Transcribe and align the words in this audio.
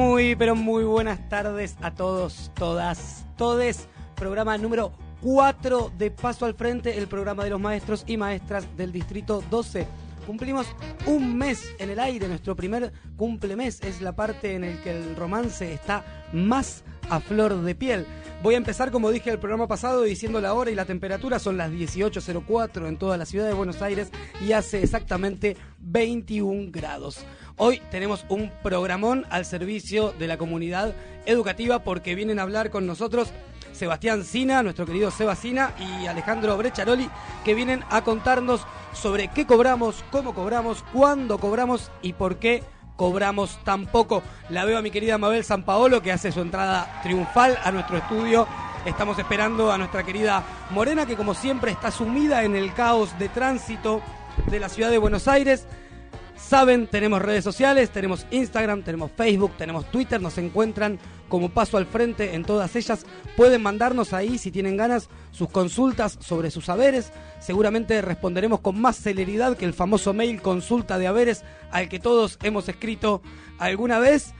Muy, 0.00 0.34
pero 0.34 0.56
muy 0.56 0.82
buenas 0.84 1.28
tardes 1.28 1.76
a 1.82 1.92
todos, 1.92 2.50
todas, 2.54 3.26
todes. 3.36 3.86
Programa 4.16 4.56
número 4.56 4.92
4 5.20 5.92
de 5.98 6.10
Paso 6.10 6.46
al 6.46 6.54
Frente, 6.54 6.96
el 6.96 7.06
programa 7.06 7.44
de 7.44 7.50
los 7.50 7.60
maestros 7.60 8.04
y 8.06 8.16
maestras 8.16 8.66
del 8.78 8.92
Distrito 8.92 9.44
12. 9.50 9.86
Cumplimos 10.26 10.66
un 11.04 11.36
mes 11.36 11.74
en 11.78 11.90
el 11.90 12.00
aire, 12.00 12.28
nuestro 12.28 12.56
primer 12.56 12.94
cumplemes 13.18 13.82
es 13.82 14.00
la 14.00 14.16
parte 14.16 14.54
en 14.54 14.64
el 14.64 14.80
que 14.80 14.90
el 14.90 15.16
romance 15.16 15.70
está 15.70 16.02
más 16.32 16.82
a 17.10 17.20
flor 17.20 17.60
de 17.60 17.74
piel. 17.74 18.06
Voy 18.42 18.54
a 18.54 18.58
empezar, 18.58 18.90
como 18.90 19.10
dije 19.10 19.28
el 19.28 19.38
programa 19.38 19.68
pasado, 19.68 20.00
diciendo 20.00 20.40
la 20.40 20.54
hora 20.54 20.70
y 20.70 20.74
la 20.74 20.86
temperatura. 20.86 21.38
Son 21.38 21.58
las 21.58 21.70
18.04 21.70 22.88
en 22.88 22.96
toda 22.96 23.18
la 23.18 23.26
ciudad 23.26 23.46
de 23.46 23.52
Buenos 23.52 23.82
Aires 23.82 24.10
y 24.40 24.52
hace 24.52 24.82
exactamente 24.82 25.58
21 25.78 26.70
grados. 26.70 27.26
Hoy 27.62 27.82
tenemos 27.90 28.24
un 28.30 28.50
programón 28.62 29.26
al 29.28 29.44
servicio 29.44 30.12
de 30.12 30.26
la 30.26 30.38
comunidad 30.38 30.94
educativa 31.26 31.80
porque 31.80 32.14
vienen 32.14 32.38
a 32.38 32.42
hablar 32.44 32.70
con 32.70 32.86
nosotros 32.86 33.32
Sebastián 33.72 34.24
Sina, 34.24 34.62
nuestro 34.62 34.86
querido 34.86 35.10
Sebasina 35.10 35.74
y 35.78 36.06
Alejandro 36.06 36.56
Brecharoli, 36.56 37.10
que 37.44 37.52
vienen 37.52 37.84
a 37.90 38.02
contarnos 38.02 38.62
sobre 38.94 39.28
qué 39.28 39.46
cobramos, 39.46 40.02
cómo 40.10 40.32
cobramos, 40.32 40.82
cuándo 40.90 41.36
cobramos 41.36 41.90
y 42.00 42.14
por 42.14 42.38
qué 42.38 42.64
cobramos 42.96 43.62
tan 43.62 43.84
poco. 43.84 44.22
La 44.48 44.64
veo 44.64 44.78
a 44.78 44.82
mi 44.82 44.90
querida 44.90 45.18
Mabel 45.18 45.44
San 45.44 45.62
Paolo 45.62 46.00
que 46.00 46.12
hace 46.12 46.32
su 46.32 46.40
entrada 46.40 47.02
triunfal 47.02 47.58
a 47.62 47.70
nuestro 47.70 47.98
estudio. 47.98 48.48
Estamos 48.86 49.18
esperando 49.18 49.70
a 49.70 49.76
nuestra 49.76 50.02
querida 50.02 50.42
Morena 50.70 51.04
que 51.04 51.14
como 51.14 51.34
siempre 51.34 51.72
está 51.72 51.90
sumida 51.90 52.42
en 52.42 52.56
el 52.56 52.72
caos 52.72 53.18
de 53.18 53.28
tránsito 53.28 54.00
de 54.46 54.60
la 54.60 54.70
ciudad 54.70 54.88
de 54.88 54.96
Buenos 54.96 55.28
Aires. 55.28 55.66
Saben, 56.48 56.88
tenemos 56.88 57.22
redes 57.22 57.44
sociales, 57.44 57.90
tenemos 57.90 58.26
Instagram, 58.32 58.82
tenemos 58.82 59.12
Facebook, 59.12 59.52
tenemos 59.56 59.88
Twitter, 59.90 60.20
nos 60.20 60.36
encuentran 60.36 60.98
como 61.28 61.48
paso 61.50 61.76
al 61.76 61.86
frente 61.86 62.34
en 62.34 62.44
todas 62.44 62.74
ellas. 62.74 63.06
Pueden 63.36 63.62
mandarnos 63.62 64.12
ahí, 64.12 64.36
si 64.36 64.50
tienen 64.50 64.76
ganas, 64.76 65.08
sus 65.30 65.48
consultas 65.48 66.18
sobre 66.20 66.50
sus 66.50 66.68
haberes. 66.68 67.12
Seguramente 67.38 68.02
responderemos 68.02 68.60
con 68.60 68.80
más 68.80 68.96
celeridad 68.96 69.56
que 69.56 69.64
el 69.64 69.74
famoso 69.74 70.12
mail 70.12 70.42
consulta 70.42 70.98
de 70.98 71.06
haberes 71.06 71.44
al 71.70 71.88
que 71.88 72.00
todos 72.00 72.36
hemos 72.42 72.68
escrito 72.68 73.22
alguna 73.58 74.00
vez. 74.00 74.34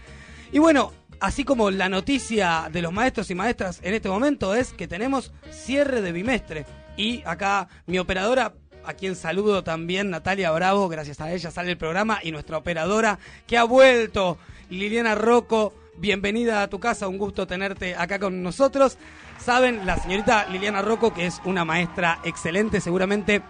Y 0.51 0.59
bueno, 0.59 0.93
así 1.21 1.45
como 1.45 1.71
la 1.71 1.89
noticia 1.89 2.69
de 2.73 2.83
los 2.83 2.93
maestros 2.93 3.31
y 3.31 3.37
maestras 3.37 3.79
en 3.83 3.95
este 3.95 4.09
momento 4.09 4.55
es 4.57 4.73
que 4.73 4.89
tenemos 4.89 5.33
cierre 5.51 6.03
de 6.03 6.11
bimestre. 6.11 6.67
Y 6.97 7.23
acá 7.25 7.69
mi 7.87 7.99
operadora 7.99 8.53
a 8.85 8.95
quien 8.95 9.17
saludo 9.17 9.65
también, 9.65 10.11
Natalia 10.11 10.51
Bravo, 10.51 10.89
gracias 10.89 11.21
a 11.21 11.33
ella 11.33 11.51
sale 11.51 11.71
el 11.71 11.77
programa, 11.77 12.19
y 12.23 12.33
nuestra 12.33 12.59
operadora 12.59 13.19
que 13.47 13.59
ha 13.59 13.65
vuelto, 13.65 14.39
Liliana 14.71 15.15
Rocco, 15.15 15.73
bienvenida 15.97 16.63
a 16.63 16.69
tu 16.69 16.81
casa, 16.81 17.09
un 17.09 17.19
gusto 17.19 17.47
tenerte 17.47 17.95
acá 17.95 18.19
con 18.19 18.43
nosotros. 18.43 18.99
Saben, 19.39 19.87
la 19.87 19.97
señorita 19.97 20.47
Liliana 20.51 20.83
Rocco, 20.83 21.15
que 21.15 21.27
es 21.27 21.41
una 21.45 21.65
maestra 21.65 22.21
excelente, 22.25 22.81
seguramente 22.81 23.43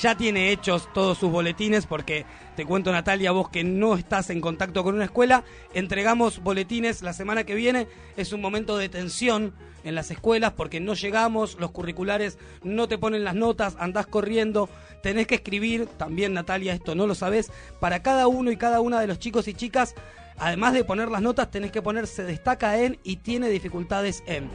ya 0.00 0.16
tiene 0.16 0.50
hechos 0.50 0.88
todos 0.92 1.18
sus 1.18 1.30
boletines, 1.30 1.86
porque 1.86 2.24
te 2.56 2.64
cuento 2.64 2.92
Natalia, 2.92 3.32
vos 3.32 3.48
que 3.48 3.64
no 3.64 3.94
estás 3.96 4.30
en 4.30 4.40
contacto 4.40 4.82
con 4.82 4.94
una 4.94 5.04
escuela, 5.04 5.44
entregamos 5.72 6.42
boletines 6.42 7.02
la 7.02 7.12
semana 7.12 7.44
que 7.44 7.54
viene, 7.54 7.86
es 8.16 8.32
un 8.32 8.40
momento 8.40 8.76
de 8.76 8.88
tensión 8.88 9.54
en 9.84 9.94
las 9.94 10.10
escuelas 10.10 10.52
porque 10.52 10.80
no 10.80 10.94
llegamos, 10.94 11.56
los 11.60 11.70
curriculares 11.70 12.38
no 12.62 12.88
te 12.88 12.98
ponen 12.98 13.24
las 13.24 13.34
notas, 13.34 13.76
andás 13.78 14.06
corriendo, 14.06 14.68
tenés 15.02 15.26
que 15.26 15.36
escribir, 15.36 15.86
también 15.86 16.32
Natalia, 16.32 16.72
esto 16.72 16.94
no 16.94 17.06
lo 17.06 17.14
sabes, 17.14 17.52
para 17.80 18.02
cada 18.02 18.26
uno 18.26 18.50
y 18.50 18.56
cada 18.56 18.80
una 18.80 19.00
de 19.00 19.06
los 19.06 19.18
chicos 19.18 19.46
y 19.46 19.54
chicas, 19.54 19.94
además 20.38 20.72
de 20.72 20.84
poner 20.84 21.10
las 21.10 21.22
notas, 21.22 21.50
tenés 21.50 21.70
que 21.70 21.82
poner 21.82 22.06
se 22.06 22.24
destaca 22.24 22.78
en 22.78 22.98
y 23.02 23.16
tiene 23.16 23.48
dificultades 23.48 24.22
en. 24.26 24.48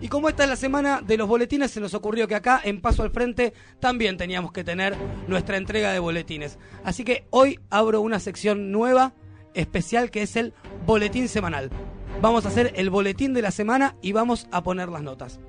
Y 0.00 0.08
como 0.08 0.28
esta 0.28 0.44
es 0.44 0.50
la 0.50 0.56
semana 0.56 1.00
de 1.00 1.16
los 1.16 1.28
boletines, 1.28 1.70
se 1.70 1.80
nos 1.80 1.94
ocurrió 1.94 2.28
que 2.28 2.34
acá, 2.34 2.60
en 2.62 2.80
Paso 2.80 3.02
al 3.02 3.10
Frente, 3.10 3.54
también 3.80 4.16
teníamos 4.16 4.52
que 4.52 4.64
tener 4.64 4.94
nuestra 5.28 5.56
entrega 5.56 5.92
de 5.92 5.98
boletines. 5.98 6.58
Así 6.84 7.04
que 7.04 7.26
hoy 7.30 7.60
abro 7.70 8.00
una 8.00 8.20
sección 8.20 8.70
nueva, 8.70 9.14
especial, 9.54 10.10
que 10.10 10.22
es 10.22 10.36
el 10.36 10.52
boletín 10.86 11.28
semanal. 11.28 11.70
Vamos 12.20 12.44
a 12.44 12.48
hacer 12.48 12.72
el 12.76 12.90
boletín 12.90 13.34
de 13.34 13.42
la 13.42 13.50
semana 13.50 13.96
y 14.02 14.12
vamos 14.12 14.46
a 14.50 14.62
poner 14.62 14.88
las 14.88 15.02
notas. 15.02 15.40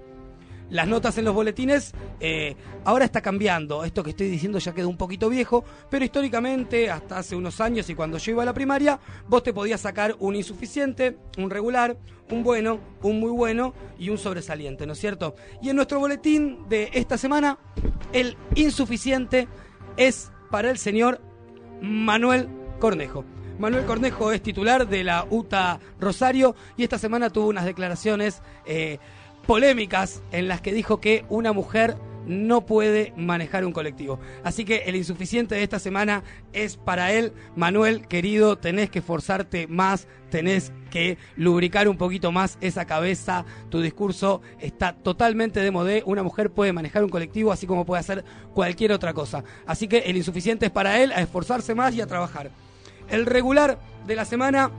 Las 0.69 0.87
notas 0.87 1.17
en 1.17 1.25
los 1.25 1.33
boletines 1.33 1.93
eh, 2.19 2.55
ahora 2.83 3.05
está 3.05 3.21
cambiando. 3.21 3.83
Esto 3.83 4.03
que 4.03 4.11
estoy 4.11 4.29
diciendo 4.29 4.57
ya 4.57 4.73
quedó 4.73 4.89
un 4.89 4.97
poquito 4.97 5.29
viejo, 5.29 5.63
pero 5.89 6.03
históricamente, 6.03 6.89
hasta 6.89 7.19
hace 7.19 7.35
unos 7.35 7.61
años 7.61 7.89
y 7.89 7.95
cuando 7.95 8.17
yo 8.17 8.31
iba 8.31 8.43
a 8.43 8.45
la 8.45 8.53
primaria, 8.53 8.99
vos 9.27 9.43
te 9.43 9.53
podías 9.53 9.81
sacar 9.81 10.15
un 10.19 10.35
insuficiente, 10.35 11.17
un 11.37 11.49
regular, 11.49 11.97
un 12.31 12.43
bueno, 12.43 12.79
un 13.03 13.19
muy 13.19 13.31
bueno 13.31 13.73
y 13.99 14.09
un 14.09 14.17
sobresaliente, 14.17 14.85
¿no 14.87 14.93
es 14.93 14.99
cierto? 14.99 15.35
Y 15.61 15.69
en 15.69 15.75
nuestro 15.75 15.99
boletín 15.99 16.67
de 16.67 16.89
esta 16.93 17.17
semana, 17.17 17.59
el 18.11 18.35
insuficiente 18.55 19.47
es 19.97 20.31
para 20.49 20.71
el 20.71 20.77
señor 20.77 21.21
Manuel 21.81 22.49
Cornejo. 22.79 23.23
Manuel 23.59 23.85
Cornejo 23.85 24.31
es 24.31 24.41
titular 24.41 24.87
de 24.87 25.03
la 25.03 25.25
UTA 25.29 25.79
Rosario 25.99 26.55
y 26.75 26.83
esta 26.83 26.97
semana 26.97 27.29
tuvo 27.29 27.47
unas 27.47 27.63
declaraciones 27.63 28.41
eh, 28.65 28.99
polémicas 29.45 30.21
en 30.31 30.47
las 30.47 30.61
que 30.61 30.73
dijo 30.73 30.99
que 30.99 31.25
una 31.29 31.53
mujer 31.53 31.95
no 32.27 32.65
puede 32.65 33.13
manejar 33.15 33.65
un 33.65 33.71
colectivo. 33.71 34.19
Así 34.43 34.65
que 34.65 34.83
el 34.85 34.95
insuficiente 34.95 35.55
de 35.55 35.63
esta 35.63 35.79
semana 35.79 36.23
es 36.53 36.77
para 36.77 37.11
él, 37.11 37.33
Manuel, 37.55 38.07
querido, 38.07 38.57
tenés 38.57 38.89
que 38.89 38.99
esforzarte 38.99 39.67
más, 39.67 40.07
tenés 40.29 40.71
que 40.89 41.17
lubricar 41.35 41.87
un 41.87 41.97
poquito 41.97 42.31
más 42.31 42.57
esa 42.61 42.85
cabeza, 42.85 43.45
tu 43.69 43.81
discurso 43.81 44.41
está 44.59 44.93
totalmente 44.93 45.59
de 45.59 45.71
modé, 45.71 46.03
una 46.05 46.23
mujer 46.23 46.51
puede 46.51 46.73
manejar 46.73 47.03
un 47.03 47.09
colectivo 47.09 47.51
así 47.51 47.67
como 47.67 47.85
puede 47.85 47.99
hacer 47.99 48.25
cualquier 48.53 48.91
otra 48.91 49.13
cosa. 49.13 49.43
Así 49.65 49.87
que 49.87 49.99
el 49.99 50.17
insuficiente 50.17 50.67
es 50.67 50.71
para 50.71 51.01
él, 51.01 51.11
a 51.11 51.21
esforzarse 51.21 51.75
más 51.75 51.93
y 51.95 52.01
a 52.01 52.07
trabajar. 52.07 52.51
El 53.09 53.25
regular 53.25 53.79
de 54.07 54.15
la 54.15 54.25
semana 54.25 54.71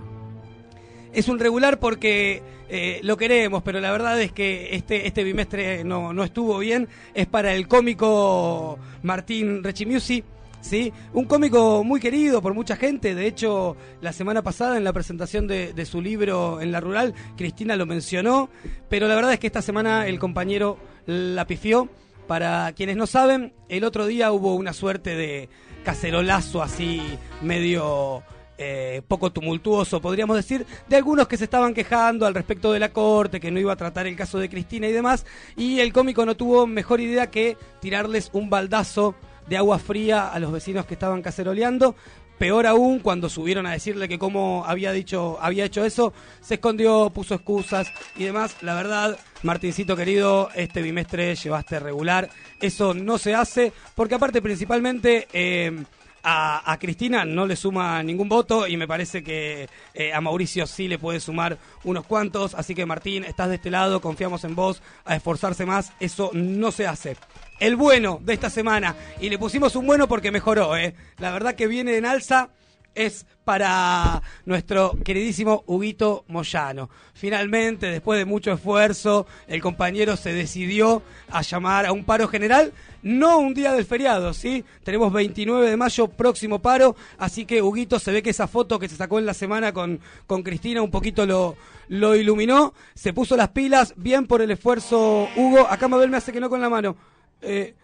es 1.13 1.29
un 1.29 1.39
regular 1.39 1.79
porque 1.79 2.43
eh, 2.69 3.01
lo 3.03 3.17
queremos, 3.17 3.63
pero 3.63 3.81
la 3.81 3.91
verdad 3.93 4.21
es 4.21 4.33
que 4.33 4.75
este, 4.75 5.07
este 5.07 5.25
bimestre 5.25 5.85
no, 5.85 6.13
no 6.13 6.25
estuvo 6.25 6.59
bien. 6.59 6.89
Es 7.15 7.27
para 7.27 7.55
el 7.55 7.69
cómico 7.69 8.79
Martín 9.03 9.63
Rechimusi. 9.63 10.25
¿sí? 10.61 10.93
Un 11.13 11.27
cómico 11.27 11.85
muy 11.85 12.01
querido 12.01 12.43
por 12.43 12.55
mucha 12.55 12.77
gente. 12.77 13.15
De 13.15 13.27
hecho, 13.27 13.77
la 14.01 14.13
semana 14.13 14.43
pasada 14.43 14.77
en 14.77 14.85
la 14.85 14.93
presentación 14.93 15.47
de, 15.47 15.73
de, 15.73 15.87
su 15.87 16.01
libro 16.03 16.61
en 16.61 16.73
la 16.73 16.81
rural, 16.81 17.15
Cristina 17.37 17.77
lo 17.77 17.87
mencionó. 17.87 18.49
Pero 18.89 19.07
la 19.09 19.15
verdad 19.15 19.33
es 19.33 19.39
que 19.39 19.47
esta 19.47 19.63
semana 19.63 20.07
el 20.07 20.19
compañero 20.19 20.79
la 21.07 21.47
pifió. 21.47 21.89
Para 22.27 22.73
quienes 22.73 22.97
no 22.97 23.07
saben, 23.07 23.53
el 23.69 23.85
otro 23.85 24.05
día 24.05 24.33
hubo 24.33 24.57
una 24.57 24.73
suerte 24.73 25.15
de 25.15 25.49
cacerolazo 25.85 26.61
así 26.61 27.01
medio 27.41 28.25
eh, 28.59 29.03
poco 29.07 29.31
tumultuoso, 29.33 30.01
podríamos 30.01 30.37
decir, 30.37 30.67
de 30.89 30.97
algunos 30.97 31.29
que 31.29 31.37
se 31.37 31.45
estaban 31.45 31.75
quejando 31.75 32.27
al 32.27 32.35
respecto 32.35 32.73
de 32.73 32.79
la 32.79 32.93
corte, 32.93 33.41
que 33.41 33.51
no 33.51 33.61
iba 33.61 33.73
a 33.73 33.77
tratar 33.77 34.07
el 34.07 34.17
caso 34.17 34.39
de 34.39 34.49
Cristina 34.49 34.89
y 34.89 34.93
demás, 34.93 35.27
y 35.57 35.81
el 35.81 35.93
cómico 35.93 36.25
no 36.25 36.37
tuvo 36.37 36.67
mejor 36.67 37.01
idea 37.01 37.31
que 37.31 37.57
tirarles 37.81 38.31
un 38.33 38.51
baldazo 38.51 39.15
de 39.47 39.57
agua 39.57 39.79
fría 39.79 40.29
a 40.29 40.39
los 40.39 40.53
vecinos 40.53 40.87
que 40.87 40.95
estaban 40.95 41.23
caceroleando. 41.23 41.95
Peor 42.39 42.67
aún, 42.67 42.99
cuando 42.99 43.31
subieron 43.31 43.67
a 43.67 43.73
decirle 43.73 44.09
que 44.09 44.19
como 44.19 44.65
había 44.67 44.93
dicho, 44.93 45.39
había 45.41 45.65
hecho 45.65 45.87
eso, 45.87 46.13
se 46.43 46.55
escondió, 46.55 47.09
puso 47.09 47.35
excusas 47.35 47.91
y 48.15 48.25
demás. 48.25 48.57
La 48.61 48.75
verdad, 48.75 49.19
Martincito 49.43 49.97
querido, 49.97 50.51
este 50.55 50.83
bimestre 50.83 51.35
llevaste 51.35 51.81
regular. 51.81 52.29
Eso 52.61 52.93
no 52.93 53.17
se 53.17 53.35
hace, 53.35 53.73
porque 53.95 54.17
aparte 54.17 54.43
principalmente 54.43 55.29
eh, 55.33 55.83
a, 56.29 56.77
Cristina 56.81 57.25
no 57.25 57.47
le 57.47 57.55
suma 57.55 58.03
ningún 58.03 58.29
voto 58.29 58.67
y 58.67 58.77
me 58.77 58.89
parece 58.89 59.23
que 59.23 59.69
eh, 59.95 60.13
a 60.13 60.21
Mauricio 60.21 60.67
sí 60.67 60.89
le 60.89 60.99
puede 60.99 61.21
sumar 61.21 61.57
unos 61.85 62.05
cuantos. 62.05 62.55
Así 62.55 62.75
que 62.75 62.85
Martín, 62.85 63.23
estás 63.23 63.49
de 63.49 63.55
este 63.55 63.71
lado, 63.71 64.01
confiamos 64.01 64.43
en 64.43 64.57
vos, 64.57 64.83
a 65.05 65.15
esforzarse 65.15 65.65
más. 65.65 65.93
Eso 66.01 66.31
no 66.35 66.73
se 66.73 66.89
hace 66.89 67.17
el 67.61 67.77
bueno 67.77 68.19
de 68.23 68.35
esta 68.35 68.51
semana. 68.51 68.97
Y 69.21 69.29
le 69.29 69.39
pusimos 69.39 69.77
un 69.77 69.87
bueno 69.87 70.09
porque 70.09 70.33
mejoró, 70.33 70.77
¿eh? 70.77 70.95
La 71.19 71.31
verdad 71.31 71.55
que 71.55 71.69
viene 71.69 71.97
en 71.97 72.07
alza 72.07 72.51
es 72.97 73.27
para 73.45 74.23
nuestro 74.45 74.99
queridísimo 75.05 75.63
Huguito 75.67 76.25
Moyano. 76.27 76.91
Finalmente, 77.15 77.87
después 77.87 78.19
de 78.19 78.25
mucho 78.25 78.53
esfuerzo, 78.53 79.27
el 79.47 79.63
compañero 79.63 80.17
se 80.17 80.33
decidió 80.33 81.03
a 81.31 81.43
llamar 81.43 81.87
a 81.87 81.93
un 81.93 82.03
paro 82.05 82.27
general, 82.27 82.73
no 83.03 83.39
un 83.39 83.55
día 83.55 83.73
del 83.73 83.85
feriado, 83.85 84.35
¿sí? 84.35 84.65
Tenemos 84.83 85.13
29 85.13 85.71
de 85.71 85.77
mayo, 85.77 86.09
próximo 86.09 86.61
paro, 86.61 86.97
así 87.19 87.45
que 87.45 87.63
Huguito 87.63 88.01
se 88.01 88.11
ve 88.11 88.23
que 88.23 88.31
esa 88.31 88.49
foto 88.49 88.81
que 88.81 88.89
se 88.89 88.97
sacó 88.97 89.21
en 89.21 89.27
la 89.27 89.35
semana 89.35 89.73
con, 89.73 90.01
con 90.27 90.43
Cristina 90.43 90.83
un 90.83 90.91
poquito 90.91 91.25
lo, 91.25 91.57
lo 91.89 92.17
iluminó, 92.17 92.75
se 92.95 93.13
puso 93.13 93.37
las 93.37 93.51
pilas, 93.51 93.95
bien 93.97 94.27
por 94.27 94.43
el 94.43 94.51
esfuerzo 94.51 95.29
Hugo, 95.37 95.69
acá 95.69 95.87
Mabel 95.87 96.11
me 96.11 96.17
hace 96.17 96.33
que 96.33 96.41
no 96.41 96.51
con 96.51 96.61
la 96.61 96.69
mano. 96.69 96.97
Eh, 97.43 97.75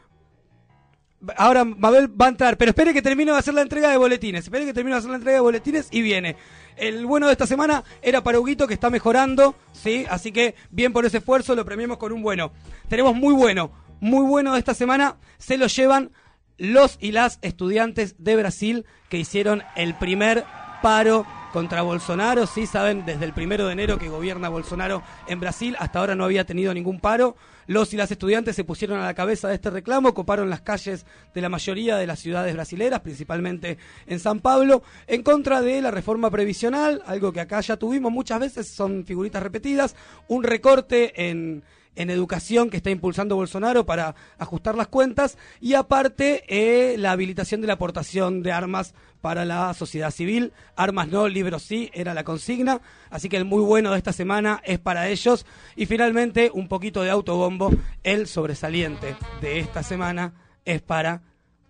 Ahora 1.37 1.65
Mabel 1.65 2.09
va 2.21 2.27
a 2.27 2.31
entrar, 2.31 2.57
pero 2.57 2.71
espere 2.71 2.93
que 2.93 3.03
termine 3.03 3.33
de 3.33 3.39
hacer 3.39 3.55
la 3.55 3.63
entrega 3.63 3.91
de 3.91 3.97
boletines. 3.97 4.45
Espere 4.45 4.65
que 4.65 4.75
termine 4.75 4.95
de 4.95 4.99
hacer 4.99 5.11
la 5.11 5.17
entrega 5.17 5.37
de 5.37 5.41
boletines 5.41 5.89
y 5.91 6.03
viene. 6.03 6.37
El 6.77 7.07
bueno 7.07 7.27
de 7.27 7.33
esta 7.33 7.47
semana 7.47 7.85
era 8.01 8.23
para 8.23 8.41
Huguito, 8.41 8.67
que 8.67 8.75
está 8.75 8.91
mejorando, 8.91 9.55
¿sí? 9.73 10.05
Así 10.11 10.33
que 10.33 10.55
bien 10.71 10.93
por 10.93 11.05
ese 11.05 11.19
esfuerzo, 11.19 11.55
lo 11.55 11.65
premiamos 11.65 11.99
con 11.99 12.13
un 12.13 12.23
bueno. 12.23 12.53
Tenemos 12.89 13.15
muy 13.15 13.35
bueno, 13.35 13.71
muy 14.01 14.27
bueno 14.27 14.55
de 14.55 14.59
esta 14.59 14.75
semana. 14.75 15.17
Se 15.39 15.59
lo 15.59 15.67
llevan 15.67 16.11
los 16.59 16.99
y 17.01 17.13
las 17.13 17.39
estudiantes 17.43 18.17
de 18.19 18.37
Brasil 18.37 18.87
que 19.09 19.19
hicieron 19.19 19.63
el 19.77 19.95
primer 19.95 20.45
paro 20.83 21.27
contra 21.53 21.83
Bolsonaro. 21.83 22.47
Sí, 22.47 22.67
saben, 22.67 23.05
desde 23.05 23.25
el 23.25 23.33
primero 23.33 23.67
de 23.67 23.73
enero 23.73 23.99
que 23.99 24.09
gobierna 24.09 24.49
Bolsonaro 24.49 25.03
en 25.29 25.41
Brasil, 25.41 25.77
hasta 25.79 26.01
ahora 26.01 26.15
no 26.15 26.25
había 26.25 26.45
tenido 26.45 26.75
ningún 26.75 27.01
paro. 27.01 27.37
Los 27.67 27.93
y 27.95 27.97
las 27.97 28.11
estudiantes 28.11 28.57
se 28.57 28.65
pusieron 28.65 28.99
a 28.99 29.07
la 29.07 29.15
cabeza 29.15 29.49
de 29.49 29.55
este 29.55 29.71
reclamo, 29.71 30.15
coparon 30.15 30.51
las 30.51 30.63
calles 30.63 31.07
de 31.35 31.41
la 31.41 31.49
mayoría 31.49 31.97
de 31.97 32.07
las 32.07 32.19
ciudades 32.19 32.55
brasileras, 32.55 33.01
principalmente 33.01 33.79
en 34.07 34.19
San 34.19 34.41
Pablo, 34.41 34.83
en 35.07 35.23
contra 35.23 35.61
de 35.61 35.81
la 35.81 35.91
reforma 35.91 36.31
previsional, 36.31 37.03
algo 37.07 37.33
que 37.33 37.41
acá 37.41 37.61
ya 37.61 37.77
tuvimos 37.77 38.13
muchas 38.13 38.41
veces, 38.41 38.69
son 38.69 39.05
figuritas 39.05 39.43
repetidas, 39.43 39.95
un 40.29 40.43
recorte 40.43 41.29
en 41.29 41.63
en 41.97 42.11
educación 42.11 42.71
que 42.71 42.77
está 42.77 42.91
impulsando 42.91 43.37
Bolsonaro 43.37 43.85
para 43.85 44.15
ajustar 44.39 44.75
las 44.75 44.89
cuentas 44.89 45.39
y 45.61 45.75
aparte 45.75 46.45
eh, 46.49 46.97
la 46.99 47.13
habilitación 47.13 47.61
de 47.61 47.67
la 47.67 47.75
aportación 47.75 48.43
de 48.43 48.53
armas 48.53 48.95
para 49.21 49.45
la 49.45 49.73
sociedad 49.75 50.11
civil. 50.11 50.53
Armas 50.77 51.09
no, 51.09 51.29
libros 51.29 51.63
sí, 51.63 51.91
era 51.95 52.15
la 52.15 52.25
consigna. 52.25 52.81
Así 53.11 53.29
que 53.29 53.37
el 53.37 53.45
muy 53.45 53.63
bueno 53.63 53.93
de 53.93 53.99
esta 53.99 54.13
semana 54.13 54.61
es 54.65 54.79
para 54.79 55.09
ellos. 55.09 55.47
Y 55.77 55.87
finalmente, 55.87 56.51
un 56.53 56.69
poquito 56.69 57.03
de 57.03 57.11
autobombo. 57.11 57.71
El 58.03 58.27
sobresaliente 58.27 59.17
de 59.41 59.61
esta 59.61 59.83
semana 59.83 60.35
es 60.65 60.83
para 60.83 61.23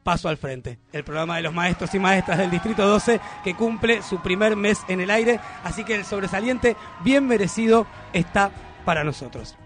Paso 0.03 0.29
al 0.29 0.37
Frente, 0.37 0.81
el 0.93 1.05
programa 1.05 1.37
de 1.37 1.43
los 1.43 1.55
maestros 1.55 1.95
y 1.95 2.01
maestras 2.01 2.39
del 2.39 2.51
Distrito 2.51 2.85
12 2.85 3.21
que 3.45 3.55
cumple 3.55 4.03
su 4.03 4.21
primer 4.21 4.57
mes 4.57 4.81
en 4.89 5.01
el 5.01 5.11
aire. 5.11 5.39
Así 5.63 5.85
que 5.85 5.95
el 5.95 6.05
sobresaliente, 6.05 6.77
bien 7.05 7.27
merecido, 7.29 7.87
está 8.13 8.51
para 8.85 9.05
nosotros. 9.05 9.57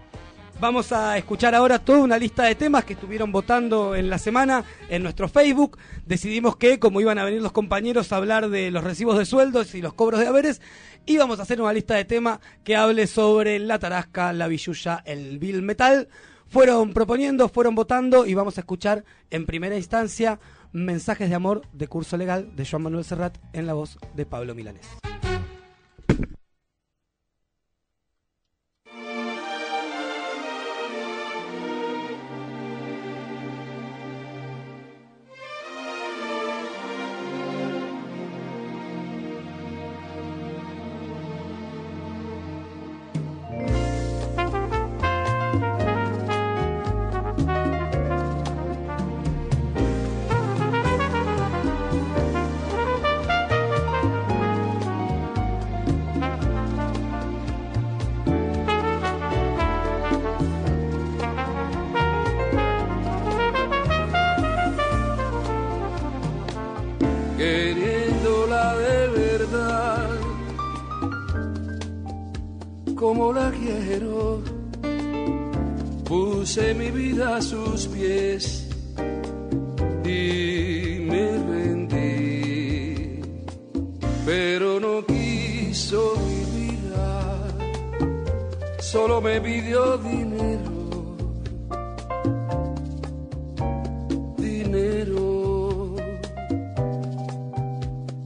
Vamos 0.59 0.91
a 0.91 1.19
escuchar 1.19 1.53
ahora 1.53 1.77
toda 1.77 1.99
una 1.99 2.17
lista 2.17 2.45
de 2.45 2.55
temas 2.55 2.83
que 2.83 2.93
estuvieron 2.93 3.31
votando 3.31 3.95
en 3.95 4.09
la 4.09 4.17
semana 4.17 4.63
en 4.89 5.03
nuestro 5.03 5.27
Facebook. 5.27 5.77
Decidimos 6.07 6.55
que, 6.57 6.79
como 6.79 6.99
iban 6.99 7.19
a 7.19 7.25
venir 7.25 7.43
los 7.43 7.51
compañeros 7.51 8.11
a 8.11 8.15
hablar 8.15 8.49
de 8.49 8.71
los 8.71 8.83
recibos 8.83 9.19
de 9.19 9.27
sueldos 9.27 9.75
y 9.75 9.83
los 9.83 9.93
cobros 9.93 10.19
de 10.19 10.25
haberes, 10.25 10.59
íbamos 11.05 11.39
a 11.39 11.43
hacer 11.43 11.61
una 11.61 11.73
lista 11.73 11.93
de 11.93 12.05
temas 12.05 12.39
que 12.63 12.75
hable 12.75 13.05
sobre 13.05 13.59
la 13.59 13.77
tarasca, 13.77 14.33
la 14.33 14.47
billulla, 14.47 15.03
el 15.05 15.37
bill 15.37 15.61
metal. 15.61 16.07
Fueron 16.47 16.91
proponiendo, 16.91 17.49
fueron 17.49 17.75
votando 17.75 18.25
y 18.25 18.33
vamos 18.33 18.57
a 18.57 18.61
escuchar 18.61 19.05
en 19.29 19.45
primera 19.45 19.77
instancia 19.77 20.39
mensajes 20.71 21.29
de 21.29 21.35
amor 21.35 21.67
de 21.71 21.87
curso 21.87 22.17
legal 22.17 22.55
de 22.55 22.65
Joan 22.65 22.81
Manuel 22.81 23.05
Serrat 23.05 23.37
en 23.53 23.67
la 23.67 23.73
voz 23.73 23.99
de 24.15 24.25
Pablo 24.25 24.55
Milanés. 24.55 24.87
puse 76.57 76.73
mi 76.73 76.89
vida 76.89 77.37
a 77.37 77.41
sus 77.41 77.87
pies 77.87 78.67
y 80.03 80.97
me 81.01 81.37
rendí, 81.49 83.21
pero 84.25 84.79
no 84.79 85.05
quiso 85.05 86.15
mi 86.25 86.45
vida, 86.57 87.47
solo 88.79 89.21
me 89.21 89.39
pidió 89.39 89.97
dinero. 89.99 90.73
dinero 94.37 95.95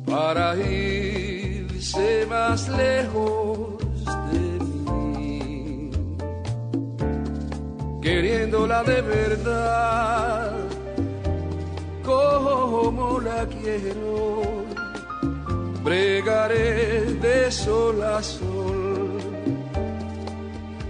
Para 0.06 0.56
irse 0.56 2.25
más 2.30 2.69
lejos. 2.69 3.40
española 8.62 8.84
de 8.84 9.02
verdad, 9.02 10.54
como 12.04 13.19
la 13.19 13.46
quiero, 13.48 14.42
bregaré 15.84 17.13
de 17.22 17.52
sol 17.52 18.04
a 18.04 18.22
sol 18.22 19.19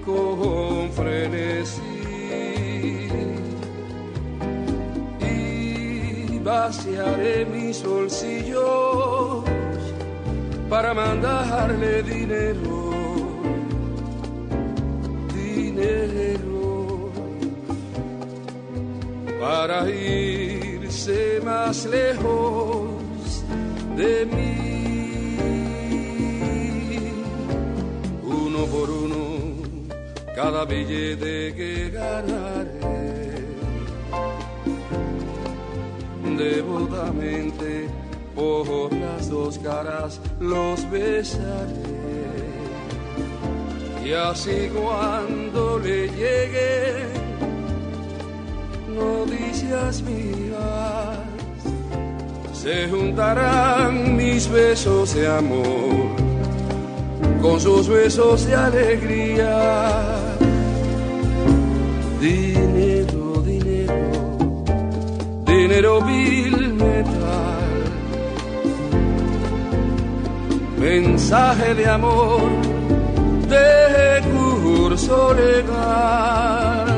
con 0.06 0.92
frenesí. 0.92 1.82
Y 5.22 6.40
vaciaré 6.40 7.46
mis 7.46 7.84
bolsillos 7.84 9.44
para 10.70 10.94
mandarle 10.94 12.04
dinero, 12.04 12.92
dinero 15.34 16.51
para 19.42 19.90
irse 19.90 21.42
más 21.44 21.86
lejos 21.86 23.44
de 23.98 24.26
mí. 24.28 24.52
Uno 28.24 28.66
por 28.68 28.88
uno, 28.92 29.24
cada 30.36 30.64
billete 30.66 31.56
que 31.56 31.90
ganaré, 31.90 33.44
devotamente 36.38 37.90
por 38.36 38.94
las 38.94 39.28
dos 39.28 39.58
caras 39.58 40.22
los 40.40 40.90
besaré. 40.92 42.02
Y 44.06 44.14
así 44.14 44.70
cuando 44.70 45.80
le 45.80 46.10
llegue, 46.10 47.22
no 48.96 49.26
diré 49.26 49.41
besos 57.88 58.46
de 58.46 58.56
alegría. 58.56 59.58
Dinero, 62.20 63.42
dinero, 63.42 64.64
dinero 65.46 66.02
vil 66.06 66.74
metal. 66.74 67.70
Mensaje 70.78 71.76
de 71.76 71.88
amor 71.88 72.42
de 73.48 74.22
curso 74.32 75.34
legal. 75.34 76.91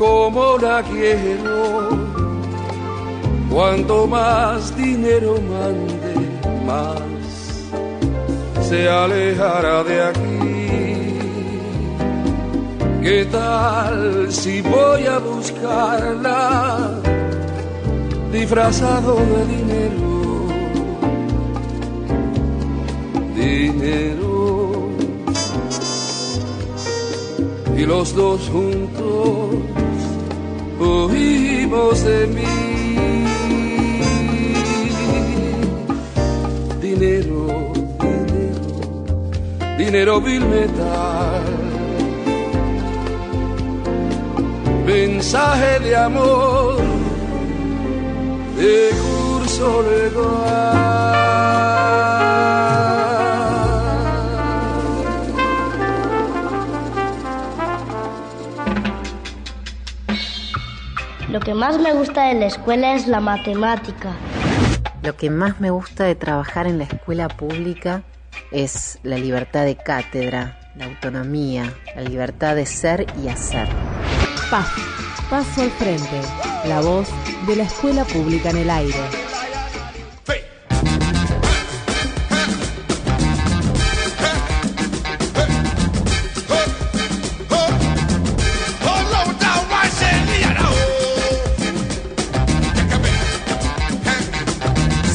Como 0.00 0.56
la 0.56 0.82
quiero. 0.82 1.90
Cuanto 3.50 4.06
más 4.06 4.74
dinero 4.74 5.34
mande, 5.52 6.14
más 6.64 7.02
se 8.66 8.88
alejará 8.88 9.84
de 9.84 10.02
aquí. 10.10 10.40
¿Qué 13.02 13.26
tal 13.26 14.32
si 14.32 14.62
voy 14.62 15.04
a 15.04 15.18
buscarla 15.18 16.98
disfrazado 18.32 19.16
de 19.16 19.40
dinero? 19.56 20.12
Dinero. 23.34 24.88
Y 27.76 27.84
los 27.84 28.14
dos 28.14 28.48
juntos 28.48 28.89
huimos 30.80 32.04
de 32.04 32.26
mí. 32.26 32.70
Dinero, 36.80 37.72
dinero, 38.00 39.76
dinero 39.78 40.20
vil 40.20 40.44
metal. 40.46 41.44
Mensaje 44.86 45.80
de 45.80 45.96
amor 45.96 46.78
de 48.56 48.90
curso 49.02 49.82
legal. 49.82 50.99
Lo 61.30 61.38
que 61.38 61.54
más 61.54 61.78
me 61.78 61.92
gusta 61.92 62.24
de 62.24 62.34
la 62.34 62.46
escuela 62.46 62.94
es 62.94 63.06
la 63.06 63.20
matemática. 63.20 64.10
Lo 65.04 65.16
que 65.16 65.30
más 65.30 65.60
me 65.60 65.70
gusta 65.70 66.02
de 66.02 66.16
trabajar 66.16 66.66
en 66.66 66.78
la 66.78 66.84
escuela 66.84 67.28
pública 67.28 68.02
es 68.50 68.98
la 69.04 69.16
libertad 69.16 69.64
de 69.64 69.76
cátedra, 69.76 70.58
la 70.74 70.86
autonomía, 70.86 71.72
la 71.94 72.02
libertad 72.02 72.56
de 72.56 72.66
ser 72.66 73.06
y 73.22 73.28
hacer. 73.28 73.68
Paz, 74.50 74.66
paso 75.30 75.62
al 75.62 75.70
frente, 75.70 76.20
la 76.66 76.80
voz 76.80 77.08
de 77.46 77.54
la 77.54 77.62
escuela 77.62 78.04
pública 78.04 78.50
en 78.50 78.56
el 78.56 78.70
aire. 78.70 79.19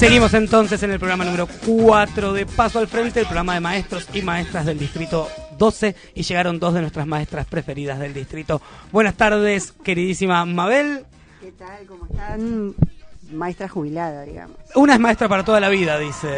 Seguimos 0.05 0.35
entonces 0.35 0.83
en 0.83 0.91
el 0.91 0.99
programa 0.99 1.25
número 1.25 1.47
4 1.65 2.31
de 2.31 2.45
Paso 2.45 2.77
al 2.77 2.87
Frente, 2.87 3.21
el 3.21 3.25
programa 3.25 3.55
de 3.55 3.59
maestros 3.59 4.07
y 4.13 4.21
maestras 4.21 4.63
del 4.67 4.77
distrito 4.77 5.27
12 5.57 5.95
y 6.13 6.21
llegaron 6.21 6.59
dos 6.59 6.75
de 6.75 6.81
nuestras 6.81 7.07
maestras 7.07 7.47
preferidas 7.47 7.97
del 7.97 8.13
distrito. 8.13 8.61
Buenas 8.91 9.15
tardes, 9.15 9.71
queridísima 9.71 10.45
Mabel. 10.45 11.07
¿Qué 11.41 11.51
tal? 11.53 11.87
¿Cómo 11.87 12.05
están? 12.05 12.75
Maestra 13.33 13.67
jubilada, 13.67 14.21
digamos. 14.25 14.57
Una 14.75 14.93
es 14.93 14.99
maestra 14.99 15.27
para 15.27 15.43
toda 15.43 15.59
la 15.59 15.69
vida, 15.69 15.97
dicen. 15.97 16.29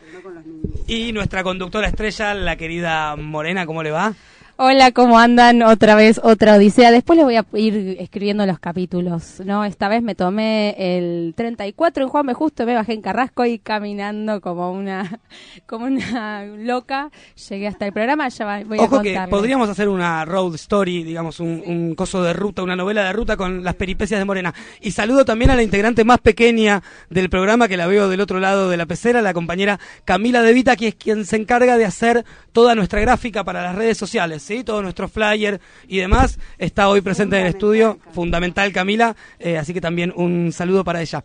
Pero 0.00 0.12
no 0.14 0.20
con 0.20 0.34
los 0.34 0.44
niños. 0.44 0.80
Y 0.88 1.12
nuestra 1.12 1.44
conductora 1.44 1.86
estrella, 1.86 2.34
la 2.34 2.56
querida 2.56 3.14
Morena, 3.14 3.66
¿cómo 3.66 3.84
le 3.84 3.92
va? 3.92 4.14
Hola, 4.60 4.90
¿cómo 4.90 5.20
andan? 5.20 5.62
Otra 5.62 5.94
vez, 5.94 6.20
otra 6.20 6.56
odisea. 6.56 6.90
Después 6.90 7.16
les 7.16 7.24
voy 7.24 7.36
a 7.36 7.46
ir 7.54 7.96
escribiendo 8.00 8.44
los 8.44 8.58
capítulos, 8.58 9.40
¿no? 9.44 9.64
Esta 9.64 9.86
vez 9.86 10.02
me 10.02 10.16
tomé 10.16 10.74
el 10.76 11.32
34 11.36 12.02
en 12.02 12.08
Juan. 12.08 12.32
Justo, 12.32 12.66
me 12.66 12.74
bajé 12.74 12.94
en 12.94 13.00
Carrasco 13.00 13.44
y 13.44 13.60
caminando 13.60 14.40
como 14.40 14.72
una 14.72 15.20
como 15.66 15.84
una 15.84 16.44
loca 16.44 17.12
llegué 17.48 17.68
hasta 17.68 17.86
el 17.86 17.92
programa, 17.92 18.28
ya 18.30 18.64
voy 18.64 18.80
a 18.80 18.82
Ojo 18.82 19.00
que 19.00 19.16
podríamos 19.30 19.68
hacer 19.68 19.88
una 19.88 20.24
road 20.24 20.56
story, 20.56 21.04
digamos, 21.04 21.38
un, 21.38 21.62
un 21.64 21.94
coso 21.94 22.20
de 22.24 22.32
ruta, 22.32 22.64
una 22.64 22.74
novela 22.74 23.04
de 23.04 23.12
ruta 23.12 23.36
con 23.36 23.62
las 23.62 23.76
peripecias 23.76 24.18
de 24.18 24.24
Morena. 24.24 24.52
Y 24.80 24.90
saludo 24.90 25.24
también 25.24 25.52
a 25.52 25.54
la 25.54 25.62
integrante 25.62 26.02
más 26.02 26.18
pequeña 26.18 26.82
del 27.10 27.30
programa, 27.30 27.68
que 27.68 27.76
la 27.76 27.86
veo 27.86 28.08
del 28.08 28.20
otro 28.20 28.40
lado 28.40 28.68
de 28.68 28.76
la 28.76 28.86
pecera, 28.86 29.22
la 29.22 29.34
compañera 29.34 29.78
Camila 30.04 30.42
De 30.42 30.52
Vita, 30.52 30.74
que 30.74 30.88
es 30.88 30.94
quien 30.96 31.26
se 31.26 31.36
encarga 31.36 31.76
de 31.76 31.84
hacer 31.84 32.24
toda 32.50 32.74
nuestra 32.74 32.98
gráfica 33.00 33.44
para 33.44 33.62
las 33.62 33.76
redes 33.76 33.96
sociales, 33.96 34.47
¿sí? 34.48 34.64
Todo 34.64 34.82
nuestro 34.82 35.08
flyer 35.08 35.60
y 35.86 35.98
demás 35.98 36.38
está 36.56 36.88
hoy 36.88 37.02
presente 37.02 37.36
en 37.36 37.42
el 37.42 37.48
estudio. 37.50 37.98
Fundamental, 38.12 38.72
Camila. 38.72 39.14
eh, 39.38 39.58
así 39.58 39.74
que 39.74 39.80
también 39.80 40.12
un 40.16 40.52
saludo 40.52 40.82
para 40.84 41.02
ella. 41.02 41.22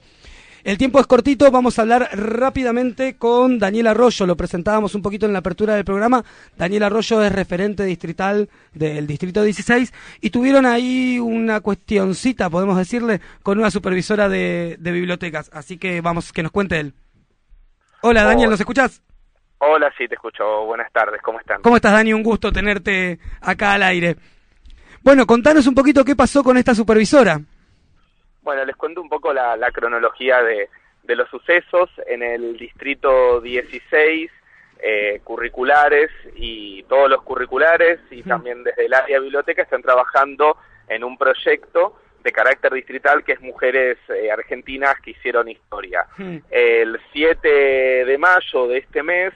El 0.66 0.78
tiempo 0.78 1.00
es 1.00 1.08
cortito, 1.08 1.50
vamos 1.52 1.78
a 1.78 1.82
hablar 1.82 2.10
rápidamente 2.14 3.18
con 3.18 3.60
Daniel 3.60 3.88
Arroyo, 3.88 4.26
lo 4.26 4.38
presentábamos 4.38 4.96
un 4.96 5.02
poquito 5.02 5.26
en 5.26 5.34
la 5.34 5.40
apertura 5.40 5.76
del 5.76 5.84
programa. 5.84 6.24
Daniel 6.58 6.84
Arroyo 6.84 7.22
es 7.22 7.34
referente 7.34 7.84
distrital 7.84 8.50
del 8.74 9.06
Distrito 9.06 9.44
16 9.44 9.94
y 10.22 10.30
tuvieron 10.30 10.66
ahí 10.66 11.20
una 11.20 11.60
cuestioncita, 11.60 12.50
podemos 12.50 12.78
decirle, 12.78 13.20
con 13.42 13.58
una 13.60 13.72
supervisora 13.72 14.30
de, 14.30 14.78
de 14.80 14.92
bibliotecas. 14.94 15.50
Así 15.54 15.78
que 15.78 16.00
vamos, 16.00 16.32
que 16.32 16.44
nos 16.44 16.52
cuente 16.54 16.80
él. 16.80 16.94
Hola 18.02 18.24
Daniel, 18.24 18.50
¿nos 18.50 18.60
escuchás? 18.60 19.02
Hola, 19.66 19.94
sí, 19.98 20.10
te 20.10 20.16
escucho. 20.16 20.66
Buenas 20.66 20.92
tardes, 20.92 21.22
¿cómo 21.22 21.40
están? 21.40 21.62
¿Cómo 21.62 21.78
estás 21.78 21.94
Dani? 21.94 22.12
Un 22.12 22.22
gusto 22.22 22.52
tenerte 22.52 23.18
acá 23.42 23.74
al 23.74 23.84
aire. 23.84 24.18
Bueno, 25.02 25.26
contanos 25.26 25.66
un 25.68 25.74
poquito 25.74 26.04
qué 26.04 26.18
pasó 26.18 26.44
con 26.44 26.58
esta 26.58 26.76
supervisora. 26.76 27.40
Bueno, 28.42 28.66
les 28.66 28.76
cuento 28.76 29.02
un 29.02 29.08
poco 29.08 29.32
la, 29.32 29.56
la 29.56 29.72
cronología 29.72 30.42
de, 30.42 30.68
de 31.04 31.16
los 31.16 31.30
sucesos 31.30 31.90
en 32.08 32.24
el 32.24 32.58
distrito 32.58 33.40
16, 33.40 34.32
eh, 34.80 35.22
curriculares 35.24 36.10
y 36.36 36.84
todos 36.84 37.10
los 37.10 37.22
curriculares 37.22 38.02
y 38.12 38.22
también 38.22 38.66
desde 38.66 38.86
el 38.86 38.94
área 38.94 39.16
de 39.16 39.24
biblioteca 39.24 39.62
están 39.62 39.82
trabajando 39.82 40.58
en 40.90 41.06
un 41.06 41.18
proyecto 41.18 42.02
de 42.22 42.32
carácter 42.34 42.74
distrital 42.74 43.24
que 43.24 43.34
es 43.34 43.40
Mujeres 43.40 43.98
eh, 44.10 44.30
Argentinas 44.30 45.00
que 45.02 45.12
hicieron 45.12 45.48
historia. 45.48 46.06
El 46.50 47.00
7 47.14 47.48
de 47.50 48.18
mayo 48.18 48.68
de 48.68 48.80
este 48.80 49.04
mes 49.04 49.34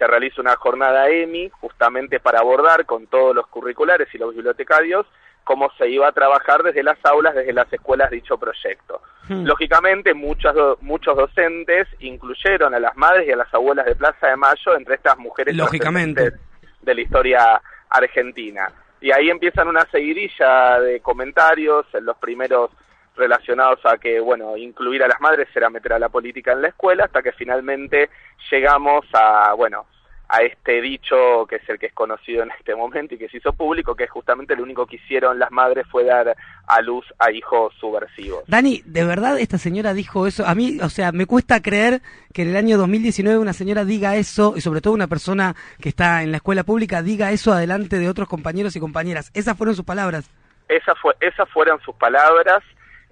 se 0.00 0.06
realiza 0.06 0.40
una 0.40 0.56
jornada 0.56 1.10
EMI 1.10 1.50
justamente 1.60 2.20
para 2.20 2.38
abordar 2.38 2.86
con 2.86 3.06
todos 3.06 3.36
los 3.36 3.46
curriculares 3.48 4.08
y 4.14 4.18
los 4.18 4.34
bibliotecarios 4.34 5.04
cómo 5.44 5.70
se 5.76 5.90
iba 5.90 6.08
a 6.08 6.12
trabajar 6.12 6.62
desde 6.62 6.82
las 6.82 6.96
aulas, 7.04 7.34
desde 7.34 7.52
las 7.52 7.70
escuelas 7.70 8.10
dicho 8.10 8.38
proyecto. 8.38 9.02
Hmm. 9.28 9.44
Lógicamente, 9.44 10.14
muchos, 10.14 10.80
muchos 10.80 11.14
docentes 11.16 11.86
incluyeron 11.98 12.74
a 12.74 12.80
las 12.80 12.96
madres 12.96 13.28
y 13.28 13.32
a 13.32 13.36
las 13.36 13.52
abuelas 13.52 13.84
de 13.84 13.94
Plaza 13.94 14.28
de 14.28 14.36
Mayo 14.36 14.74
entre 14.74 14.94
estas 14.94 15.18
mujeres 15.18 15.54
Lógicamente. 15.54 16.32
de 16.80 16.94
la 16.94 17.00
historia 17.00 17.60
argentina. 17.90 18.72
Y 19.02 19.12
ahí 19.12 19.28
empiezan 19.28 19.68
una 19.68 19.84
seguidilla 19.90 20.80
de 20.80 21.00
comentarios, 21.00 21.84
en 21.92 22.06
los 22.06 22.16
primeros 22.16 22.70
relacionados 23.16 23.80
a 23.84 23.98
que, 23.98 24.20
bueno, 24.20 24.56
incluir 24.56 25.02
a 25.02 25.08
las 25.08 25.20
madres 25.20 25.48
era 25.54 25.70
meter 25.70 25.92
a 25.92 25.98
la 25.98 26.08
política 26.08 26.52
en 26.52 26.62
la 26.62 26.68
escuela, 26.68 27.04
hasta 27.04 27.22
que 27.22 27.32
finalmente 27.32 28.10
llegamos 28.50 29.04
a, 29.12 29.52
bueno, 29.54 29.86
a 30.30 30.42
este 30.42 30.80
dicho 30.80 31.44
que 31.48 31.56
es 31.56 31.68
el 31.68 31.78
que 31.78 31.86
es 31.86 31.92
conocido 31.92 32.44
en 32.44 32.50
este 32.52 32.74
momento 32.76 33.14
y 33.14 33.18
que 33.18 33.28
se 33.28 33.38
hizo 33.38 33.52
público, 33.52 33.96
que 33.96 34.04
es 34.04 34.10
justamente 34.10 34.54
lo 34.54 34.62
único 34.62 34.86
que 34.86 34.96
hicieron 34.96 35.40
las 35.40 35.50
madres 35.50 35.86
fue 35.90 36.04
dar 36.04 36.36
a 36.68 36.80
luz 36.82 37.04
a 37.18 37.32
hijos 37.32 37.74
subversivos. 37.80 38.44
Dani, 38.46 38.80
¿de 38.86 39.04
verdad 39.04 39.40
esta 39.40 39.58
señora 39.58 39.92
dijo 39.92 40.28
eso? 40.28 40.46
A 40.46 40.54
mí, 40.54 40.78
o 40.80 40.88
sea, 40.88 41.10
me 41.10 41.26
cuesta 41.26 41.60
creer 41.60 42.00
que 42.32 42.42
en 42.42 42.50
el 42.50 42.56
año 42.56 42.78
2019 42.78 43.38
una 43.38 43.52
señora 43.52 43.84
diga 43.84 44.14
eso, 44.14 44.54
y 44.56 44.60
sobre 44.60 44.80
todo 44.80 44.94
una 44.94 45.08
persona 45.08 45.56
que 45.80 45.88
está 45.88 46.22
en 46.22 46.30
la 46.30 46.36
escuela 46.36 46.62
pública 46.62 47.02
diga 47.02 47.32
eso 47.32 47.52
adelante 47.52 47.98
de 47.98 48.08
otros 48.08 48.28
compañeros 48.28 48.76
y 48.76 48.80
compañeras. 48.80 49.32
Esas 49.34 49.58
fueron 49.58 49.74
sus 49.74 49.84
palabras. 49.84 50.30
Esa 50.68 50.94
fue, 50.94 51.16
esas 51.18 51.48
fueron 51.50 51.80
sus 51.80 51.96
palabras. 51.96 52.62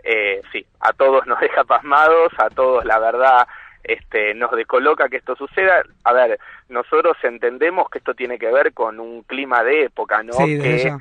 Eh, 0.04 0.42
sí, 0.52 0.64
a 0.80 0.92
todos 0.92 1.26
nos 1.26 1.40
deja 1.40 1.64
pasmados, 1.64 2.32
a 2.38 2.50
todos 2.50 2.84
la 2.84 2.98
verdad 2.98 3.46
este, 3.84 4.34
nos 4.34 4.52
descoloca 4.52 5.08
que 5.08 5.16
esto 5.16 5.34
suceda. 5.36 5.82
A 6.04 6.12
ver, 6.12 6.38
nosotros 6.68 7.16
entendemos 7.22 7.88
que 7.90 7.98
esto 7.98 8.14
tiene 8.14 8.38
que 8.38 8.50
ver 8.52 8.72
con 8.72 9.00
un 9.00 9.22
clima 9.22 9.62
de 9.64 9.84
época, 9.84 10.22
¿no? 10.22 10.34
Sí, 10.34 10.58
que, 10.58 10.92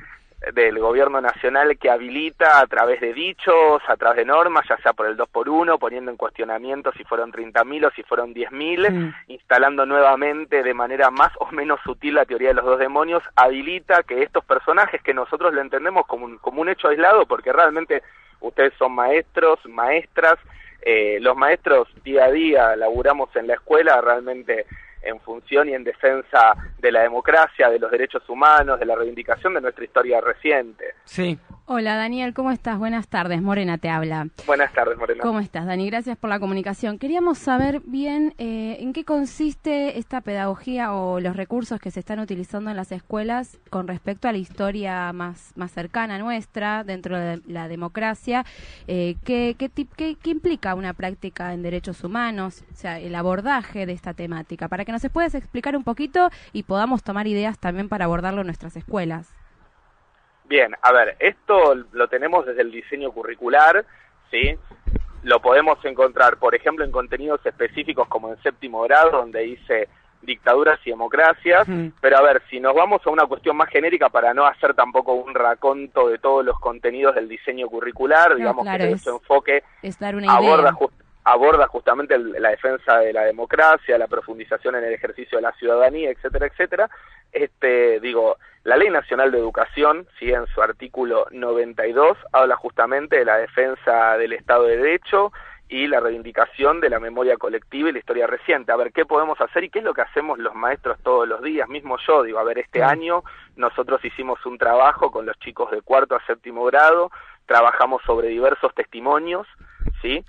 del 0.52 0.78
gobierno 0.78 1.20
nacional 1.20 1.76
que 1.78 1.90
habilita 1.90 2.60
a 2.60 2.66
través 2.66 3.00
de 3.00 3.12
dichos, 3.12 3.82
a 3.88 3.96
través 3.96 4.18
de 4.18 4.24
normas, 4.24 4.64
ya 4.68 4.76
sea 4.78 4.92
por 4.92 5.06
el 5.06 5.16
2 5.16 5.28
por 5.30 5.48
1 5.48 5.78
poniendo 5.78 6.12
en 6.12 6.16
cuestionamiento 6.16 6.92
si 6.92 7.02
fueron 7.02 7.32
30.000 7.32 7.86
o 7.86 7.90
si 7.90 8.04
fueron 8.04 8.32
10.000, 8.32 8.88
Mm. 8.90 9.14
instalando 9.26 9.84
nuevamente 9.84 10.62
de 10.62 10.74
manera 10.74 11.10
más 11.10 11.32
o 11.40 11.50
menos 11.50 11.80
sutil 11.82 12.14
la 12.14 12.24
teoría 12.24 12.48
de 12.48 12.54
los 12.54 12.64
dos 12.64 12.78
demonios, 12.78 13.22
habilita 13.34 14.04
que 14.04 14.22
estos 14.22 14.44
personajes 14.44 15.02
que 15.02 15.12
nosotros 15.12 15.52
lo 15.52 15.60
entendemos 15.60 16.06
como 16.06 16.26
un, 16.26 16.38
como 16.38 16.62
un 16.62 16.68
hecho 16.68 16.88
aislado, 16.88 17.26
porque 17.26 17.52
realmente 17.52 18.02
ustedes 18.40 18.72
son 18.78 18.92
maestros, 18.92 19.58
maestras, 19.66 20.38
eh, 20.82 21.18
los 21.20 21.36
maestros 21.36 21.88
día 22.04 22.26
a 22.26 22.30
día 22.30 22.76
laburamos 22.76 23.34
en 23.36 23.46
la 23.46 23.54
escuela 23.54 24.00
realmente 24.00 24.66
en 25.02 25.20
función 25.20 25.68
y 25.68 25.74
en 25.74 25.84
defensa 25.84 26.54
de 26.78 26.92
la 26.92 27.02
democracia, 27.02 27.68
de 27.68 27.78
los 27.78 27.90
derechos 27.90 28.28
humanos, 28.28 28.78
de 28.80 28.86
la 28.86 28.96
reivindicación 28.96 29.54
de 29.54 29.60
nuestra 29.60 29.84
historia 29.84 30.20
reciente. 30.20 30.94
Sí. 31.04 31.38
Hola 31.70 31.96
Daniel, 31.96 32.32
¿cómo 32.32 32.50
estás? 32.50 32.78
Buenas 32.78 33.08
tardes, 33.08 33.42
Morena 33.42 33.76
te 33.76 33.90
habla. 33.90 34.28
Buenas 34.46 34.72
tardes, 34.72 34.96
Morena. 34.96 35.20
¿Cómo 35.22 35.38
estás, 35.38 35.66
Dani? 35.66 35.86
Gracias 35.90 36.16
por 36.16 36.30
la 36.30 36.40
comunicación. 36.40 36.98
Queríamos 36.98 37.36
saber 37.36 37.82
bien 37.84 38.32
eh, 38.38 38.78
en 38.80 38.94
qué 38.94 39.04
consiste 39.04 39.98
esta 39.98 40.22
pedagogía 40.22 40.94
o 40.94 41.20
los 41.20 41.36
recursos 41.36 41.78
que 41.78 41.90
se 41.90 42.00
están 42.00 42.20
utilizando 42.20 42.70
en 42.70 42.76
las 42.76 42.90
escuelas 42.90 43.58
con 43.68 43.86
respecto 43.86 44.28
a 44.28 44.32
la 44.32 44.38
historia 44.38 45.12
más, 45.12 45.52
más 45.56 45.70
cercana 45.70 46.18
nuestra 46.18 46.84
dentro 46.84 47.18
de 47.18 47.42
la 47.46 47.68
democracia. 47.68 48.46
Eh, 48.86 49.16
¿qué, 49.22 49.54
qué, 49.58 49.68
qué- 49.68 50.14
qué 50.16 50.30
implica 50.30 50.74
una 50.74 50.94
práctica 50.94 51.52
en 51.52 51.60
derechos 51.62 52.02
humanos? 52.02 52.64
O 52.72 52.76
sea, 52.76 52.98
el 52.98 53.14
abordaje 53.14 53.84
de 53.84 53.92
esta 53.92 54.14
temática, 54.14 54.68
para 54.68 54.86
que 54.86 54.92
nos 54.92 55.06
puedas 55.12 55.34
explicar 55.34 55.76
un 55.76 55.84
poquito 55.84 56.30
y 56.54 56.62
podamos 56.62 57.02
tomar 57.02 57.26
ideas 57.26 57.58
también 57.58 57.90
para 57.90 58.06
abordarlo 58.06 58.40
en 58.40 58.46
nuestras 58.46 58.74
escuelas. 58.74 59.28
Bien, 60.48 60.74
a 60.80 60.92
ver, 60.92 61.16
esto 61.18 61.74
lo 61.92 62.08
tenemos 62.08 62.46
desde 62.46 62.62
el 62.62 62.72
diseño 62.72 63.12
curricular, 63.12 63.84
¿sí? 64.30 64.56
Lo 65.24 65.40
podemos 65.42 65.82
encontrar, 65.84 66.38
por 66.38 66.54
ejemplo, 66.54 66.84
en 66.84 66.90
contenidos 66.92 67.44
específicos 67.44 68.08
como 68.08 68.30
en 68.30 68.42
séptimo 68.42 68.82
grado, 68.82 69.10
donde 69.10 69.40
dice 69.40 69.88
dictaduras 70.22 70.80
y 70.84 70.90
democracias, 70.90 71.68
Mm. 71.68 71.88
pero 72.00 72.18
a 72.18 72.22
ver, 72.22 72.42
si 72.50 72.58
nos 72.60 72.74
vamos 72.74 73.00
a 73.06 73.10
una 73.10 73.26
cuestión 73.26 73.56
más 73.56 73.68
genérica 73.68 74.08
para 74.08 74.34
no 74.34 74.46
hacer 74.46 74.74
tampoco 74.74 75.12
un 75.12 75.34
raconto 75.34 76.08
de 76.08 76.18
todos 76.18 76.44
los 76.44 76.58
contenidos 76.58 77.14
del 77.14 77.28
diseño 77.28 77.68
curricular, 77.68 78.34
digamos 78.34 78.64
claro, 78.64 78.84
que 78.84 78.92
es- 78.92 79.02
su 79.02 79.10
enfoque 79.10 79.62
Es 79.82 79.98
dar 79.98 80.16
una 80.16 80.32
aborda, 80.34 80.70
idea. 80.70 80.88
Aborda 81.32 81.66
justamente 81.66 82.18
la 82.18 82.50
defensa 82.50 82.98
de 82.98 83.12
la 83.12 83.24
democracia, 83.24 83.98
la 83.98 84.06
profundización 84.06 84.76
en 84.76 84.84
el 84.84 84.94
ejercicio 84.94 85.38
de 85.38 85.42
la 85.42 85.52
ciudadanía, 85.52 86.10
etcétera, 86.10 86.46
etcétera. 86.46 86.90
Este, 87.32 88.00
digo, 88.00 88.36
la 88.64 88.76
Ley 88.76 88.90
Nacional 88.90 89.30
de 89.30 89.38
Educación, 89.38 90.06
sí, 90.18 90.30
en 90.30 90.46
su 90.46 90.62
artículo 90.62 91.26
92, 91.30 92.16
habla 92.32 92.56
justamente 92.56 93.16
de 93.16 93.24
la 93.24 93.36
defensa 93.36 94.16
del 94.16 94.32
Estado 94.32 94.64
de 94.64 94.76
Derecho 94.76 95.32
y 95.68 95.86
la 95.86 96.00
reivindicación 96.00 96.80
de 96.80 96.88
la 96.88 96.98
memoria 96.98 97.36
colectiva 97.36 97.90
y 97.90 97.92
la 97.92 97.98
historia 97.98 98.26
reciente. 98.26 98.72
A 98.72 98.76
ver, 98.76 98.92
¿qué 98.92 99.04
podemos 99.04 99.38
hacer 99.40 99.64
y 99.64 99.70
qué 99.70 99.80
es 99.80 99.84
lo 99.84 99.92
que 99.92 100.00
hacemos 100.00 100.38
los 100.38 100.54
maestros 100.54 100.98
todos 101.02 101.28
los 101.28 101.42
días? 101.42 101.68
Mismo 101.68 101.98
yo, 102.06 102.22
digo, 102.22 102.38
a 102.38 102.44
ver, 102.44 102.58
este 102.58 102.82
año 102.82 103.22
nosotros 103.56 104.02
hicimos 104.04 104.44
un 104.46 104.56
trabajo 104.56 105.10
con 105.10 105.26
los 105.26 105.38
chicos 105.40 105.70
de 105.70 105.82
cuarto 105.82 106.16
a 106.16 106.24
séptimo 106.26 106.64
grado, 106.64 107.10
trabajamos 107.44 108.02
sobre 108.06 108.28
diversos 108.28 108.74
testimonios, 108.74 109.46
¿sí? 110.00 110.24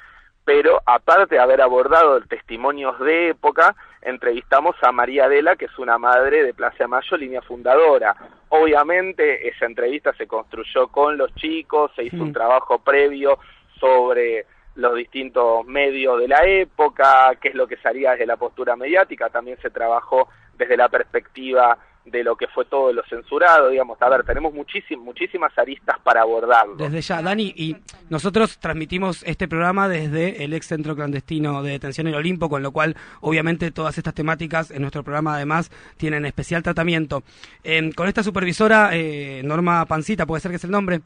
Pero 0.49 0.81
aparte 0.83 1.35
de 1.35 1.41
haber 1.41 1.61
abordado 1.61 2.19
testimonios 2.21 2.99
de 3.01 3.29
época, 3.29 3.75
entrevistamos 4.01 4.75
a 4.81 4.91
María 4.91 5.25
Adela, 5.25 5.55
que 5.55 5.65
es 5.65 5.77
una 5.77 5.99
madre 5.99 6.41
de 6.41 6.55
Plaza 6.55 6.87
Mayo, 6.87 7.17
línea 7.17 7.43
fundadora. 7.43 8.15
Obviamente 8.49 9.47
esa 9.47 9.67
entrevista 9.67 10.11
se 10.13 10.25
construyó 10.25 10.87
con 10.87 11.19
los 11.19 11.35
chicos, 11.35 11.91
se 11.95 12.05
hizo 12.05 12.17
Mm. 12.17 12.21
un 12.21 12.33
trabajo 12.33 12.79
previo 12.79 13.37
sobre 13.79 14.47
los 14.73 14.95
distintos 14.95 15.67
medios 15.67 16.19
de 16.19 16.27
la 16.27 16.43
época, 16.43 17.35
qué 17.39 17.49
es 17.49 17.55
lo 17.55 17.67
que 17.67 17.77
salía 17.77 18.13
desde 18.13 18.25
la 18.25 18.37
postura 18.37 18.75
mediática, 18.75 19.29
también 19.29 19.59
se 19.61 19.69
trabajó 19.69 20.29
desde 20.57 20.77
la 20.77 20.89
perspectiva 20.89 21.77
de 22.11 22.23
lo 22.23 22.35
que 22.35 22.47
fue 22.47 22.65
todo 22.65 22.91
lo 22.93 23.03
censurado, 23.09 23.69
digamos, 23.69 24.01
a 24.01 24.09
ver, 24.09 24.23
tenemos 24.23 24.53
muchísim- 24.53 24.99
muchísimas 24.99 25.57
aristas 25.57 25.97
para 26.03 26.21
abordarlo. 26.21 26.75
Desde 26.75 27.01
ya, 27.01 27.21
Dani, 27.21 27.53
y 27.55 27.75
nosotros 28.09 28.59
transmitimos 28.59 29.23
este 29.23 29.47
programa 29.47 29.87
desde 29.87 30.43
el 30.43 30.53
ex 30.53 30.67
centro 30.67 30.95
clandestino 30.95 31.61
de 31.63 31.71
detención 31.71 32.07
en 32.07 32.15
Olimpo, 32.15 32.49
con 32.49 32.63
lo 32.63 32.71
cual, 32.71 32.95
obviamente, 33.21 33.71
todas 33.71 33.97
estas 33.97 34.13
temáticas 34.13 34.71
en 34.71 34.81
nuestro 34.81 35.03
programa, 35.03 35.35
además, 35.35 35.71
tienen 35.97 36.25
especial 36.25 36.63
tratamiento. 36.63 37.23
Eh, 37.63 37.91
con 37.95 38.07
esta 38.07 38.23
supervisora, 38.23 38.89
eh, 38.93 39.41
Norma 39.43 39.85
Pancita, 39.85 40.25
¿puede 40.25 40.41
ser 40.41 40.51
que 40.51 40.57
es 40.57 40.63
el 40.63 40.71
nombre? 40.71 41.01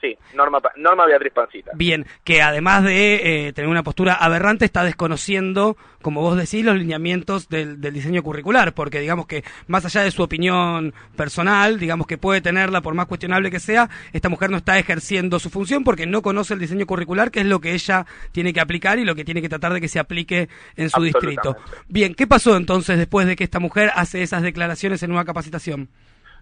Sí, 0.00 0.16
Norma, 0.34 0.60
Norma 0.76 1.04
Beatriz 1.06 1.32
Pancita. 1.32 1.72
Bien, 1.74 2.06
que 2.24 2.40
además 2.40 2.84
de 2.84 3.48
eh, 3.48 3.52
tener 3.52 3.68
una 3.68 3.82
postura 3.82 4.14
aberrante, 4.14 4.64
está 4.64 4.82
desconociendo, 4.82 5.76
como 6.00 6.22
vos 6.22 6.36
decís, 6.36 6.64
los 6.64 6.76
lineamientos 6.76 7.48
del, 7.50 7.80
del 7.80 7.92
diseño 7.92 8.22
curricular, 8.22 8.72
porque 8.72 9.00
digamos 9.00 9.26
que 9.26 9.44
más 9.66 9.84
allá 9.84 10.02
de 10.02 10.10
su 10.10 10.22
opinión 10.22 10.94
personal, 11.16 11.78
digamos 11.78 12.06
que 12.06 12.16
puede 12.16 12.40
tenerla 12.40 12.80
por 12.80 12.94
más 12.94 13.06
cuestionable 13.06 13.50
que 13.50 13.60
sea, 13.60 13.90
esta 14.12 14.30
mujer 14.30 14.50
no 14.50 14.56
está 14.56 14.78
ejerciendo 14.78 15.38
su 15.38 15.50
función 15.50 15.84
porque 15.84 16.06
no 16.06 16.22
conoce 16.22 16.54
el 16.54 16.60
diseño 16.60 16.86
curricular, 16.86 17.30
que 17.30 17.40
es 17.40 17.46
lo 17.46 17.60
que 17.60 17.74
ella 17.74 18.06
tiene 18.32 18.54
que 18.54 18.60
aplicar 18.60 18.98
y 18.98 19.04
lo 19.04 19.14
que 19.14 19.24
tiene 19.24 19.42
que 19.42 19.50
tratar 19.50 19.74
de 19.74 19.82
que 19.82 19.88
se 19.88 19.98
aplique 19.98 20.48
en 20.76 20.88
su 20.88 21.02
distrito. 21.02 21.56
Bien, 21.88 22.14
¿qué 22.14 22.26
pasó 22.26 22.56
entonces 22.56 22.96
después 22.96 23.26
de 23.26 23.36
que 23.36 23.44
esta 23.44 23.60
mujer 23.60 23.90
hace 23.94 24.22
esas 24.22 24.42
declaraciones 24.42 25.02
en 25.02 25.12
una 25.12 25.24
capacitación? 25.26 25.90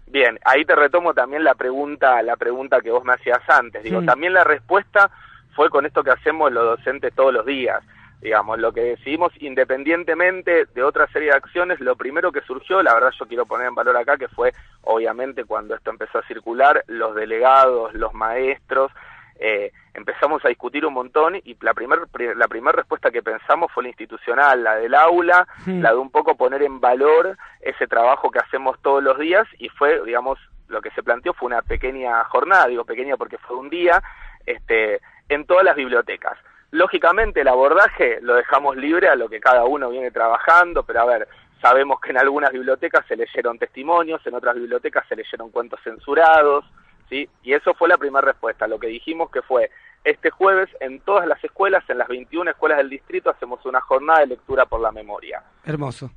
Bien, 0.09 0.39
ahí 0.43 0.65
te 0.65 0.75
retomo 0.75 1.13
también 1.13 1.43
la 1.43 1.53
pregunta, 1.53 2.21
la 2.23 2.35
pregunta 2.35 2.81
que 2.81 2.89
vos 2.89 3.05
me 3.05 3.13
hacías 3.13 3.47
antes. 3.47 3.83
Digo, 3.83 4.01
también 4.01 4.33
la 4.33 4.43
respuesta 4.43 5.11
fue 5.55 5.69
con 5.69 5.85
esto 5.85 6.03
que 6.03 6.09
hacemos 6.09 6.51
los 6.51 6.77
docentes 6.77 7.13
todos 7.13 7.31
los 7.31 7.45
días. 7.45 7.83
Digamos, 8.19 8.57
lo 8.57 8.73
que 8.73 8.81
decidimos 8.81 9.31
independientemente 9.39 10.65
de 10.65 10.83
otra 10.83 11.07
serie 11.07 11.29
de 11.29 11.37
acciones, 11.37 11.79
lo 11.79 11.95
primero 11.95 12.31
que 12.31 12.41
surgió, 12.41 12.81
la 12.81 12.95
verdad 12.95 13.11
yo 13.17 13.27
quiero 13.27 13.45
poner 13.45 13.67
en 13.67 13.75
valor 13.75 13.95
acá, 13.95 14.17
que 14.17 14.27
fue 14.27 14.51
obviamente 14.81 15.45
cuando 15.45 15.75
esto 15.75 15.91
empezó 15.91 16.17
a 16.17 16.27
circular, 16.27 16.83
los 16.87 17.13
delegados, 17.13 17.93
los 17.93 18.13
maestros, 18.13 18.91
eh, 19.39 19.71
empezamos 19.93 20.43
a 20.43 20.49
discutir 20.49 20.85
un 20.85 20.93
montón 20.93 21.37
y 21.37 21.55
la 21.61 21.73
primera 21.73 22.01
la 22.35 22.47
primer 22.49 22.75
respuesta 22.75 23.09
que 23.09 23.23
pensamos 23.23 23.71
fue 23.71 23.83
la 23.83 23.89
institucional, 23.89 24.63
la 24.63 24.75
del 24.75 24.93
aula, 24.93 25.47
la 25.65 25.91
de 25.91 25.97
un 25.97 26.11
poco 26.11 26.35
poner 26.35 26.61
en 26.61 26.81
valor 26.81 27.37
ese 27.61 27.87
trabajo 27.87 28.29
que 28.29 28.39
hacemos 28.39 28.77
todos 28.81 29.01
los 29.01 29.17
días 29.17 29.47
y 29.57 29.69
fue, 29.69 30.03
digamos, 30.03 30.37
lo 30.67 30.81
que 30.81 30.91
se 30.91 31.03
planteó 31.03 31.33
fue 31.33 31.47
una 31.47 31.61
pequeña 31.61 32.23
jornada, 32.25 32.67
digo 32.67 32.83
pequeña 32.83 33.15
porque 33.15 33.37
fue 33.37 33.55
un 33.55 33.69
día, 33.69 34.03
este, 34.45 34.99
en 35.29 35.45
todas 35.45 35.63
las 35.63 35.75
bibliotecas. 35.75 36.37
Lógicamente 36.71 37.41
el 37.41 37.47
abordaje 37.47 38.19
lo 38.21 38.35
dejamos 38.35 38.75
libre 38.75 39.07
a 39.07 39.15
lo 39.15 39.29
que 39.29 39.39
cada 39.39 39.63
uno 39.63 39.89
viene 39.89 40.11
trabajando, 40.11 40.83
pero 40.83 41.01
a 41.01 41.05
ver, 41.05 41.27
sabemos 41.61 41.99
que 42.01 42.11
en 42.11 42.17
algunas 42.17 42.51
bibliotecas 42.51 43.05
se 43.07 43.15
leyeron 43.15 43.57
testimonios, 43.57 44.25
en 44.27 44.35
otras 44.35 44.55
bibliotecas 44.55 45.07
se 45.07 45.15
leyeron 45.15 45.49
cuentos 45.49 45.79
censurados, 45.83 46.65
¿sí? 47.09 47.29
Y 47.43 47.53
eso 47.53 47.73
fue 47.73 47.89
la 47.89 47.97
primera 47.97 48.21
respuesta, 48.25 48.67
lo 48.67 48.79
que 48.79 48.87
dijimos 48.87 49.29
que 49.31 49.41
fue, 49.41 49.69
este 50.03 50.29
jueves 50.29 50.69
en 50.79 51.01
todas 51.01 51.27
las 51.27 51.43
escuelas, 51.43 51.83
en 51.89 51.97
las 51.97 52.07
21 52.07 52.51
escuelas 52.51 52.77
del 52.77 52.89
distrito, 52.89 53.29
hacemos 53.29 53.65
una 53.65 53.81
jornada 53.81 54.19
de 54.21 54.27
lectura 54.27 54.65
por 54.65 54.79
la 54.79 54.91
memoria. 54.91 55.43
Hermoso. 55.65 56.11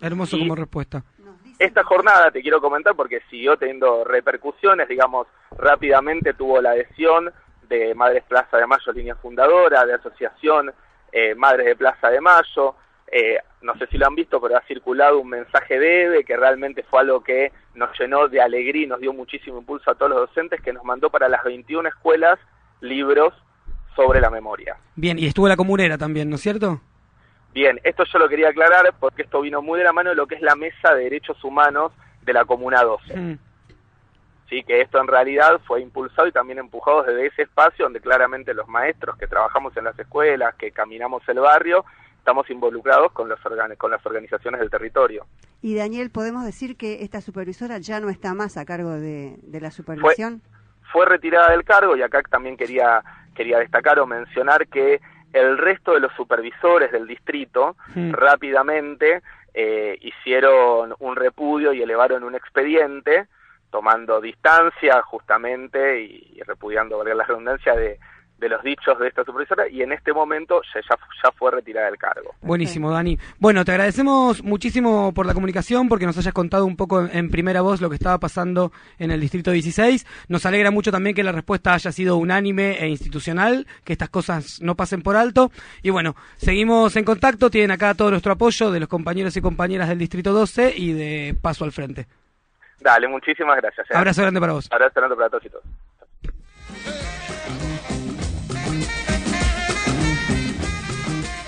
Hermoso 0.00 0.36
Y- 0.36 0.40
como 0.40 0.54
respuesta. 0.56 1.02
Esta 1.58 1.82
jornada 1.84 2.30
te 2.30 2.40
quiero 2.40 2.60
comentar 2.60 2.94
porque 2.96 3.20
siguió 3.28 3.56
teniendo 3.58 4.02
repercusiones, 4.04 4.88
digamos, 4.88 5.26
rápidamente 5.58 6.32
tuvo 6.34 6.60
la 6.60 6.70
adhesión 6.70 7.30
de 7.68 7.94
Madres 7.94 8.24
Plaza 8.24 8.56
de 8.56 8.66
Mayo, 8.66 8.92
línea 8.92 9.14
fundadora, 9.16 9.84
de 9.84 9.92
Asociación 9.94 10.72
eh, 11.12 11.34
Madres 11.34 11.66
de 11.66 11.76
Plaza 11.76 12.08
de 12.08 12.20
Mayo, 12.20 12.74
eh, 13.12 13.38
no 13.62 13.76
sé 13.76 13.86
si 13.88 13.98
lo 13.98 14.06
han 14.06 14.14
visto, 14.14 14.40
pero 14.40 14.56
ha 14.56 14.62
circulado 14.62 15.18
un 15.18 15.28
mensaje 15.28 15.78
de 15.78 16.04
EVE 16.04 16.24
que 16.24 16.36
realmente 16.36 16.84
fue 16.84 17.00
algo 17.00 17.22
que 17.22 17.52
nos 17.74 17.90
llenó 17.98 18.28
de 18.28 18.40
alegría 18.40 18.84
y 18.84 18.86
nos 18.86 19.00
dio 19.00 19.12
muchísimo 19.12 19.58
impulso 19.58 19.90
a 19.90 19.94
todos 19.94 20.10
los 20.10 20.20
docentes, 20.28 20.60
que 20.60 20.72
nos 20.72 20.84
mandó 20.84 21.10
para 21.10 21.28
las 21.28 21.42
21 21.42 21.88
escuelas 21.88 22.38
libros 22.80 23.34
sobre 23.96 24.20
la 24.20 24.30
memoria. 24.30 24.76
Bien, 24.94 25.18
y 25.18 25.26
estuvo 25.26 25.48
la 25.48 25.56
comunera 25.56 25.98
también, 25.98 26.30
¿no 26.30 26.36
es 26.36 26.42
cierto? 26.42 26.80
Bien, 27.52 27.80
esto 27.82 28.04
yo 28.04 28.18
lo 28.20 28.28
quería 28.28 28.50
aclarar 28.50 28.94
porque 29.00 29.22
esto 29.22 29.40
vino 29.40 29.60
muy 29.60 29.78
de 29.78 29.84
la 29.84 29.92
mano 29.92 30.10
de 30.10 30.16
lo 30.16 30.26
que 30.26 30.36
es 30.36 30.42
la 30.42 30.54
Mesa 30.54 30.94
de 30.94 31.04
Derechos 31.04 31.42
Humanos 31.42 31.92
de 32.22 32.32
la 32.32 32.44
Comuna 32.44 32.82
12. 32.82 33.16
Mm. 33.16 33.38
sí 34.48 34.62
que 34.62 34.80
esto 34.80 35.00
en 35.00 35.08
realidad 35.08 35.60
fue 35.66 35.80
impulsado 35.80 36.28
y 36.28 36.32
también 36.32 36.58
empujado 36.58 37.02
desde 37.02 37.26
ese 37.26 37.42
espacio 37.42 37.86
donde 37.86 38.00
claramente 38.00 38.54
los 38.54 38.68
maestros 38.68 39.16
que 39.16 39.26
trabajamos 39.26 39.76
en 39.76 39.84
las 39.84 39.98
escuelas, 39.98 40.54
que 40.54 40.70
caminamos 40.70 41.28
el 41.28 41.40
barrio, 41.40 41.84
estamos 42.20 42.48
involucrados 42.50 43.10
con, 43.12 43.28
los 43.28 43.40
organ- 43.44 43.76
con 43.76 43.90
las 43.90 44.04
organizaciones 44.06 44.60
del 44.60 44.70
territorio. 44.70 45.26
Y 45.62 45.74
Daniel, 45.74 46.10
¿podemos 46.10 46.44
decir 46.44 46.76
que 46.76 47.02
esta 47.02 47.20
supervisora 47.20 47.78
ya 47.78 47.98
no 48.00 48.08
está 48.10 48.32
más 48.34 48.56
a 48.56 48.64
cargo 48.64 48.90
de, 48.92 49.36
de 49.42 49.60
la 49.60 49.70
supervisión? 49.70 50.40
Fue 50.92 51.06
retirada 51.06 51.50
del 51.50 51.64
cargo 51.64 51.96
y 51.96 52.02
acá 52.02 52.22
también 52.22 52.56
quería, 52.56 53.02
quería 53.34 53.58
destacar 53.58 53.98
o 53.98 54.06
mencionar 54.06 54.66
que 54.68 55.00
el 55.32 55.58
resto 55.58 55.94
de 55.94 56.00
los 56.00 56.12
supervisores 56.14 56.90
del 56.92 57.06
distrito 57.06 57.76
rápidamente 58.12 59.22
eh, 59.54 59.96
hicieron 60.00 60.94
un 60.98 61.16
repudio 61.16 61.72
y 61.72 61.82
elevaron 61.82 62.24
un 62.24 62.34
expediente 62.34 63.26
tomando 63.70 64.20
distancia 64.20 65.00
justamente 65.02 66.02
y, 66.02 66.32
y 66.36 66.42
repudiando, 66.42 66.98
valga 66.98 67.14
la 67.14 67.24
redundancia, 67.24 67.74
de, 67.76 67.98
de 68.40 68.48
los 68.48 68.62
dichos 68.62 68.98
de 68.98 69.08
esta 69.08 69.22
supervisora 69.22 69.68
y 69.68 69.82
en 69.82 69.92
este 69.92 70.12
momento 70.12 70.62
ya, 70.74 70.80
ya, 70.80 71.30
fue 71.32 71.50
retirada 71.50 71.86
del 71.86 71.98
cargo. 71.98 72.34
Buenísimo, 72.40 72.90
Dani. 72.90 73.18
Bueno, 73.38 73.64
te 73.64 73.72
agradecemos 73.72 74.42
muchísimo 74.42 75.12
por 75.12 75.26
la 75.26 75.34
comunicación, 75.34 75.88
porque 75.88 76.06
nos 76.06 76.16
hayas 76.16 76.32
contado 76.32 76.64
un 76.64 76.76
poco 76.76 77.02
en, 77.02 77.16
en 77.16 77.30
primera 77.30 77.60
voz 77.60 77.80
lo 77.80 77.90
que 77.90 77.96
estaba 77.96 78.18
pasando 78.18 78.72
en 78.98 79.10
el 79.10 79.20
Distrito 79.20 79.50
16. 79.50 80.06
Nos 80.28 80.46
alegra 80.46 80.70
mucho 80.70 80.90
también 80.90 81.14
que 81.14 81.22
la 81.22 81.32
respuesta 81.32 81.74
haya 81.74 81.92
sido 81.92 82.16
unánime 82.16 82.78
e 82.82 82.88
institucional, 82.88 83.66
que 83.84 83.92
estas 83.92 84.08
cosas 84.08 84.60
no 84.62 84.74
pasen 84.74 85.02
por 85.02 85.16
alto. 85.16 85.52
Y 85.82 85.90
bueno, 85.90 86.16
seguimos 86.36 86.96
en 86.96 87.04
contacto, 87.04 87.50
tienen 87.50 87.70
acá 87.70 87.94
todo 87.94 88.10
nuestro 88.10 88.32
apoyo 88.32 88.70
de 88.70 88.80
los 88.80 88.88
compañeros 88.88 89.36
y 89.36 89.42
compañeras 89.42 89.88
del 89.88 89.98
Distrito 89.98 90.32
12 90.32 90.74
y 90.76 90.92
de 90.94 91.36
Paso 91.40 91.64
al 91.64 91.72
Frente. 91.72 92.06
Dale, 92.80 93.06
muchísimas 93.08 93.56
gracias. 93.58 93.90
¿eh? 93.90 93.94
Abrazo 93.94 94.22
grande 94.22 94.40
para 94.40 94.54
vos. 94.54 94.68
Abrazo 94.70 94.94
grande 94.96 95.16
para 95.16 95.28
todos 95.28 95.44
y 95.44 95.50
todos. 95.50 95.64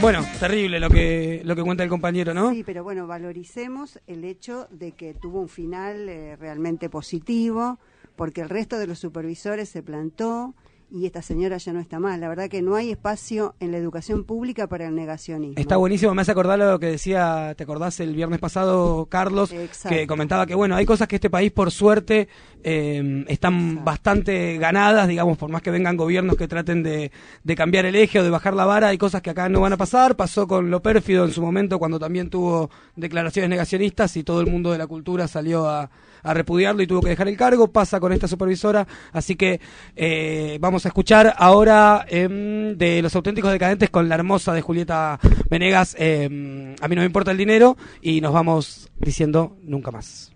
Bueno, 0.03 0.27
terrible 0.41 0.81
lo 0.81 0.91
que, 0.91 1.43
lo 1.45 1.55
que 1.55 1.63
cuenta 1.63 1.85
el 1.85 1.89
compañero, 1.89 2.35
¿no? 2.35 2.51
Sí, 2.51 2.65
pero 2.65 2.83
bueno, 2.83 3.07
valoricemos 3.07 4.01
el 4.09 4.25
hecho 4.25 4.67
de 4.73 4.91
que 4.91 5.15
tuvo 5.15 5.41
un 5.41 5.49
final 5.49 6.09
eh, 6.09 6.35
realmente 6.35 6.91
positivo, 6.91 7.79
porque 8.17 8.41
el 8.41 8.49
resto 8.49 8.81
de 8.81 8.89
los 8.89 8.99
supervisores 8.99 9.69
se 9.69 9.81
plantó 9.81 10.55
y 10.95 11.07
esta 11.07 11.23
señora 11.23 11.57
ya 11.57 11.73
no 11.73 11.81
está 11.81 11.99
más. 11.99 12.19
La 12.19 12.29
verdad 12.29 12.49
que 12.49 12.61
no 12.61 12.75
hay 12.75 12.91
espacio 12.91 13.55
en 13.61 13.73
la 13.73 13.79
educación 13.79 14.25
pública 14.25 14.67
para 14.67 14.89
el 14.89 14.95
negacionismo. 14.95 15.55
Está 15.57 15.79
buenísimo, 15.79 16.15
me 16.15 16.23
hace 16.23 16.33
acordar 16.33 16.59
lo 16.59 16.79
que 16.79 16.87
decía, 16.87 17.55
¿te 17.57 17.65
acordás 17.65 17.99
el 18.01 18.15
viernes 18.15 18.39
pasado, 18.39 19.07
Carlos? 19.07 19.53
Exacto. 19.53 19.97
Que 19.97 20.07
comentaba 20.07 20.47
que, 20.47 20.55
bueno, 20.55 20.77
hay 20.77 20.85
cosas 20.85 21.09
que 21.09 21.17
este 21.17 21.31
país, 21.31 21.51
por 21.51 21.71
suerte, 21.71 22.29
eh, 22.63 23.25
están 23.29 23.85
bastante 23.85 24.59
ganadas, 24.59 25.09
digamos, 25.09 25.39
por 25.39 25.51
más 25.51 25.63
que 25.63 25.71
vengan 25.71 25.97
gobiernos 25.97 26.37
que 26.37 26.47
traten 26.47 26.83
de, 26.83 27.11
de 27.43 27.57
cambiar 27.57 27.87
el 27.87 27.97
eje 27.97 28.21
o 28.21 28.25
de 28.25 28.31
bajar 28.31 28.55
la 28.55 28.67
vara, 28.67 28.89
hay 28.89 28.99
cosas 28.99 29.23
que 29.23 29.31
acá 29.31 29.49
no 29.49 29.61
van 29.61 29.73
a 29.73 29.79
pasar. 29.79 30.15
Pasó 30.17 30.47
con 30.47 30.71
lo 30.71 30.83
pérfido 30.83 31.25
en 31.25 31.33
su 31.33 31.41
momento, 31.41 31.79
cuando 31.79 31.99
también 31.99 32.29
tuvo 32.29 32.71
declaraciones 32.97 33.49
negacionistas 33.49 34.15
y 34.19 34.25
todo 34.25 34.43
el 34.43 34.47
mundo 34.47 34.71
de 34.73 34.79
la 34.79 34.87
cultura 34.87 35.27
salió 35.27 35.67
a, 35.67 35.91
a 36.23 36.35
repudiarlo 36.35 36.83
y 36.83 36.87
tuvo 36.87 37.01
que 37.01 37.11
dejar 37.11 37.29
el 37.29 37.37
cargo. 37.37 37.69
Pasa 37.69 38.01
con 38.01 38.13
esta 38.13 38.29
supervisora, 38.29 38.87
así 39.13 39.37
que 39.37 39.61
eh, 39.97 40.59
vamos 40.61 40.85
a 40.85 40.89
escuchar 40.89 41.35
ahora 41.37 42.05
em, 42.09 42.77
de 42.77 43.03
Los 43.03 43.15
Auténticos 43.17 43.53
Decadentes 43.53 43.91
con 43.91 44.09
la 44.09 44.15
hermosa 44.15 44.53
de 44.53 44.61
Julieta 44.61 45.19
Venegas, 45.51 45.97
em, 45.99 46.75
A 46.81 46.89
mí 46.89 46.95
no 46.95 47.03
me 47.03 47.07
importa 47.07 47.31
el 47.31 47.39
dinero, 47.39 47.77
y 48.01 48.21
nos 48.21 48.33
vamos 48.33 48.91
diciendo 48.99 49.57
nunca 49.63 49.91
más. 49.91 50.33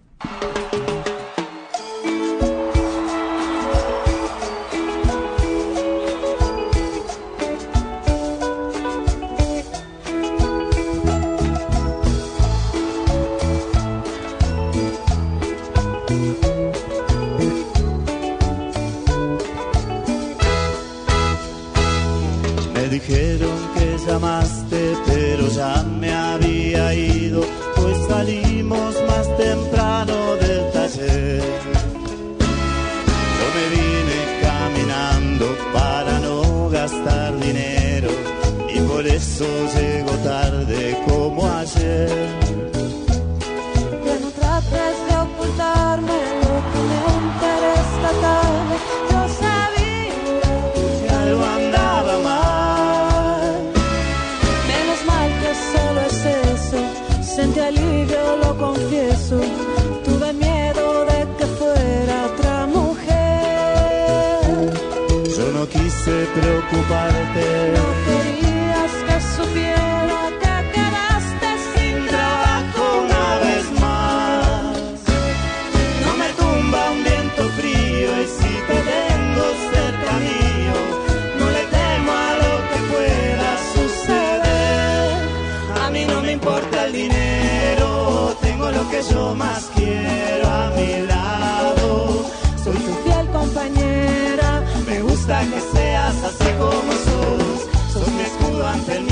Que 95.57 95.79
seas 95.79 96.17
así 96.23 96.51
como 96.59 96.93
sos. 97.07 97.93
Sos 97.93 98.09
mi 98.13 98.23
escudo 98.23 98.67
ante 98.67 98.97
el 98.99 99.06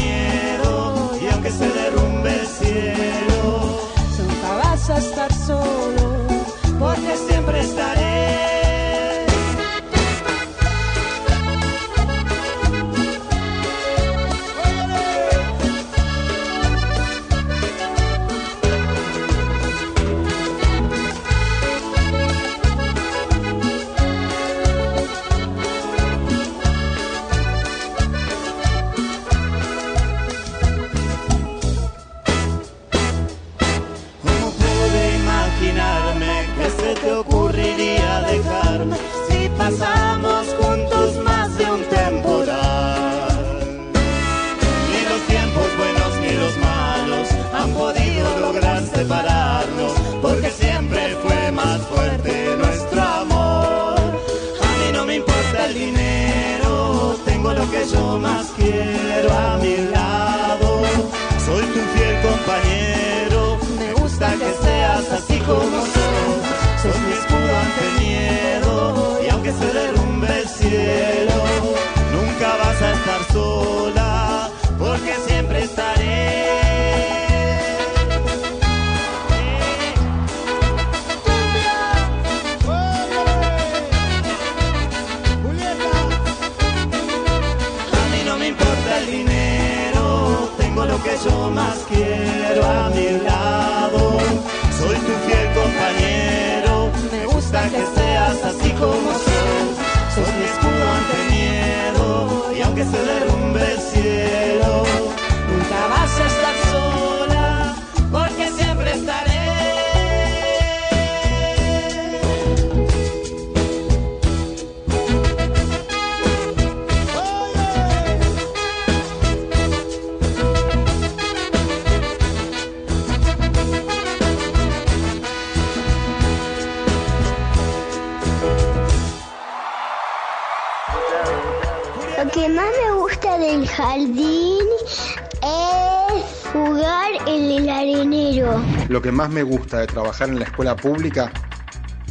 me 139.35 139.43
gusta 139.43 139.81
de 139.81 139.87
trabajar 139.89 140.29
en 140.29 140.39
la 140.39 140.45
escuela 140.45 140.77
pública 140.77 141.33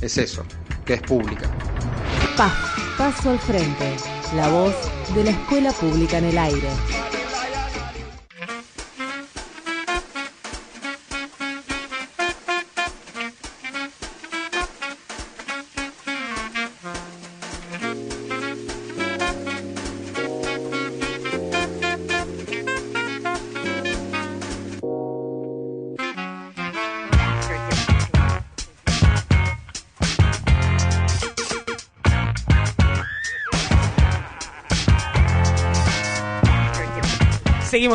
es 0.01 0.17
eso, 0.17 0.43
que 0.85 0.95
es 0.95 1.01
pública. 1.01 1.47
Paso 2.97 3.29
al 3.29 3.39
Frente, 3.39 3.95
la 4.35 4.49
voz 4.49 4.75
de 5.15 5.23
la 5.23 5.31
escuela 5.31 5.71
pública 5.71 6.17
en 6.17 6.25
el 6.25 6.37
aire. 6.37 6.69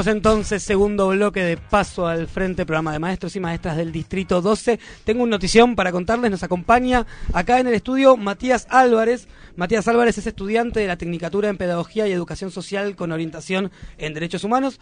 Entonces, 0.07 0.63
segundo 0.63 1.09
bloque 1.09 1.43
de 1.43 1.57
Paso 1.57 2.07
al 2.07 2.29
Frente, 2.29 2.65
programa 2.65 2.93
de 2.93 3.01
maestros 3.01 3.35
y 3.35 3.41
maestras 3.41 3.77
del 3.77 3.91
Distrito 3.91 4.41
12. 4.41 4.79
Tengo 5.03 5.25
una 5.25 5.33
notición 5.33 5.75
para 5.75 5.91
contarles, 5.91 6.31
nos 6.31 6.45
acompaña 6.45 7.05
acá 7.33 7.59
en 7.59 7.67
el 7.67 7.75
estudio 7.75 8.17
Matías 8.17 8.69
Álvarez. 8.71 9.27
Matías 9.57 9.89
Álvarez 9.89 10.17
es 10.17 10.29
estudiante 10.29 10.79
de 10.79 10.87
la 10.87 10.97
Tecnicatura 10.97 11.49
en 11.49 11.57
Pedagogía 11.57 12.07
y 12.07 12.13
Educación 12.13 12.53
Social 12.53 12.95
con 12.95 13.11
orientación 13.11 13.73
en 13.97 14.15
Derechos 14.15 14.45
Humanos 14.45 14.79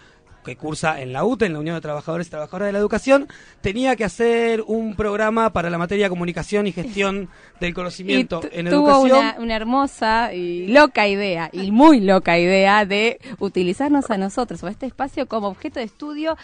que 0.47 0.57
cursa 0.57 1.01
en 1.03 1.13
la 1.13 1.25
UTE, 1.25 1.47
en 1.47 1.53
la 1.53 1.59
Unión 1.59 1.75
de 1.75 1.81
Trabajadores 1.83 2.29
y 2.29 2.31
Trabajadoras 2.31 2.69
de 2.69 2.73
la 2.73 2.79
Educación, 2.79 3.29
tenía 3.61 3.97
que 3.97 4.05
hacer 4.05 4.63
un 4.67 4.95
programa 4.95 5.53
para 5.53 5.69
la 5.69 5.77
materia 5.77 6.09
comunicación 6.09 6.67
y 6.67 6.73
gestión 6.73 7.29
del 7.61 7.75
conocimiento 7.75 8.41
Y 8.53 8.61
en 8.61 8.71
tuvo 8.71 8.91
educación. 8.91 9.19
una, 9.19 9.37
una 9.41 9.57
hermosa 9.57 10.33
y 10.33 10.69
loca 10.69 11.09
idea, 11.09 11.51
y 11.53 11.71
muy 11.73 12.01
loca 12.01 12.39
idea, 12.39 12.87
de 12.87 13.19
utilizarnos 13.41 14.11
a 14.11 14.17
nosotros 14.17 14.63
o 14.63 14.69
a 14.69 14.71
este 14.71 14.87
espacio 14.87 15.27
como 15.27 15.49
objeto 15.49 15.81
de 15.81 15.87
estudio. 15.87 16.37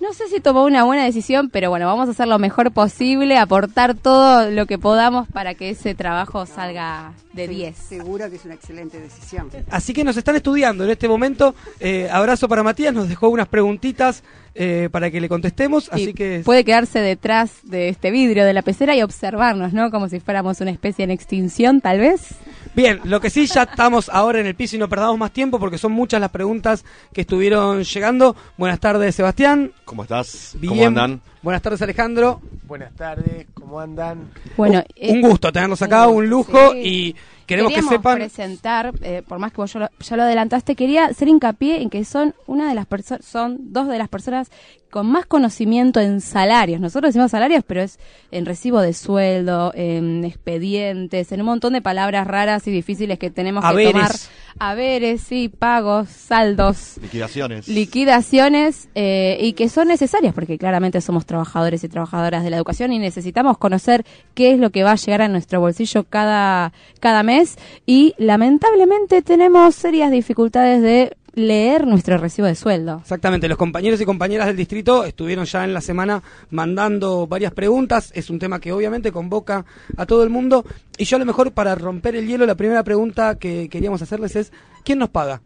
No 0.00 0.12
sé 0.12 0.28
si 0.28 0.38
tomó 0.38 0.64
una 0.64 0.84
buena 0.84 1.04
decisión, 1.04 1.50
pero 1.50 1.70
bueno, 1.70 1.86
vamos 1.86 2.06
a 2.06 2.12
hacer 2.12 2.28
lo 2.28 2.38
mejor 2.38 2.70
posible, 2.70 3.36
aportar 3.36 3.96
todo 3.96 4.48
lo 4.48 4.66
que 4.66 4.78
podamos 4.78 5.26
para 5.28 5.54
que 5.54 5.70
ese 5.70 5.96
trabajo 5.96 6.46
salga 6.46 7.14
de 7.32 7.48
10. 7.48 7.76
Seguro 7.76 8.30
que 8.30 8.36
es 8.36 8.44
una 8.44 8.54
excelente 8.54 9.00
decisión. 9.00 9.50
Así 9.70 9.92
que 9.92 10.04
nos 10.04 10.16
están 10.16 10.36
estudiando 10.36 10.84
en 10.84 10.90
este 10.90 11.08
momento. 11.08 11.54
Eh, 11.80 12.08
abrazo 12.12 12.48
para 12.48 12.62
Matías, 12.62 12.94
nos 12.94 13.08
dejó 13.08 13.28
unas 13.28 13.48
preguntitas 13.48 14.22
eh, 14.54 14.88
para 14.90 15.10
que 15.10 15.20
le 15.20 15.28
contestemos. 15.28 15.88
Así 15.92 16.14
que 16.14 16.42
puede 16.44 16.64
quedarse 16.64 17.00
detrás 17.00 17.58
de 17.62 17.88
este 17.88 18.10
vidrio 18.10 18.44
de 18.44 18.52
la 18.52 18.62
pecera 18.62 18.96
y 18.96 19.02
observarnos, 19.02 19.72
¿no? 19.72 19.90
Como 19.90 20.08
si 20.08 20.20
fuéramos 20.20 20.60
una 20.60 20.70
especie 20.70 21.04
en 21.04 21.10
extinción, 21.10 21.80
tal 21.80 21.98
vez. 22.00 22.34
Bien, 22.74 23.00
lo 23.04 23.20
que 23.20 23.30
sí, 23.30 23.46
ya 23.46 23.64
estamos 23.64 24.08
ahora 24.08 24.40
en 24.40 24.46
el 24.46 24.54
piso 24.54 24.76
y 24.76 24.78
no 24.78 24.88
perdamos 24.88 25.18
más 25.18 25.32
tiempo 25.32 25.58
porque 25.58 25.78
son 25.78 25.92
muchas 25.92 26.20
las 26.20 26.30
preguntas 26.30 26.84
que 27.12 27.20
estuvieron 27.20 27.82
llegando. 27.84 28.36
Buenas 28.56 28.80
tardes, 28.80 29.14
Sebastián. 29.14 29.72
¿Cómo 29.88 30.02
estás? 30.02 30.54
Bien. 30.60 30.74
¿Cómo 30.74 30.86
andan? 30.86 31.20
Buenas 31.40 31.62
tardes, 31.62 31.80
Alejandro. 31.80 32.42
Buenas 32.66 32.92
tardes, 32.92 33.46
¿cómo 33.54 33.80
andan? 33.80 34.28
Bueno, 34.54 34.84
un, 35.00 35.10
un 35.16 35.20
gusto 35.22 35.50
tenerlos 35.50 35.80
acá, 35.80 36.06
un 36.08 36.28
lujo 36.28 36.74
y 36.74 37.16
queremos 37.48 37.72
que 37.72 37.82
sepan. 37.82 38.16
presentar, 38.16 38.92
eh, 39.02 39.22
por 39.26 39.40
más 39.40 39.50
que 39.50 39.56
vos 39.56 39.72
ya 39.72 39.80
lo, 39.80 39.88
ya 39.98 40.16
lo 40.16 40.22
adelantaste, 40.22 40.76
quería 40.76 41.06
hacer 41.06 41.26
hincapié 41.26 41.82
en 41.82 41.90
que 41.90 42.04
son 42.04 42.34
una 42.46 42.68
de 42.68 42.74
las 42.76 42.86
personas, 42.86 43.24
son 43.24 43.72
dos 43.72 43.88
de 43.88 43.98
las 43.98 44.08
personas 44.08 44.50
con 44.90 45.06
más 45.06 45.26
conocimiento 45.26 46.00
en 46.00 46.20
salarios. 46.20 46.80
Nosotros 46.80 47.10
decimos 47.10 47.30
salarios, 47.30 47.62
pero 47.66 47.82
es 47.82 47.98
en 48.30 48.46
recibo 48.46 48.80
de 48.80 48.94
sueldo, 48.94 49.72
en 49.74 50.24
expedientes, 50.24 51.30
en 51.32 51.40
un 51.40 51.46
montón 51.46 51.74
de 51.74 51.82
palabras 51.82 52.26
raras 52.26 52.66
y 52.66 52.70
difíciles 52.70 53.18
que 53.18 53.30
tenemos 53.30 53.64
Haberes. 53.64 53.92
que 53.92 53.92
tomar. 53.92 54.12
Haberes, 54.58 55.20
sí, 55.22 55.48
pagos, 55.48 56.08
saldos. 56.08 56.96
Liquidaciones. 57.02 57.68
liquidaciones 57.68 58.88
eh, 58.94 59.38
y 59.40 59.52
que 59.52 59.68
son 59.68 59.88
necesarias 59.88 60.34
porque 60.34 60.58
claramente 60.58 61.00
somos 61.00 61.26
trabajadores 61.26 61.84
y 61.84 61.88
trabajadoras 61.88 62.42
de 62.42 62.50
la 62.50 62.56
educación 62.56 62.92
y 62.92 62.98
necesitamos 62.98 63.58
conocer 63.58 64.04
qué 64.34 64.52
es 64.52 64.58
lo 64.58 64.70
que 64.70 64.84
va 64.84 64.92
a 64.92 64.96
llegar 64.96 65.22
a 65.22 65.28
nuestro 65.28 65.60
bolsillo 65.60 66.04
cada, 66.04 66.72
cada 66.98 67.22
mes 67.22 67.37
y 67.86 68.14
lamentablemente 68.18 69.22
tenemos 69.22 69.74
serias 69.74 70.10
dificultades 70.10 70.82
de 70.82 71.16
leer 71.34 71.86
nuestro 71.86 72.18
recibo 72.18 72.46
de 72.48 72.54
sueldo. 72.54 72.98
Exactamente, 73.00 73.48
los 73.48 73.56
compañeros 73.56 74.00
y 74.00 74.04
compañeras 74.04 74.46
del 74.46 74.56
distrito 74.56 75.04
estuvieron 75.04 75.44
ya 75.44 75.64
en 75.64 75.72
la 75.72 75.80
semana 75.80 76.22
mandando 76.50 77.26
varias 77.26 77.52
preguntas. 77.52 78.10
Es 78.14 78.28
un 78.28 78.38
tema 78.38 78.60
que 78.60 78.72
obviamente 78.72 79.12
convoca 79.12 79.64
a 79.96 80.06
todo 80.06 80.22
el 80.24 80.30
mundo. 80.30 80.64
Y 80.96 81.04
yo 81.04 81.16
a 81.16 81.20
lo 81.20 81.26
mejor 81.26 81.52
para 81.52 81.74
romper 81.74 82.16
el 82.16 82.26
hielo, 82.26 82.44
la 82.44 82.56
primera 82.56 82.82
pregunta 82.82 83.36
que 83.36 83.68
queríamos 83.68 84.02
hacerles 84.02 84.36
es, 84.36 84.52
¿quién 84.84 84.98
nos 84.98 85.10
paga? 85.10 85.40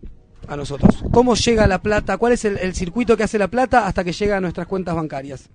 A 0.49 0.57
nosotros. 0.57 1.05
¿Cómo 1.13 1.35
llega 1.35 1.67
la 1.67 1.81
plata? 1.83 2.17
¿Cuál 2.17 2.33
es 2.33 2.45
el, 2.45 2.59
el 2.59 2.75
circuito 2.75 3.17
que 3.17 3.23
hace 3.25 3.39
la 3.39 3.49
plata 3.49 3.87
hasta 3.87 4.03
que 4.03 4.13
llega 4.13 4.39
a 4.39 4.41
nuestras 4.41 4.67
cuentas 4.67 4.95
bancarias? 4.97 5.49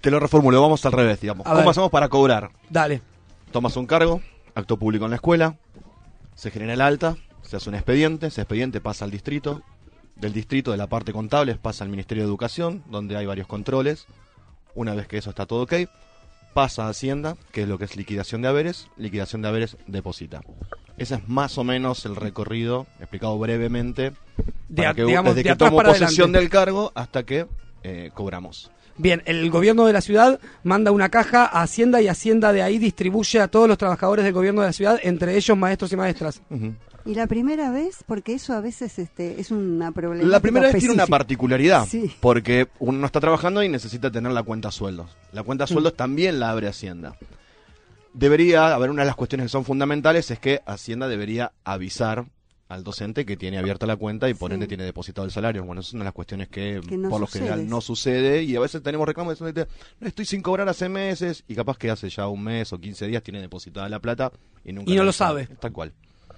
Te 0.00 0.10
lo 0.10 0.20
reformulo, 0.20 0.62
vamos 0.62 0.84
al 0.86 0.92
revés, 0.92 1.20
digamos. 1.20 1.46
A 1.46 1.50
¿Cómo 1.50 1.60
ver. 1.62 1.70
hacemos 1.70 1.90
para 1.90 2.08
cobrar? 2.08 2.50
Dale. 2.68 3.02
Tomas 3.52 3.76
un 3.76 3.86
cargo, 3.86 4.20
acto 4.54 4.78
público 4.78 5.04
en 5.06 5.10
la 5.10 5.16
escuela, 5.16 5.56
se 6.34 6.50
genera 6.50 6.74
el 6.74 6.80
alta, 6.80 7.16
se 7.42 7.56
hace 7.56 7.68
un 7.68 7.74
expediente, 7.74 8.28
ese 8.28 8.42
expediente 8.42 8.80
pasa 8.80 9.04
al 9.04 9.10
distrito, 9.10 9.62
del 10.14 10.32
distrito 10.32 10.70
de 10.70 10.76
la 10.76 10.86
parte 10.86 11.12
contable 11.12 11.56
pasa 11.56 11.82
al 11.82 11.90
Ministerio 11.90 12.22
de 12.22 12.28
Educación, 12.28 12.84
donde 12.88 13.16
hay 13.16 13.26
varios 13.26 13.46
controles. 13.46 14.06
Una 14.74 14.94
vez 14.94 15.08
que 15.08 15.18
eso 15.18 15.30
está 15.30 15.46
todo 15.46 15.62
ok, 15.62 15.74
pasa 16.54 16.86
a 16.86 16.90
Hacienda, 16.90 17.36
que 17.52 17.62
es 17.62 17.68
lo 17.68 17.78
que 17.78 17.86
es 17.86 17.96
liquidación 17.96 18.42
de 18.42 18.48
haberes, 18.48 18.88
liquidación 18.96 19.42
de 19.42 19.48
haberes 19.48 19.76
deposita. 19.86 20.42
Ese 20.96 21.16
es 21.16 21.28
más 21.28 21.58
o 21.58 21.64
menos 21.64 22.04
el 22.04 22.14
recorrido, 22.16 22.86
explicado 23.00 23.38
brevemente, 23.38 24.12
De 24.68 24.82
para 24.82 24.94
que, 24.94 25.04
digamos, 25.04 25.34
desde 25.34 25.48
de 25.48 25.54
que 25.54 25.58
tomo 25.58 25.78
posesión 25.78 26.30
adelante. 26.30 26.38
del 26.38 26.50
cargo 26.50 26.92
hasta 26.94 27.24
que 27.24 27.46
eh, 27.82 28.10
cobramos. 28.14 28.70
Bien, 29.00 29.22
el 29.24 29.48
gobierno 29.50 29.86
de 29.86 29.92
la 29.94 30.00
ciudad 30.02 30.38
manda 30.62 30.90
una 30.90 31.08
caja 31.08 31.46
a 31.46 31.62
Hacienda 31.62 32.02
y 32.02 32.08
Hacienda 32.08 32.52
de 32.52 32.62
ahí 32.62 32.78
distribuye 32.78 33.40
a 33.40 33.48
todos 33.48 33.66
los 33.66 33.78
trabajadores 33.78 34.24
del 34.26 34.34
gobierno 34.34 34.60
de 34.60 34.66
la 34.66 34.72
ciudad, 34.74 34.98
entre 35.02 35.36
ellos 35.36 35.56
maestros 35.56 35.90
y 35.92 35.96
maestras. 35.96 36.42
Y 37.06 37.14
la 37.14 37.26
primera 37.26 37.70
vez, 37.70 38.04
porque 38.06 38.34
eso 38.34 38.52
a 38.52 38.60
veces 38.60 38.98
este, 38.98 39.40
es 39.40 39.50
una 39.50 39.90
problemática 39.92 40.30
La 40.30 40.40
primera 40.40 40.66
vez 40.66 40.76
tiene 40.78 40.92
una 40.92 41.06
particularidad, 41.06 41.86
Sí. 41.86 42.14
porque 42.20 42.68
uno 42.78 42.98
no 42.98 43.06
está 43.06 43.20
trabajando 43.20 43.62
y 43.62 43.70
necesita 43.70 44.10
tener 44.10 44.32
la 44.32 44.42
cuenta 44.42 44.70
sueldos. 44.70 45.16
La 45.32 45.42
cuenta 45.42 45.66
sueldos 45.66 45.94
también 45.94 46.38
la 46.38 46.50
abre 46.50 46.68
Hacienda. 46.68 47.16
Debería, 48.12 48.74
a 48.74 48.78
ver, 48.78 48.90
una 48.90 49.02
de 49.02 49.06
las 49.06 49.16
cuestiones 49.16 49.46
que 49.46 49.48
son 49.50 49.64
fundamentales 49.64 50.30
es 50.30 50.38
que 50.38 50.60
Hacienda 50.66 51.08
debería 51.08 51.52
avisar 51.64 52.26
al 52.70 52.84
docente 52.84 53.26
que 53.26 53.36
tiene 53.36 53.58
abierta 53.58 53.84
la 53.84 53.96
cuenta 53.96 54.28
y 54.28 54.34
por 54.34 54.52
ende 54.52 54.66
tiene 54.66 54.84
depositado 54.84 55.24
el 55.26 55.32
salario. 55.32 55.64
Bueno, 55.64 55.80
es 55.80 55.92
una 55.92 56.04
de 56.04 56.06
las 56.06 56.14
cuestiones 56.14 56.48
que, 56.48 56.80
Que 56.88 56.96
no 56.96 57.08
por 57.10 57.20
lo 57.20 57.26
sucede. 57.26 57.42
general 57.44 57.68
no 57.68 57.80
sucede 57.80 58.42
y 58.44 58.54
a 58.56 58.60
veces 58.60 58.82
tenemos 58.82 59.06
reclamos 59.06 59.38
de 59.40 59.66
"No, 59.98 60.06
estoy 60.06 60.24
sin 60.24 60.40
cobrar 60.40 60.68
hace 60.68 60.88
meses 60.88 61.44
y 61.48 61.54
capaz 61.56 61.76
que 61.76 61.90
hace 61.90 62.08
ya 62.08 62.28
un 62.28 62.42
mes 62.44 62.72
o 62.72 62.78
15 62.78 63.06
días 63.08 63.22
tiene 63.22 63.40
depositada 63.40 63.88
la 63.88 63.98
plata 63.98 64.30
y 64.64 64.72
nunca 64.72 64.90
Y 64.90 64.94
no 64.94 65.02
lo 65.02 65.12
sabe. 65.12 65.48
Tal 65.60 65.72
cual. 65.72 65.92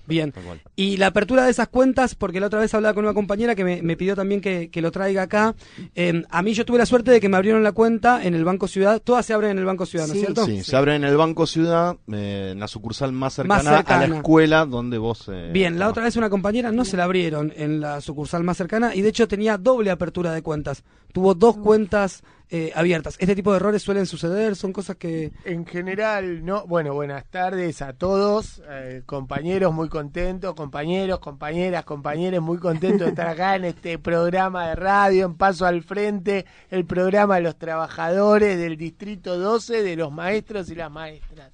Bien. 0.06 0.32
Y 0.76 0.96
la 0.96 1.06
apertura 1.08 1.44
de 1.44 1.50
esas 1.50 1.68
cuentas, 1.68 2.14
porque 2.14 2.40
la 2.40 2.46
otra 2.48 2.58
vez 2.60 2.74
hablaba 2.74 2.92
con 2.94 3.04
una 3.04 3.14
compañera 3.14 3.54
que 3.54 3.64
me, 3.64 3.82
me 3.82 3.96
pidió 3.96 4.16
también 4.16 4.40
que, 4.40 4.68
que 4.70 4.82
lo 4.82 4.90
traiga 4.90 5.22
acá. 5.22 5.54
Eh, 5.94 6.22
a 6.28 6.42
mí 6.42 6.54
yo 6.54 6.64
tuve 6.64 6.78
la 6.78 6.86
suerte 6.86 7.10
de 7.12 7.20
que 7.20 7.28
me 7.28 7.36
abrieron 7.36 7.62
la 7.62 7.72
cuenta 7.72 8.24
en 8.24 8.34
el 8.34 8.44
Banco 8.44 8.66
Ciudad. 8.66 9.00
Todas 9.02 9.24
se 9.26 9.32
abren 9.32 9.52
en 9.52 9.58
el 9.58 9.64
Banco 9.64 9.86
Ciudad, 9.86 10.06
¿no 10.08 10.14
es 10.14 10.18
cierto? 10.20 10.44
Sí, 10.44 10.62
se 10.64 10.76
abre 10.76 10.96
en 10.96 11.04
el 11.04 11.16
Banco 11.16 11.46
Ciudad, 11.46 11.96
eh, 12.12 12.50
en 12.52 12.60
la 12.60 12.68
sucursal 12.68 13.12
más 13.12 13.34
cercana, 13.34 13.62
Más 13.62 13.76
cercana. 13.76 14.04
a 14.04 14.08
la 14.08 14.16
escuela 14.16 14.66
donde 14.66 14.98
vos... 14.98 15.28
eh, 15.28 15.50
Bien, 15.52 15.78
la 15.78 15.88
otra 15.88 16.02
vez 16.04 16.16
una 16.16 16.28
compañera 16.30 16.72
no 16.72 16.84
se 16.84 16.96
la 16.96 17.04
abrieron 17.04 17.52
en 17.56 17.80
la 17.80 18.00
sucursal 18.00 18.42
más 18.42 18.56
cercana 18.56 18.94
y 18.94 19.02
de 19.02 19.08
hecho 19.08 19.28
tenía 19.28 19.56
doble 19.58 19.90
apertura 19.90 20.32
de 20.32 20.42
cuentas. 20.42 20.82
Tuvo 21.12 21.34
dos 21.34 21.56
cuentas 21.58 22.22
eh, 22.54 22.70
abiertas. 22.74 23.16
Este 23.18 23.34
tipo 23.34 23.50
de 23.50 23.56
errores 23.56 23.82
suelen 23.82 24.04
suceder, 24.04 24.56
son 24.56 24.74
cosas 24.74 24.96
que... 24.96 25.32
En 25.46 25.64
general, 25.64 26.44
no. 26.44 26.66
Bueno, 26.66 26.92
buenas 26.92 27.24
tardes 27.24 27.80
a 27.80 27.94
todos, 27.94 28.62
eh, 28.68 29.02
compañeros, 29.06 29.72
muy 29.72 29.88
contentos, 29.88 30.54
compañeros, 30.54 31.18
compañeras, 31.18 31.84
compañeros, 31.84 32.42
muy 32.42 32.58
contentos 32.58 33.06
de 33.06 33.08
estar 33.08 33.28
acá 33.28 33.56
en 33.56 33.64
este 33.64 33.98
programa 33.98 34.68
de 34.68 34.74
radio, 34.74 35.24
en 35.24 35.34
Paso 35.36 35.64
al 35.64 35.82
Frente, 35.82 36.44
el 36.68 36.84
programa 36.84 37.36
de 37.36 37.40
los 37.40 37.56
trabajadores 37.56 38.58
del 38.58 38.76
Distrito 38.76 39.38
12, 39.38 39.82
de 39.82 39.96
los 39.96 40.12
maestros 40.12 40.68
y 40.68 40.74
las 40.74 40.90
maestras. 40.90 41.52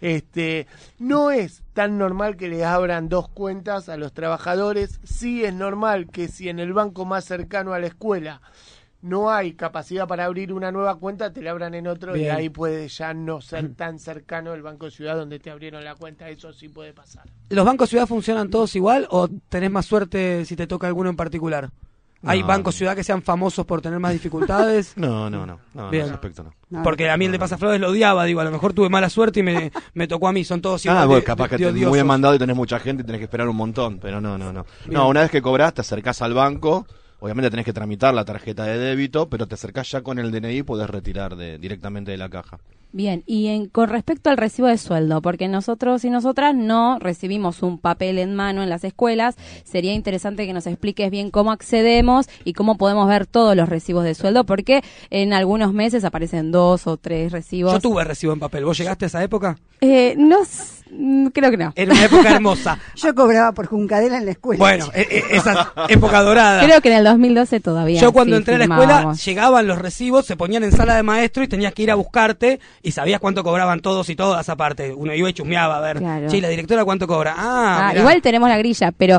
Este, 0.00 0.66
no 0.98 1.30
es 1.30 1.62
tan 1.74 1.96
normal 1.96 2.36
que 2.36 2.48
les 2.48 2.64
abran 2.64 3.08
dos 3.08 3.28
cuentas 3.28 3.88
a 3.88 3.96
los 3.96 4.12
trabajadores, 4.12 4.98
sí 5.04 5.44
es 5.44 5.54
normal 5.54 6.08
que 6.10 6.26
si 6.26 6.48
en 6.48 6.58
el 6.58 6.72
banco 6.72 7.04
más 7.04 7.24
cercano 7.24 7.72
a 7.72 7.78
la 7.78 7.86
escuela 7.86 8.40
no 9.02 9.30
hay 9.30 9.54
capacidad 9.54 10.06
para 10.06 10.26
abrir 10.26 10.52
una 10.52 10.70
nueva 10.70 10.96
cuenta, 10.96 11.32
te 11.32 11.40
la 11.42 11.52
abran 11.52 11.74
en 11.74 11.86
otro 11.86 12.16
y 12.16 12.24
ahí 12.28 12.48
puede 12.50 12.88
ya 12.88 13.14
no 13.14 13.40
ser 13.40 13.74
tan 13.74 13.98
cercano 13.98 14.52
el 14.52 14.62
Banco 14.62 14.90
Ciudad 14.90 15.16
donde 15.16 15.38
te 15.38 15.50
abrieron 15.50 15.84
la 15.84 15.94
cuenta, 15.94 16.28
eso 16.28 16.52
sí 16.52 16.68
puede 16.68 16.92
pasar. 16.92 17.24
¿Los 17.48 17.64
bancos 17.64 17.88
Ciudad 17.88 18.06
funcionan 18.06 18.50
todos 18.50 18.76
igual 18.76 19.06
o 19.10 19.28
tenés 19.48 19.70
más 19.70 19.86
suerte 19.86 20.44
si 20.44 20.54
te 20.56 20.66
toca 20.66 20.86
alguno 20.86 21.08
en 21.10 21.16
particular? 21.16 21.70
¿Hay 22.22 22.42
No. 22.42 22.48
bancos 22.48 22.74
Ciudad 22.74 22.94
que 22.94 23.02
sean 23.02 23.22
famosos 23.22 23.64
por 23.64 23.80
tener 23.80 23.98
más 23.98 24.12
dificultades? 24.12 24.92
No, 24.96 25.30
no, 25.30 25.46
no, 25.46 25.58
no, 25.72 25.84
en 25.86 25.90
Bien. 25.90 26.04
ese 26.04 26.12
aspecto 26.12 26.44
no. 26.68 26.82
Porque 26.84 27.08
a 27.08 27.16
mí 27.16 27.24
el 27.24 27.32
de 27.32 27.38
Pasaflores 27.38 27.80
lo 27.80 27.88
odiaba, 27.88 28.26
digo, 28.26 28.40
a 28.40 28.44
lo 28.44 28.50
mejor 28.50 28.74
tuve 28.74 28.90
mala 28.90 29.08
suerte 29.08 29.40
y 29.40 29.42
me, 29.42 29.72
me 29.94 30.06
tocó 30.06 30.28
a 30.28 30.32
mí, 30.32 30.44
son 30.44 30.60
todos 30.60 30.84
igual 30.84 30.98
Ah, 30.98 31.06
bueno, 31.06 31.24
capaz 31.24 31.48
que 31.48 31.56
de 31.56 31.72
te 31.72 31.86
muy 31.86 31.98
demandado 31.98 32.34
y 32.34 32.38
tenés 32.38 32.54
mucha 32.54 32.78
gente 32.78 33.02
y 33.02 33.06
tenés 33.06 33.20
que 33.20 33.24
esperar 33.24 33.48
un 33.48 33.56
montón, 33.56 33.98
pero 33.98 34.20
no, 34.20 34.36
no, 34.36 34.52
no. 34.52 34.66
Bien. 34.84 34.92
No, 34.92 35.08
una 35.08 35.22
vez 35.22 35.30
que 35.30 35.40
cobrás, 35.40 35.72
te 35.72 35.80
acercás 35.80 36.20
al 36.20 36.34
banco, 36.34 36.86
obviamente 37.20 37.50
tenés 37.50 37.64
que 37.64 37.72
tramitar 37.72 38.12
la 38.12 38.24
tarjeta 38.24 38.64
de 38.64 38.78
débito, 38.78 39.28
pero 39.28 39.46
te 39.46 39.54
acercás 39.54 39.90
ya 39.90 40.02
con 40.02 40.18
el 40.18 40.30
DNI 40.30 40.58
y 40.58 40.62
podés 40.62 40.90
retirar 40.90 41.36
de, 41.36 41.58
directamente 41.58 42.10
de 42.10 42.16
la 42.18 42.28
caja. 42.28 42.58
Bien, 42.92 43.22
y 43.26 43.46
en, 43.48 43.66
con 43.68 43.88
respecto 43.88 44.30
al 44.30 44.36
recibo 44.36 44.66
de 44.66 44.76
sueldo, 44.76 45.22
porque 45.22 45.46
nosotros 45.46 46.04
y 46.04 46.10
nosotras 46.10 46.54
no 46.56 46.98
recibimos 46.98 47.62
un 47.62 47.78
papel 47.78 48.18
en 48.18 48.34
mano 48.34 48.62
en 48.64 48.68
las 48.68 48.82
escuelas, 48.82 49.36
sería 49.64 49.92
interesante 49.94 50.44
que 50.46 50.52
nos 50.52 50.66
expliques 50.66 51.10
bien 51.10 51.30
cómo 51.30 51.52
accedemos 51.52 52.28
y 52.44 52.52
cómo 52.52 52.76
podemos 52.76 53.06
ver 53.08 53.26
todos 53.26 53.54
los 53.54 53.68
recibos 53.68 54.02
de 54.04 54.14
sueldo, 54.14 54.44
porque 54.44 54.82
en 55.10 55.32
algunos 55.32 55.72
meses 55.72 56.04
aparecen 56.04 56.50
dos 56.50 56.86
o 56.88 56.96
tres 56.96 57.30
recibos. 57.30 57.72
Yo 57.72 57.80
tuve 57.80 58.02
recibo 58.02 58.32
en 58.32 58.40
papel. 58.40 58.64
¿Vos 58.64 58.76
llegaste 58.76 59.04
a 59.04 59.08
esa 59.08 59.22
época? 59.22 59.56
Eh, 59.80 60.14
no, 60.18 60.38
mm, 60.90 61.28
creo 61.28 61.50
que 61.50 61.56
no. 61.56 61.72
Era 61.74 61.92
una 61.92 62.04
época 62.04 62.30
hermosa. 62.34 62.78
Yo 62.96 63.14
cobraba 63.14 63.52
por 63.52 63.66
Juncadela 63.66 64.18
en 64.18 64.26
la 64.26 64.32
escuela. 64.32 64.58
Bueno, 64.58 64.88
e- 64.94 65.06
e- 65.10 65.36
esa 65.36 65.72
época 65.88 66.20
dorada. 66.22 66.64
Creo 66.64 66.80
que 66.80 66.90
en 66.90 66.98
el 66.98 67.04
2012 67.04 67.60
todavía. 67.60 68.00
Yo 68.00 68.12
cuando 68.12 68.36
sí, 68.36 68.40
entré 68.40 68.56
a 68.56 68.58
la 68.58 68.64
escuela 68.64 69.12
llegaban 69.14 69.66
los 69.66 69.78
recibos, 69.78 70.26
se 70.26 70.36
ponían 70.36 70.64
en 70.64 70.72
sala 70.72 70.96
de 70.96 71.02
maestro 71.02 71.42
y 71.42 71.48
tenías 71.48 71.72
que 71.72 71.84
ir 71.84 71.90
a 71.90 71.94
buscarte 71.94 72.60
y 72.82 72.92
sabías 72.92 73.20
cuánto 73.20 73.42
cobraban 73.44 73.80
todos 73.80 74.08
y 74.10 74.16
todas 74.16 74.48
aparte. 74.48 74.92
Uno 74.94 75.14
iba 75.14 75.28
y 75.28 75.32
chusmeaba 75.32 75.76
a 75.78 75.80
ver, 75.80 75.98
Claro. 75.98 76.28
che, 76.28 76.38
¿y 76.38 76.40
la 76.40 76.48
directora 76.48 76.84
cuánto 76.84 77.06
cobra? 77.06 77.34
Ah, 77.36 77.88
Ah, 77.90 77.96
igual 77.98 78.22
tenemos 78.22 78.48
la 78.48 78.58
grilla, 78.58 78.92
pero 78.92 79.18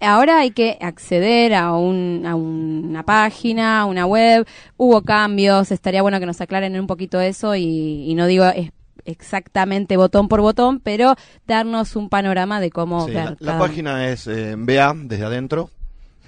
ahora 0.00 0.40
hay 0.40 0.50
que 0.52 0.78
acceder 0.80 1.54
a, 1.54 1.72
un, 1.72 2.24
a 2.26 2.34
una 2.34 3.02
página, 3.04 3.80
a 3.80 3.84
una 3.86 4.06
web. 4.06 4.46
Hubo 4.76 5.02
cambios, 5.02 5.70
estaría 5.72 6.02
bueno 6.02 6.18
que 6.20 6.26
nos 6.26 6.40
aclaren 6.40 6.78
un 6.78 6.86
poquito 6.86 7.20
eso 7.20 7.54
y, 7.56 8.04
y 8.10 8.14
no 8.14 8.26
digo 8.26 8.44
es- 8.46 8.70
exactamente 9.04 9.96
botón 9.96 10.28
por 10.28 10.40
botón, 10.40 10.78
pero 10.80 11.14
darnos 11.46 11.96
un 11.96 12.08
panorama 12.08 12.60
de 12.60 12.70
cómo 12.70 13.06
Sí, 13.06 13.12
ver 13.12 13.36
la, 13.40 13.58
página 13.58 14.08
es 14.08 14.26
eh, 14.26 14.54
BA 14.56 14.94
desde 14.96 15.24
adentro. 15.24 15.70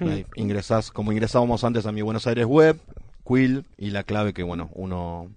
Hmm. 0.00 0.08
Ahí 0.08 0.26
ingresás, 0.34 0.90
como 0.90 1.12
ingresábamos 1.12 1.62
antes 1.62 1.86
a 1.86 1.92
mi 1.92 2.02
Buenos 2.02 2.26
Aires 2.26 2.46
web, 2.46 2.78
Quill 3.26 3.64
y 3.78 3.90
la 3.90 4.02
clave 4.02 4.32
que 4.32 4.42
bueno 4.42 4.70
uno 4.74 5.28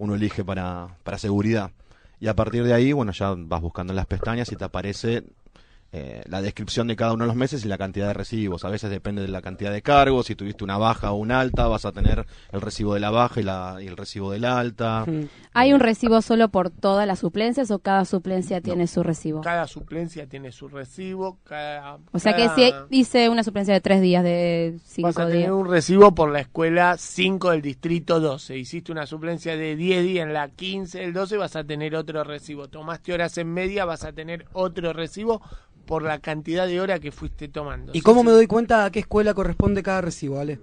uno 0.00 0.14
elige 0.14 0.44
para, 0.44 0.96
para 1.04 1.18
seguridad. 1.18 1.72
Y 2.20 2.28
a 2.28 2.34
partir 2.34 2.64
de 2.64 2.72
ahí, 2.72 2.92
bueno, 2.92 3.12
ya 3.12 3.34
vas 3.36 3.60
buscando 3.60 3.92
en 3.92 3.96
las 3.96 4.06
pestañas 4.06 4.50
y 4.50 4.56
te 4.56 4.64
aparece 4.64 5.24
eh, 5.92 6.22
la 6.26 6.40
descripción 6.40 6.86
de 6.86 6.94
cada 6.94 7.12
uno 7.12 7.24
de 7.24 7.28
los 7.28 7.36
meses 7.36 7.64
y 7.64 7.68
la 7.68 7.76
cantidad 7.76 8.06
de 8.06 8.14
recibos. 8.14 8.64
A 8.64 8.68
veces 8.70 8.90
depende 8.90 9.22
de 9.22 9.28
la 9.28 9.42
cantidad 9.42 9.72
de 9.72 9.82
cargos. 9.82 10.26
Si 10.26 10.36
tuviste 10.36 10.62
una 10.62 10.78
baja 10.78 11.10
o 11.10 11.16
una 11.16 11.40
alta, 11.40 11.66
vas 11.66 11.84
a 11.84 11.90
tener 11.90 12.26
el 12.52 12.60
recibo 12.60 12.94
de 12.94 13.00
la 13.00 13.10
baja 13.10 13.40
y, 13.40 13.42
la, 13.42 13.78
y 13.80 13.88
el 13.88 13.96
recibo 13.96 14.30
del 14.30 14.44
alta. 14.44 15.04
¿Hay 15.52 15.72
un 15.72 15.80
recibo 15.80 16.22
solo 16.22 16.48
por 16.48 16.70
todas 16.70 17.06
las 17.08 17.18
suplencias 17.18 17.70
o 17.72 17.80
cada 17.80 18.04
suplencia 18.04 18.60
tiene 18.60 18.86
su 18.86 19.02
recibo? 19.02 19.40
Cada 19.40 19.66
suplencia 19.66 20.28
tiene 20.28 20.52
su 20.52 20.68
recibo. 20.68 21.38
Cada, 21.42 21.98
O 22.12 22.18
sea 22.20 22.34
que 22.36 22.48
si 22.50 22.72
hice 22.90 23.28
una 23.28 23.42
suplencia 23.42 23.74
de 23.74 23.80
tres 23.80 24.00
días, 24.00 24.22
de 24.22 24.78
cinco 24.84 25.08
Vas 25.08 25.18
a 25.18 25.26
días. 25.26 25.38
tener 25.38 25.52
un 25.52 25.68
recibo 25.68 26.14
por 26.14 26.30
la 26.30 26.40
escuela 26.40 26.96
5 26.96 27.50
del 27.50 27.62
distrito 27.62 28.20
12. 28.20 28.56
Hiciste 28.58 28.92
una 28.92 29.06
suplencia 29.06 29.56
de 29.56 29.74
10 29.74 30.04
días 30.04 30.26
en 30.26 30.32
la 30.34 30.48
15 30.48 31.00
del 31.00 31.12
12, 31.12 31.36
vas 31.36 31.56
a 31.56 31.64
tener 31.64 31.96
otro 31.96 32.22
recibo. 32.22 32.68
Tomaste 32.68 33.12
horas 33.12 33.36
en 33.38 33.52
media, 33.52 33.84
vas 33.84 34.04
a 34.04 34.12
tener 34.12 34.46
otro 34.52 34.92
recibo 34.92 35.42
por 35.90 36.04
la 36.04 36.20
cantidad 36.20 36.68
de 36.68 36.80
horas 36.80 37.00
que 37.00 37.10
fuiste 37.10 37.48
tomando. 37.48 37.90
¿Y 37.92 37.98
Sí, 37.98 38.00
cómo 38.00 38.22
me 38.22 38.30
doy 38.30 38.46
cuenta 38.46 38.84
a 38.84 38.92
qué 38.92 39.00
escuela 39.00 39.34
corresponde 39.34 39.82
cada 39.82 40.00
recibo, 40.00 40.38
Ale? 40.38 40.60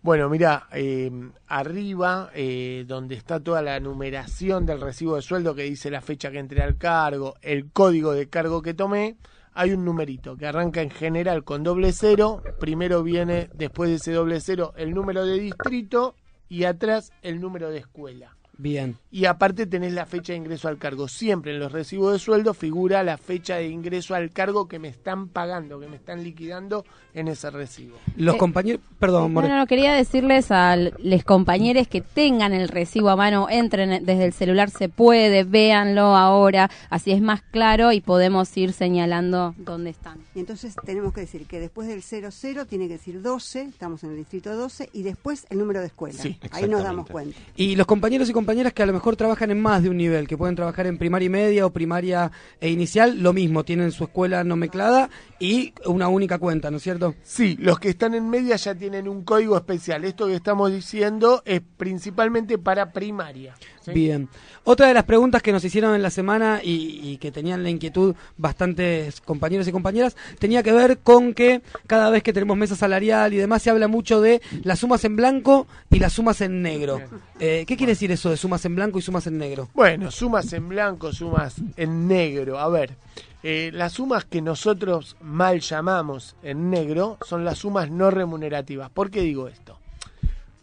Bueno, 0.00 0.30
mira, 0.30 0.68
eh, 0.72 1.10
arriba, 1.48 2.30
eh, 2.34 2.86
donde 2.88 3.14
está 3.14 3.40
toda 3.40 3.60
la 3.60 3.78
numeración 3.78 4.64
del 4.64 4.80
recibo 4.80 5.16
de 5.16 5.20
sueldo 5.20 5.54
que 5.54 5.64
dice 5.64 5.90
la 5.90 6.00
fecha 6.00 6.30
que 6.30 6.38
entré 6.38 6.62
al 6.62 6.78
cargo, 6.78 7.34
el 7.42 7.70
código 7.70 8.12
de 8.14 8.30
cargo 8.30 8.62
que 8.62 8.72
tomé, 8.72 9.18
hay 9.52 9.72
un 9.72 9.84
numerito 9.84 10.34
que 10.38 10.46
arranca 10.46 10.80
en 10.80 10.88
general 10.88 11.44
con 11.44 11.62
doble 11.62 11.92
cero. 11.92 12.42
Primero 12.58 13.02
viene, 13.02 13.50
después 13.52 13.90
de 13.90 13.96
ese 13.96 14.12
doble 14.12 14.40
cero, 14.40 14.72
el 14.78 14.94
número 14.94 15.26
de 15.26 15.38
distrito 15.38 16.14
y 16.48 16.64
atrás 16.64 17.12
el 17.20 17.38
número 17.38 17.68
de 17.68 17.80
escuela. 17.80 18.37
Bien. 18.58 18.96
Y 19.10 19.24
aparte 19.24 19.66
tenés 19.66 19.92
la 19.92 20.04
fecha 20.04 20.32
de 20.32 20.38
ingreso 20.38 20.68
al 20.68 20.76
cargo. 20.78 21.06
Siempre 21.08 21.52
en 21.54 21.60
los 21.60 21.70
recibos 21.72 22.12
de 22.12 22.18
sueldo 22.18 22.52
figura 22.54 23.02
la 23.04 23.16
fecha 23.16 23.56
de 23.56 23.68
ingreso 23.68 24.14
al 24.16 24.30
cargo 24.30 24.66
que 24.68 24.78
me 24.80 24.88
están 24.88 25.28
pagando, 25.28 25.78
que 25.80 25.86
me 25.86 25.96
están 25.96 26.22
liquidando 26.24 26.84
en 27.14 27.28
ese 27.28 27.50
recibo. 27.50 27.96
Los 28.16 28.34
Eh, 28.34 28.38
compañeros... 28.38 28.82
Perdón, 28.98 29.22
No, 29.22 29.28
More. 29.40 29.48
no, 29.48 29.56
no, 29.58 29.66
quería 29.66 29.94
decirles 29.94 30.50
a 30.50 30.76
los 30.76 31.24
compañeros 31.24 31.86
que 31.86 32.00
tengan 32.00 32.52
el 32.52 32.68
recibo 32.68 33.10
a 33.10 33.16
mano, 33.16 33.46
entren 33.48 34.04
desde 34.04 34.24
el 34.24 34.32
celular, 34.32 34.70
se 34.70 34.88
puede, 34.88 35.44
véanlo 35.44 36.16
ahora, 36.16 36.68
así 36.90 37.12
es 37.12 37.20
más 37.22 37.42
claro 37.42 37.92
y 37.92 38.00
podemos 38.00 38.54
ir 38.56 38.72
señalando 38.72 39.54
dónde 39.56 39.90
están. 39.90 40.18
Y 40.34 40.40
entonces 40.40 40.74
tenemos 40.84 41.12
que 41.14 41.20
decir 41.22 41.46
que 41.46 41.60
después 41.60 41.86
del 41.86 42.02
00 42.02 42.66
tiene 42.66 42.88
que 42.88 42.94
decir 42.94 43.22
12, 43.22 43.62
estamos 43.62 44.02
en 44.02 44.10
el 44.10 44.16
distrito 44.16 44.54
12, 44.56 44.90
y 44.92 45.02
después 45.04 45.46
el 45.50 45.58
número 45.58 45.78
de 45.80 45.86
escuela. 45.86 46.20
Sí, 46.20 46.38
Ahí 46.50 46.68
nos 46.68 46.82
damos 46.82 47.08
cuenta. 47.08 47.38
Y 47.56 47.76
los 47.76 47.86
compañeros 47.86 48.28
y 48.28 48.32
compañeras 48.32 48.47
que 48.48 48.82
a 48.82 48.86
lo 48.86 48.94
mejor 48.94 49.14
trabajan 49.14 49.50
en 49.50 49.60
más 49.60 49.82
de 49.82 49.90
un 49.90 49.98
nivel, 49.98 50.26
que 50.26 50.38
pueden 50.38 50.56
trabajar 50.56 50.86
en 50.86 50.96
primaria 50.96 51.26
y 51.26 51.28
media 51.28 51.66
o 51.66 51.70
primaria 51.70 52.32
e 52.60 52.70
inicial, 52.70 53.20
lo 53.20 53.34
mismo, 53.34 53.62
tienen 53.62 53.92
su 53.92 54.04
escuela 54.04 54.42
nomenclada 54.42 55.10
y 55.38 55.74
una 55.84 56.08
única 56.08 56.38
cuenta, 56.38 56.70
¿no 56.70 56.78
es 56.78 56.82
cierto? 56.82 57.14
Sí, 57.22 57.58
los 57.60 57.78
que 57.78 57.90
están 57.90 58.14
en 58.14 58.30
media 58.30 58.56
ya 58.56 58.74
tienen 58.74 59.06
un 59.06 59.22
código 59.22 59.54
especial. 59.54 60.02
Esto 60.06 60.28
que 60.28 60.34
estamos 60.34 60.72
diciendo 60.72 61.42
es 61.44 61.60
principalmente 61.76 62.56
para 62.56 62.90
primaria. 62.90 63.54
¿Sí? 63.88 63.92
Bien. 63.92 64.28
Otra 64.64 64.88
de 64.88 64.94
las 64.94 65.04
preguntas 65.04 65.42
que 65.42 65.52
nos 65.52 65.64
hicieron 65.64 65.94
en 65.94 66.02
la 66.02 66.10
semana 66.10 66.60
y, 66.62 67.00
y 67.02 67.18
que 67.18 67.32
tenían 67.32 67.62
la 67.62 67.70
inquietud 67.70 68.14
bastantes 68.36 69.20
compañeros 69.20 69.66
y 69.66 69.72
compañeras 69.72 70.16
tenía 70.38 70.62
que 70.62 70.72
ver 70.72 70.98
con 70.98 71.34
que 71.34 71.62
cada 71.86 72.10
vez 72.10 72.22
que 72.22 72.32
tenemos 72.32 72.56
mesa 72.56 72.76
salarial 72.76 73.32
y 73.32 73.36
demás 73.36 73.62
se 73.62 73.70
habla 73.70 73.88
mucho 73.88 74.20
de 74.20 74.40
las 74.62 74.78
sumas 74.78 75.04
en 75.04 75.16
blanco 75.16 75.66
y 75.90 75.98
las 75.98 76.12
sumas 76.12 76.40
en 76.40 76.62
negro. 76.62 77.00
Eh, 77.38 77.64
¿Qué 77.66 77.76
quiere 77.76 77.92
decir 77.92 78.12
eso 78.12 78.30
de 78.30 78.36
sumas 78.36 78.64
en 78.64 78.74
blanco 78.74 78.98
y 78.98 79.02
sumas 79.02 79.26
en 79.26 79.38
negro? 79.38 79.68
Bueno, 79.74 80.10
sumas 80.10 80.52
en 80.52 80.68
blanco, 80.68 81.12
sumas 81.12 81.56
en 81.76 82.08
negro. 82.08 82.58
A 82.58 82.68
ver, 82.68 82.96
eh, 83.42 83.70
las 83.72 83.92
sumas 83.92 84.24
que 84.24 84.42
nosotros 84.42 85.16
mal 85.20 85.60
llamamos 85.60 86.36
en 86.42 86.70
negro 86.70 87.18
son 87.26 87.44
las 87.44 87.58
sumas 87.58 87.90
no 87.90 88.10
remunerativas. 88.10 88.90
¿Por 88.90 89.10
qué 89.10 89.20
digo 89.20 89.48
esto? 89.48 89.77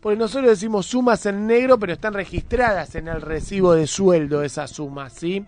Porque 0.06 0.20
nosotros 0.20 0.52
decimos 0.52 0.86
sumas 0.86 1.26
en 1.26 1.48
negro, 1.48 1.80
pero 1.80 1.94
están 1.94 2.14
registradas 2.14 2.94
en 2.94 3.08
el 3.08 3.24
recibo 3.24 3.74
de 3.74 3.88
sueldo 3.88 4.44
esas 4.44 4.70
sumas, 4.70 5.14
¿sí? 5.14 5.44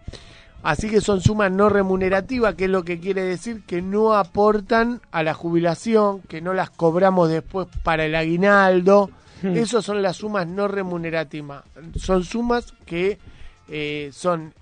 Así 0.63 0.89
que 0.89 0.99
son 0.99 1.21
sumas 1.21 1.51
no 1.51 1.69
remunerativas, 1.69 2.55
que 2.55 2.63
es 2.63 2.71
lo 2.71 2.83
que 2.83 2.99
quiere 2.99 3.21
decir 3.21 3.61
que 3.67 3.83
no 3.83 4.15
aportan 4.15 4.99
a 5.11 5.21
la 5.21 5.35
jubilación, 5.35 6.21
que 6.21 6.41
no 6.41 6.55
las 6.55 6.71
cobramos 6.71 7.29
después 7.29 7.67
para 7.83 8.05
el 8.05 8.15
aguinaldo. 8.15 9.11
Esas 9.43 9.85
son 9.85 10.01
las 10.01 10.17
sumas 10.17 10.47
no 10.47 10.67
remunerativas. 10.67 11.63
Son 11.95 12.23
sumas 12.23 12.73
que 12.87 13.19
eh, 13.67 14.09
son 14.11 14.55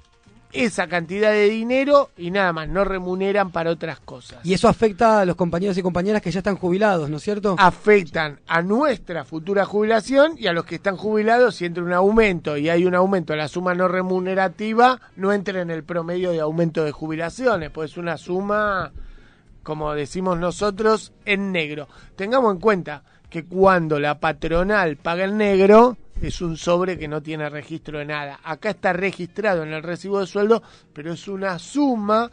esa 0.56 0.88
cantidad 0.88 1.32
de 1.32 1.50
dinero 1.50 2.12
y 2.18 2.32
nada 2.32 2.54
más, 2.54 2.70
no 2.70 2.84
remuneran 2.86 3.52
para 3.52 3.72
otras 3.72 4.00
cosas. 4.00 4.40
Y 4.44 4.54
eso 4.54 4.68
afecta 4.68 5.20
a 5.20 5.26
los 5.26 5.36
compañeros 5.36 5.78
y 5.78 5.82
compañeras 5.82 6.22
que 6.22 6.32
ya 6.32 6.40
están 6.40 6.56
jubilados, 6.56 7.10
¿no 7.10 7.18
es 7.18 7.24
cierto? 7.24 7.56
Afectan 7.58 8.40
a 8.48 8.62
nuestra 8.62 9.26
futura 9.26 9.66
jubilación 9.66 10.36
y 10.38 10.48
a 10.48 10.54
los 10.54 10.66
que 10.66 10.76
están 10.76 10.98
jubilados 10.98 11.56
si 11.56 11.66
entra 11.66 11.84
un 11.84 11.94
aumento 11.94 12.58
y 12.58 12.70
hay 12.70 12.86
un 12.86 12.96
aumento 12.96 13.34
de 13.34 13.38
la 13.38 13.48
suma 13.48 13.76
no 13.76 13.88
remunerativa, 13.88 15.00
no 15.16 15.34
entra 15.34 15.62
en 15.62 15.70
el 15.70 15.84
promedio 15.84 16.32
de 16.32 16.40
aumento 16.40 16.84
de 16.84 16.92
jubilaciones, 16.92 17.70
pues 17.72 17.92
es 17.92 17.98
una 17.98 18.18
suma, 18.18 18.92
como 19.64 19.94
decimos 19.94 20.40
nosotros, 20.40 21.14
en 21.26 21.52
negro. 21.52 21.88
Tengamos 22.16 22.54
en 22.54 22.62
cuenta 22.62 23.04
que 23.30 23.46
cuando 23.46 24.00
la 24.00 24.20
patronal 24.20 24.98
paga 24.98 25.26
el 25.26 25.38
negro, 25.38 25.98
es 26.22 26.42
un 26.42 26.58
sobre 26.58 26.98
que 26.98 27.08
no 27.08 27.22
tiene 27.22 27.50
registro 27.50 28.00
de 28.00 28.06
nada. 28.06 28.40
Acá 28.44 28.72
está 28.72 28.94
registrado 28.94 29.64
en 29.64 29.74
el 29.74 29.84
recibo 29.84 30.20
de 30.20 30.28
sueldo, 30.28 30.64
pero 30.94 31.14
es 31.14 31.28
una 31.28 31.60
suma 31.60 32.32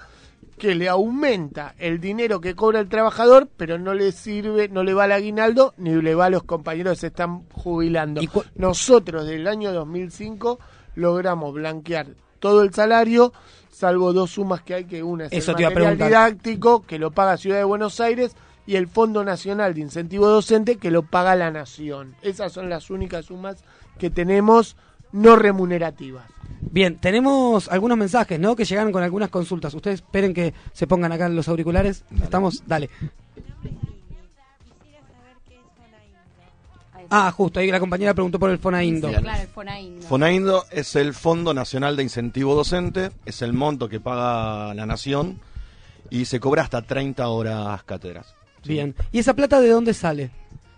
que 0.59 0.75
le 0.75 0.89
aumenta 0.89 1.75
el 1.79 2.01
dinero 2.01 2.41
que 2.41 2.55
cobra 2.55 2.81
el 2.81 2.89
trabajador, 2.89 3.49
pero 3.57 3.79
no 3.79 3.95
le 3.95 4.13
sirve, 4.13 4.69
no 4.69 4.85
le 4.85 4.95
va 4.95 5.05
al 5.05 5.13
aguinaldo, 5.13 5.75
ni 5.77 6.01
le 6.01 6.15
va 6.15 6.27
a 6.27 6.31
los 6.31 6.45
compañeros 6.45 6.95
que 6.95 7.01
se 7.01 7.07
están 7.09 7.45
jubilando. 7.51 8.21
Nosotros, 8.55 9.27
del 9.27 9.47
año 9.49 9.73
2005, 9.73 10.59
logramos 10.95 11.55
blanquear 11.55 12.09
todo 12.39 12.63
el 12.63 12.73
salario, 12.75 13.33
salvo 13.71 14.13
dos 14.13 14.33
sumas 14.33 14.63
que 14.63 14.75
hay, 14.75 14.85
que 14.85 15.03
una 15.03 15.27
es 15.27 15.33
Eso 15.33 15.57
el 15.57 15.65
material 15.65 15.97
didáctico, 15.97 16.83
que 16.83 16.99
lo 16.99 17.11
paga 17.11 17.37
Ciudad 17.37 17.59
de 17.59 17.65
Buenos 17.65 18.01
Aires, 18.01 18.37
y 18.67 18.77
el 18.77 18.89
Fondo 18.89 19.25
Nacional 19.25 19.75
de 19.75 19.81
Incentivo 19.81 20.29
Docente, 20.29 20.77
que 20.77 20.91
lo 20.91 21.03
paga 21.03 21.37
la 21.37 21.51
Nación. 21.51 22.15
Esas 22.23 22.53
son 22.53 22.69
las 22.69 22.91
únicas 22.91 23.27
sumas 23.27 23.65
que 23.99 24.11
tenemos 24.11 24.77
no 25.13 25.37
remunerativas. 25.37 26.25
Bien, 26.61 26.99
tenemos 26.99 27.69
algunos 27.69 27.99
mensajes, 27.99 28.41
¿no? 28.41 28.57
Que 28.57 28.65
llegaron 28.65 28.93
con 28.93 29.03
algunas 29.03 29.29
consultas. 29.29 29.75
Ustedes 29.75 29.97
esperen 29.97 30.33
que 30.33 30.55
se 30.73 30.87
pongan 30.87 31.13
acá 31.13 31.27
en 31.27 31.37
los 31.37 31.49
auriculares. 31.49 32.05
Estamos, 32.23 32.63
dale. 32.67 32.89
Ah, 37.15 37.31
justo, 37.31 37.61
ahí 37.61 37.71
la 37.71 37.79
compañera 37.79 38.15
preguntó 38.15 38.39
por 38.39 38.49
el 38.49 38.59
Fonaindo. 38.59 39.09
Bien. 39.09 39.21
Claro, 39.21 39.43
el 39.43 39.49
Fonaindo. 39.49 40.07
Fonaindo 40.07 40.65
es 40.71 40.97
el 40.97 41.13
Fondo 41.13 41.53
Nacional 41.53 41.95
de 41.95 42.05
Incentivo 42.05 42.55
Docente, 42.55 43.11
es 43.27 43.43
el 43.43 43.53
monto 43.53 43.91
que 43.91 44.01
paga 44.01 44.73
la 44.73 44.87
Nación 44.87 45.39
y 46.09 46.25
se 46.25 46.41
cobra 46.41 46.63
hasta 46.63 46.81
30 46.81 47.29
horas 47.29 47.83
cátedras. 47.85 48.35
Bien. 48.65 48.95
¿Y 49.11 49.19
esa 49.19 49.35
plata 49.35 49.61
de 49.61 49.69
dónde 49.69 49.95
sale? 49.95 50.31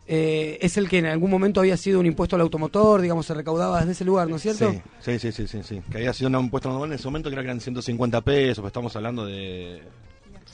eh, 0.06 0.58
es 0.60 0.76
el 0.76 0.88
que 0.88 0.98
en 0.98 1.06
algún 1.06 1.30
momento 1.30 1.60
había 1.60 1.76
sido 1.76 2.00
un 2.00 2.06
impuesto 2.06 2.36
al 2.36 2.42
automotor, 2.42 3.00
digamos, 3.00 3.26
se 3.26 3.34
recaudaba 3.34 3.80
desde 3.80 3.92
ese 3.92 4.04
lugar, 4.04 4.28
¿no 4.28 4.36
es 4.36 4.42
cierto? 4.42 4.70
Sí, 5.00 5.18
sí, 5.18 5.32
sí, 5.32 5.46
sí, 5.46 5.62
sí, 5.62 5.82
Que 5.90 5.98
había 5.98 6.12
sido 6.12 6.28
un 6.28 6.44
impuesto 6.44 6.68
normal 6.68 6.90
en 6.90 6.96
ese 6.96 7.06
momento, 7.06 7.30
creo 7.30 7.42
que 7.42 7.46
eran 7.48 7.60
150 7.60 8.20
pesos, 8.20 8.60
pues 8.60 8.70
estamos 8.70 8.94
hablando 8.96 9.24
de... 9.24 9.82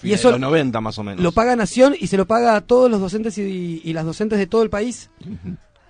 Y 0.03 0.13
eso 0.13 0.29
de 0.29 0.33
los 0.33 0.41
90 0.41 0.81
más 0.81 0.99
o 0.99 1.03
menos. 1.03 1.23
Lo 1.23 1.33
paga 1.33 1.57
Nación 1.57 1.95
y 1.99 2.07
se 2.07 2.17
lo 2.17 2.27
paga 2.27 2.57
a 2.57 2.61
todos 2.63 2.91
los 2.91 3.01
docentes 3.01 3.37
y, 3.37 3.83
y 3.85 3.93
las 3.93 4.07
docentes 4.07 4.39
de 4.39 4.47
todo 4.47 4.63
el 4.63 4.71
país. 4.71 5.11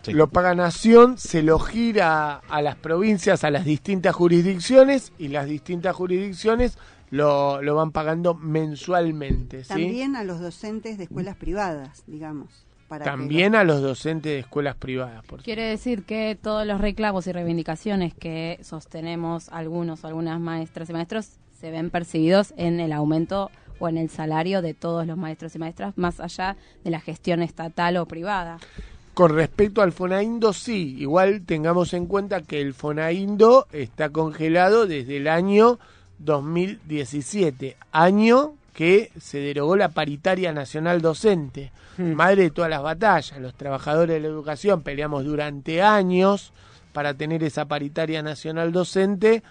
Sí. 0.02 0.12
Lo 0.12 0.28
paga 0.30 0.54
Nación, 0.54 1.16
se 1.16 1.42
lo 1.42 1.60
gira 1.60 2.38
a 2.48 2.62
las 2.62 2.74
provincias, 2.74 3.44
a 3.44 3.50
las 3.50 3.64
distintas 3.64 4.14
jurisdicciones 4.16 5.12
y 5.18 5.28
las 5.28 5.46
distintas 5.46 5.94
jurisdicciones 5.94 6.76
lo, 7.10 7.60
lo 7.62 7.74
van 7.74 7.92
pagando 7.92 8.34
mensualmente. 8.34 9.64
¿sí? 9.64 9.68
También 9.68 10.16
a 10.16 10.24
los 10.24 10.40
docentes 10.40 10.98
de 10.98 11.04
escuelas 11.04 11.36
privadas, 11.36 12.04
digamos. 12.06 12.66
para 12.88 13.04
que 13.04 13.10
También 13.10 13.54
a 13.54 13.64
los 13.64 13.82
docentes 13.82 14.32
de 14.32 14.38
escuelas 14.40 14.76
privadas. 14.76 15.24
Por 15.24 15.42
Quiere 15.42 15.62
decir 15.62 16.04
que 16.04 16.38
todos 16.40 16.66
los 16.66 16.80
reclamos 16.80 17.26
y 17.26 17.32
reivindicaciones 17.32 18.14
que 18.14 18.58
sostenemos 18.62 19.48
algunos 19.50 20.04
o 20.04 20.06
algunas 20.06 20.40
maestras 20.40 20.88
y 20.90 20.92
maestros 20.92 21.32
se 21.60 21.70
ven 21.70 21.90
percibidos 21.90 22.54
en 22.56 22.80
el 22.80 22.92
aumento 22.92 23.50
o 23.80 23.88
en 23.88 23.96
el 23.96 24.10
salario 24.10 24.62
de 24.62 24.74
todos 24.74 25.06
los 25.06 25.16
maestros 25.16 25.54
y 25.54 25.58
maestras, 25.58 25.96
más 25.96 26.20
allá 26.20 26.56
de 26.84 26.90
la 26.90 27.00
gestión 27.00 27.42
estatal 27.42 27.96
o 27.96 28.06
privada. 28.06 28.58
Con 29.14 29.34
respecto 29.34 29.82
al 29.82 29.92
Fonaindo, 29.92 30.52
sí. 30.52 30.96
Igual 30.98 31.42
tengamos 31.44 31.92
en 31.94 32.06
cuenta 32.06 32.42
que 32.42 32.60
el 32.60 32.74
Fonaindo 32.74 33.66
está 33.72 34.10
congelado 34.10 34.86
desde 34.86 35.16
el 35.16 35.28
año 35.28 35.78
2017, 36.20 37.76
año 37.92 38.54
que 38.72 39.10
se 39.20 39.38
derogó 39.38 39.76
la 39.76 39.90
paritaria 39.90 40.52
nacional 40.52 41.02
docente. 41.02 41.72
Madre 41.98 42.44
de 42.44 42.50
todas 42.50 42.70
las 42.70 42.82
batallas, 42.82 43.38
los 43.40 43.54
trabajadores 43.54 44.14
de 44.14 44.20
la 44.20 44.28
educación 44.28 44.82
peleamos 44.82 45.24
durante 45.24 45.82
años 45.82 46.52
para 46.92 47.12
tener 47.14 47.44
esa 47.44 47.66
paritaria 47.66 48.22
nacional 48.22 48.72
docente 48.72 49.42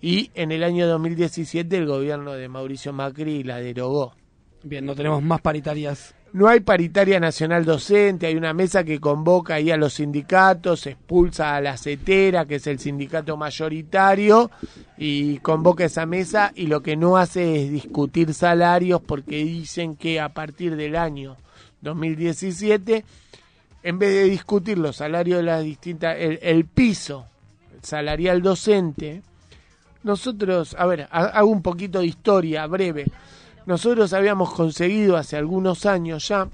y 0.00 0.30
en 0.34 0.52
el 0.52 0.64
año 0.64 0.86
2017 0.86 1.76
el 1.76 1.86
gobierno 1.86 2.32
de 2.32 2.48
Mauricio 2.48 2.92
Macri 2.92 3.42
la 3.42 3.58
derogó. 3.58 4.14
Bien, 4.62 4.86
no 4.86 4.94
tenemos 4.94 5.22
más 5.22 5.40
paritarias. 5.40 6.14
No 6.34 6.46
hay 6.46 6.60
paritaria 6.60 7.18
nacional 7.18 7.64
docente, 7.64 8.26
hay 8.26 8.36
una 8.36 8.52
mesa 8.52 8.84
que 8.84 9.00
convoca 9.00 9.54
ahí 9.54 9.70
a 9.70 9.78
los 9.78 9.94
sindicatos, 9.94 10.86
expulsa 10.86 11.56
a 11.56 11.60
la 11.60 11.76
CETERA, 11.78 12.44
que 12.44 12.56
es 12.56 12.66
el 12.66 12.78
sindicato 12.78 13.36
mayoritario, 13.36 14.50
y 14.98 15.38
convoca 15.38 15.86
esa 15.86 16.04
mesa 16.04 16.52
y 16.54 16.66
lo 16.66 16.82
que 16.82 16.96
no 16.96 17.16
hace 17.16 17.64
es 17.64 17.70
discutir 17.72 18.34
salarios 18.34 19.00
porque 19.00 19.36
dicen 19.36 19.96
que 19.96 20.20
a 20.20 20.28
partir 20.28 20.76
del 20.76 20.96
año 20.96 21.36
2017, 21.80 23.04
en 23.82 23.98
vez 23.98 24.10
de 24.12 24.24
discutir 24.24 24.76
los 24.76 24.96
salarios 24.96 25.38
de 25.38 25.44
las 25.44 25.64
distintas, 25.64 26.16
el, 26.18 26.38
el 26.42 26.66
piso 26.66 27.26
salarial 27.82 28.42
docente, 28.42 29.22
nosotros, 30.02 30.76
a 30.78 30.84
ver, 30.86 31.08
ha- 31.10 31.26
hago 31.26 31.48
un 31.48 31.62
poquito 31.62 32.00
de 32.00 32.06
historia 32.06 32.66
breve. 32.66 33.06
Nosotros 33.68 34.14
habíamos 34.14 34.54
conseguido 34.54 35.18
hace 35.18 35.36
algunos 35.36 35.84
años 35.84 36.26
ya, 36.26 36.48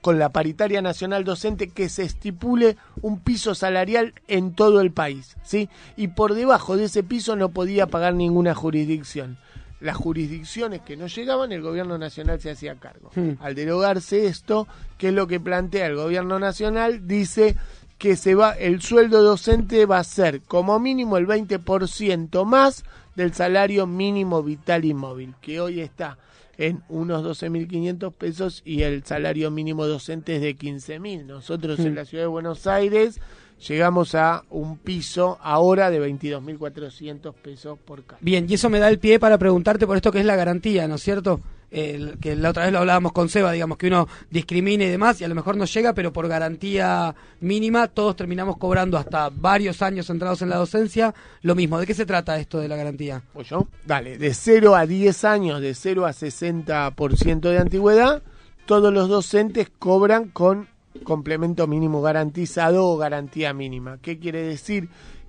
con 0.00 0.18
la 0.18 0.30
paritaria 0.30 0.82
nacional 0.82 1.22
docente, 1.22 1.68
que 1.68 1.88
se 1.88 2.02
estipule 2.02 2.76
un 3.02 3.20
piso 3.20 3.54
salarial 3.54 4.14
en 4.26 4.52
todo 4.52 4.80
el 4.80 4.90
país, 4.90 5.36
¿sí? 5.44 5.68
Y 5.96 6.08
por 6.08 6.34
debajo 6.34 6.76
de 6.76 6.86
ese 6.86 7.04
piso 7.04 7.36
no 7.36 7.50
podía 7.50 7.86
pagar 7.86 8.14
ninguna 8.14 8.52
jurisdicción. 8.52 9.38
Las 9.78 9.96
jurisdicciones 9.96 10.80
que 10.80 10.96
no 10.96 11.06
llegaban, 11.06 11.52
el 11.52 11.62
gobierno 11.62 11.98
nacional 11.98 12.40
se 12.40 12.50
hacía 12.50 12.74
cargo. 12.80 13.12
Hmm. 13.14 13.34
Al 13.38 13.54
derogarse 13.54 14.26
esto, 14.26 14.66
¿qué 14.98 15.10
es 15.10 15.14
lo 15.14 15.28
que 15.28 15.38
plantea 15.38 15.86
el 15.86 15.94
gobierno 15.94 16.40
nacional? 16.40 17.06
Dice 17.06 17.54
que 17.96 18.16
se 18.16 18.34
va 18.34 18.50
el 18.54 18.82
sueldo 18.82 19.22
docente 19.22 19.86
va 19.86 19.98
a 19.98 20.04
ser 20.04 20.42
como 20.42 20.80
mínimo 20.80 21.16
el 21.16 21.28
20% 21.28 22.44
más 22.44 22.82
del 23.16 23.32
salario 23.32 23.86
mínimo 23.86 24.42
vital 24.42 24.84
y 24.84 24.94
móvil, 24.94 25.34
que 25.40 25.60
hoy 25.60 25.80
está 25.80 26.18
en 26.56 26.82
unos 26.88 27.24
12.500 27.24 28.12
pesos 28.12 28.62
y 28.64 28.82
el 28.82 29.04
salario 29.04 29.50
mínimo 29.50 29.86
docente 29.86 30.36
es 30.36 30.42
de 30.42 30.56
15.000. 30.56 31.24
Nosotros 31.26 31.80
en 31.80 31.92
Mm. 31.92 31.96
la 31.96 32.04
ciudad 32.04 32.24
de 32.24 32.28
Buenos 32.28 32.66
Aires 32.66 33.20
llegamos 33.66 34.14
a 34.14 34.44
un 34.50 34.78
piso 34.78 35.38
ahora 35.42 35.90
de 35.90 35.98
22.400 36.00 37.34
pesos 37.34 37.78
por 37.84 38.04
cada. 38.04 38.18
Bien, 38.20 38.46
y 38.48 38.54
eso 38.54 38.70
me 38.70 38.78
da 38.78 38.88
el 38.88 38.98
pie 38.98 39.18
para 39.18 39.38
preguntarte 39.38 39.86
por 39.86 39.96
esto 39.96 40.12
que 40.12 40.20
es 40.20 40.26
la 40.26 40.36
garantía, 40.36 40.86
¿no 40.88 40.94
es 40.96 41.02
cierto? 41.02 41.40
El- 41.76 42.18
que 42.20 42.36
la 42.36 42.50
otra 42.50 42.62
vez 42.64 42.72
lo 42.72 42.78
hablábamos 42.78 43.10
con 43.10 43.28
Seba, 43.28 43.50
digamos, 43.50 43.76
que 43.78 43.88
uno 43.88 44.06
discrimina 44.30 44.84
y 44.84 44.88
demás, 44.88 45.20
y 45.20 45.24
a 45.24 45.28
lo 45.28 45.34
mejor 45.34 45.56
no 45.56 45.64
llega, 45.64 45.92
pero 45.92 46.12
por 46.12 46.28
garantía 46.28 47.12
mínima 47.40 47.88
todos 47.88 48.14
terminamos 48.14 48.58
cobrando 48.58 48.96
hasta 48.96 49.28
varios 49.30 49.82
años 49.82 50.08
entrados 50.08 50.40
en 50.42 50.50
la 50.50 50.56
docencia 50.56 51.12
lo 51.42 51.56
mismo. 51.56 51.80
¿De 51.80 51.86
qué 51.86 51.94
se 51.94 52.06
trata 52.06 52.38
esto 52.38 52.60
de 52.60 52.68
la 52.68 52.76
garantía? 52.76 53.22
Pues 53.32 53.48
yo, 53.48 53.66
dale, 53.84 54.18
de 54.18 54.32
0 54.34 54.76
a 54.76 54.86
10 54.86 55.24
años, 55.24 55.60
de 55.60 55.74
0 55.74 56.06
a 56.06 56.12
60% 56.12 57.50
de 57.50 57.58
antigüedad, 57.58 58.22
todos 58.66 58.92
los 58.92 59.08
docentes 59.08 59.68
cobran 59.78 60.28
con 60.28 60.68
complemento 61.02 61.66
mínimo 61.66 62.00
garantizado 62.02 62.86
o 62.86 62.96
garantía 62.96 63.52
mínima. 63.52 63.98
¿Qué 64.00 64.18
quiere 64.18 64.42
decir? 64.42 64.88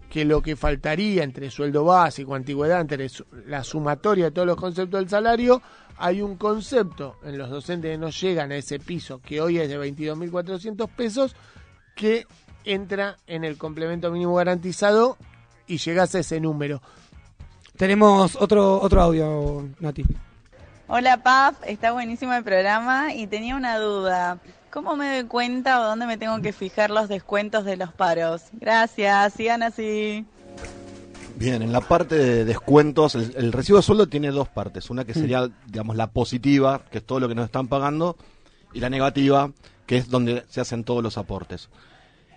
Que 0.09 0.23
lo 0.23 0.41
que 0.41 0.55
faltaría 0.55 1.23
entre 1.23 1.49
sueldo 1.49 1.83
básico, 1.83 2.35
antigüedad, 2.35 2.79
entre 2.81 3.09
la 3.47 3.63
sumatoria 3.63 4.25
de 4.25 4.31
todos 4.31 4.47
los 4.47 4.55
conceptos 4.55 4.99
del 4.99 5.09
salario, 5.09 5.61
hay 5.97 6.21
un 6.21 6.35
concepto 6.35 7.17
en 7.23 7.37
los 7.37 7.49
docentes 7.49 7.91
que 7.91 7.97
no 7.97 8.09
llegan 8.09 8.51
a 8.51 8.55
ese 8.55 8.79
piso, 8.79 9.21
que 9.21 9.41
hoy 9.41 9.59
es 9.59 9.69
de 9.69 9.79
22.400 9.79 10.89
pesos, 10.89 11.35
que 11.95 12.27
entra 12.63 13.17
en 13.27 13.43
el 13.43 13.57
complemento 13.57 14.11
mínimo 14.11 14.35
garantizado 14.35 15.17
y 15.67 15.77
llegas 15.77 16.15
a 16.15 16.19
ese 16.19 16.39
número. 16.39 16.81
Tenemos 17.77 18.35
otro, 18.35 18.79
otro 18.81 19.01
audio, 19.01 19.67
Nati. 19.79 20.05
Hola 20.87 21.23
Paf, 21.23 21.57
está 21.65 21.91
buenísimo 21.93 22.33
el 22.33 22.43
programa 22.43 23.13
y 23.13 23.27
tenía 23.27 23.55
una 23.55 23.77
duda. 23.79 24.37
¿Cómo 24.69 24.95
me 24.95 25.15
doy 25.15 25.27
cuenta 25.27 25.79
o 25.79 25.83
dónde 25.85 26.05
me 26.05 26.17
tengo 26.17 26.41
que 26.41 26.53
fijar 26.53 26.91
los 26.91 27.07
descuentos 27.07 27.65
de 27.65 27.77
los 27.77 27.93
paros? 27.93 28.43
Gracias, 28.53 29.33
sigan 29.33 29.63
así. 29.63 30.25
Bien, 31.37 31.61
en 31.61 31.73
la 31.73 31.81
parte 31.81 32.15
de 32.15 32.45
descuentos, 32.45 33.15
el, 33.15 33.33
el 33.35 33.51
recibo 33.51 33.77
de 33.77 33.83
sueldo 33.83 34.07
tiene 34.07 34.31
dos 34.31 34.47
partes. 34.47 34.89
Una 34.89 35.03
que 35.03 35.13
sería, 35.13 35.49
digamos, 35.67 35.97
la 35.97 36.07
positiva, 36.07 36.83
que 36.89 36.99
es 36.99 37.03
todo 37.03 37.19
lo 37.19 37.27
que 37.27 37.35
nos 37.35 37.45
están 37.45 37.67
pagando, 37.67 38.15
y 38.73 38.79
la 38.79 38.89
negativa, 38.89 39.51
que 39.85 39.97
es 39.97 40.09
donde 40.09 40.45
se 40.49 40.61
hacen 40.61 40.85
todos 40.85 41.03
los 41.03 41.17
aportes. 41.17 41.69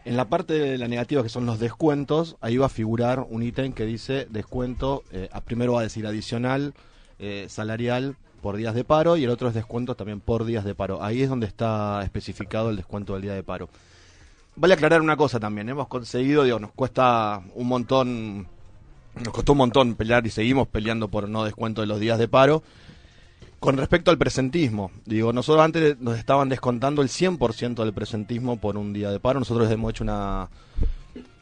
En 0.04 0.16
la 0.16 0.28
parte 0.28 0.54
de 0.54 0.78
la 0.78 0.88
negativa, 0.88 1.22
que 1.22 1.28
son 1.28 1.46
los 1.46 1.60
descuentos, 1.60 2.36
ahí 2.40 2.56
va 2.56 2.66
a 2.66 2.70
figurar 2.70 3.24
un 3.28 3.42
ítem 3.42 3.72
que 3.72 3.84
dice 3.84 4.26
descuento, 4.30 5.04
eh, 5.12 5.28
primero 5.44 5.74
va 5.74 5.80
a 5.80 5.84
decir 5.84 6.06
adicional, 6.06 6.74
eh, 7.20 7.46
salarial 7.48 8.16
por 8.42 8.56
días 8.56 8.74
de 8.74 8.84
paro, 8.84 9.16
y 9.16 9.24
el 9.24 9.30
otro 9.30 9.48
es 9.48 9.54
descuento 9.54 9.94
también 9.94 10.20
por 10.20 10.44
días 10.44 10.64
de 10.64 10.74
paro. 10.74 11.02
Ahí 11.04 11.22
es 11.22 11.28
donde 11.28 11.46
está 11.46 12.02
especificado 12.02 12.70
el 12.70 12.76
descuento 12.76 13.12
del 13.12 13.22
día 13.22 13.34
de 13.34 13.44
paro. 13.44 13.68
Vale 14.56 14.74
aclarar 14.74 15.00
una 15.02 15.16
cosa 15.16 15.38
también, 15.38 15.68
hemos 15.68 15.86
conseguido, 15.86 16.42
digo, 16.42 16.58
nos 16.58 16.72
cuesta 16.72 17.42
un 17.54 17.68
montón 17.68 18.48
nos 19.24 19.32
costó 19.32 19.52
un 19.52 19.58
montón 19.58 19.94
pelear 19.94 20.26
y 20.26 20.30
seguimos 20.30 20.68
peleando 20.68 21.08
por 21.08 21.28
no 21.28 21.44
descuento 21.44 21.80
de 21.80 21.86
los 21.86 22.00
días 22.00 22.18
de 22.18 22.28
paro. 22.28 22.62
Con 23.60 23.76
respecto 23.76 24.12
al 24.12 24.18
presentismo, 24.18 24.92
digo, 25.04 25.32
nosotros 25.32 25.64
antes 25.64 25.98
nos 26.00 26.16
estaban 26.16 26.48
descontando 26.48 27.02
el 27.02 27.08
100% 27.08 27.82
del 27.82 27.92
presentismo 27.92 28.58
por 28.58 28.76
un 28.76 28.92
día 28.92 29.10
de 29.10 29.18
paro. 29.18 29.40
Nosotros 29.40 29.68
hemos 29.70 29.90
hecho 29.90 30.04
una 30.04 30.48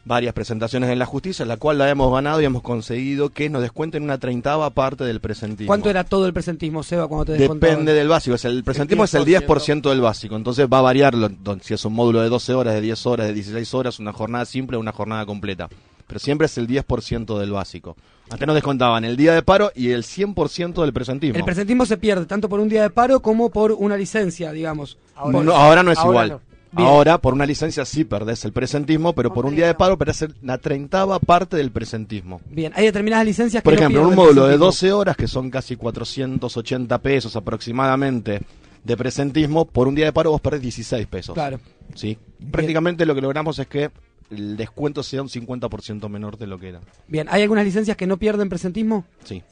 varias 0.07 0.33
presentaciones 0.33 0.89
en 0.89 0.99
la 0.99 1.05
justicia, 1.05 1.43
en 1.43 1.49
la 1.49 1.57
cual 1.57 1.77
la 1.77 1.89
hemos 1.89 2.11
ganado 2.11 2.41
y 2.41 2.45
hemos 2.45 2.61
conseguido 2.61 3.29
que 3.29 3.49
nos 3.49 3.61
descuenten 3.61 4.03
una 4.03 4.17
treintava 4.17 4.69
parte 4.69 5.03
del 5.03 5.19
presentismo. 5.19 5.67
¿Cuánto 5.67 5.89
era 5.89 6.05
todo 6.05 6.25
el 6.25 6.33
presentismo, 6.33 6.81
Seba, 6.81 7.07
cuando 7.07 7.25
te 7.25 7.33
descontaban? 7.33 7.71
Depende 7.71 7.93
del 7.93 8.07
básico. 8.07 8.35
O 8.35 8.37
sea, 8.37 8.49
el 8.49 8.63
presentismo 8.63 9.03
es 9.03 9.13
el 9.13 9.25
10% 9.25 9.89
del 9.89 10.01
básico. 10.01 10.35
Entonces 10.35 10.67
va 10.71 10.79
a 10.79 10.81
variar 10.81 11.13
si 11.61 11.73
es 11.73 11.85
un 11.85 11.93
módulo 11.93 12.21
de 12.21 12.29
12 12.29 12.53
horas, 12.53 12.73
de 12.73 12.81
10 12.81 13.05
horas, 13.05 13.27
de 13.27 13.33
16 13.33 13.73
horas, 13.73 13.99
una 13.99 14.13
jornada 14.13 14.45
simple 14.45 14.77
o 14.77 14.79
una 14.79 14.93
jornada 14.93 15.25
completa. 15.25 15.67
Pero 16.07 16.19
siempre 16.19 16.45
es 16.45 16.57
el 16.57 16.67
10% 16.67 17.37
del 17.37 17.51
básico. 17.51 17.95
Antes 18.29 18.47
nos 18.47 18.55
descontaban 18.55 19.05
el 19.05 19.15
día 19.17 19.33
de 19.33 19.41
paro 19.41 19.71
y 19.75 19.91
el 19.91 20.03
100% 20.03 20.81
del 20.81 20.93
presentismo. 20.93 21.37
El 21.37 21.45
presentismo 21.45 21.85
se 21.85 21.97
pierde 21.97 22.25
tanto 22.25 22.49
por 22.49 22.59
un 22.59 22.69
día 22.69 22.81
de 22.81 22.89
paro 22.89 23.21
como 23.21 23.49
por 23.49 23.71
una 23.73 23.95
licencia, 23.97 24.51
digamos. 24.51 24.97
Ahora, 25.15 25.43
no, 25.43 25.51
ahora 25.53 25.83
no 25.83 25.91
es 25.91 25.97
Ahora 25.97 26.09
igual. 26.09 26.29
no. 26.29 26.47
Bien. 26.69 26.87
Ahora, 26.89 27.17
por 27.17 27.33
una 27.33 27.45
licencia 27.45 27.85
sí 27.85 28.03
perdés 28.03 28.43
el 28.43 28.51
presentismo, 28.51 29.13
pero 29.13 29.33
por 29.33 29.45
un 29.45 29.55
día 29.55 29.67
de 29.67 29.73
paro 29.73 29.97
perdés 29.97 30.25
la 30.41 30.57
treintava 30.57 31.17
parte 31.19 31.55
del 31.55 31.71
presentismo. 31.71 32.41
Bien, 32.49 32.73
hay 32.75 32.85
determinadas 32.85 33.25
licencias 33.25 33.63
que 33.63 33.65
Por 33.65 33.73
no 33.73 33.79
ejemplo, 33.79 34.01
en 34.01 34.07
un 34.07 34.15
módulo 34.15 34.41
de 34.47 34.57
presentismo. 34.57 34.65
12 34.65 34.91
horas, 34.91 35.15
que 35.15 35.27
son 35.27 35.49
casi 35.49 35.77
480 35.77 36.97
pesos 37.01 37.35
aproximadamente 37.37 38.41
de 38.83 38.97
presentismo, 38.97 39.65
por 39.65 39.87
un 39.87 39.95
día 39.95 40.05
de 40.05 40.13
paro 40.13 40.31
vos 40.31 40.41
perdés 40.41 40.61
16 40.61 41.07
pesos. 41.07 41.33
Claro. 41.33 41.59
¿Sí? 41.95 42.17
Prácticamente 42.51 43.05
lo 43.05 43.15
que 43.15 43.21
logramos 43.21 43.57
es 43.59 43.67
que 43.67 43.89
el 44.29 44.57
descuento 44.57 45.03
sea 45.03 45.21
un 45.21 45.29
50% 45.29 46.09
menor 46.09 46.37
de 46.37 46.47
lo 46.47 46.59
que 46.59 46.69
era. 46.69 46.81
Bien, 47.07 47.27
¿hay 47.29 47.41
algunas 47.41 47.65
licencias 47.65 47.95
que 47.97 48.07
no 48.07 48.17
pierden 48.17 48.49
presentismo? 48.49 49.05
Sí. 49.23 49.43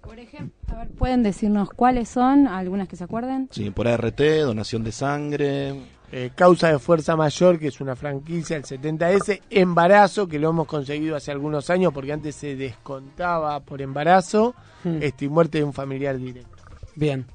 Por 0.00 0.18
ejemplo, 0.18 0.54
a 0.68 0.78
ver, 0.78 0.88
¿pueden 0.88 1.22
decirnos 1.22 1.70
cuáles 1.70 2.08
son? 2.08 2.48
Algunas 2.48 2.88
que 2.88 2.96
se 2.96 3.04
acuerden. 3.04 3.48
Sí, 3.50 3.70
por 3.70 3.86
ART, 3.86 4.20
donación 4.20 4.82
de 4.82 4.92
sangre. 4.92 5.74
Eh, 6.12 6.30
causa 6.34 6.72
de 6.72 6.78
fuerza 6.80 7.14
mayor, 7.14 7.58
que 7.58 7.68
es 7.68 7.80
una 7.80 7.94
franquicia, 7.94 8.56
el 8.56 8.64
70S. 8.64 9.42
Embarazo, 9.50 10.26
que 10.26 10.38
lo 10.38 10.50
hemos 10.50 10.66
conseguido 10.66 11.14
hace 11.14 11.30
algunos 11.30 11.70
años 11.70 11.92
porque 11.92 12.12
antes 12.12 12.34
se 12.34 12.56
descontaba 12.56 13.60
por 13.60 13.80
embarazo. 13.82 14.54
Hmm. 14.82 15.02
Este, 15.02 15.26
y 15.26 15.28
muerte 15.28 15.58
de 15.58 15.64
un 15.64 15.72
familiar 15.72 16.18
directo. 16.18 16.56
Bien. 16.96 17.26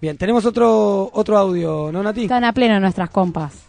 Bien, 0.00 0.16
tenemos 0.16 0.44
otro 0.44 1.10
otro 1.12 1.38
audio, 1.38 1.90
¿no, 1.92 2.02
Nati? 2.02 2.22
Están 2.22 2.44
a 2.44 2.52
pleno 2.52 2.78
nuestras 2.80 3.10
compas. 3.10 3.65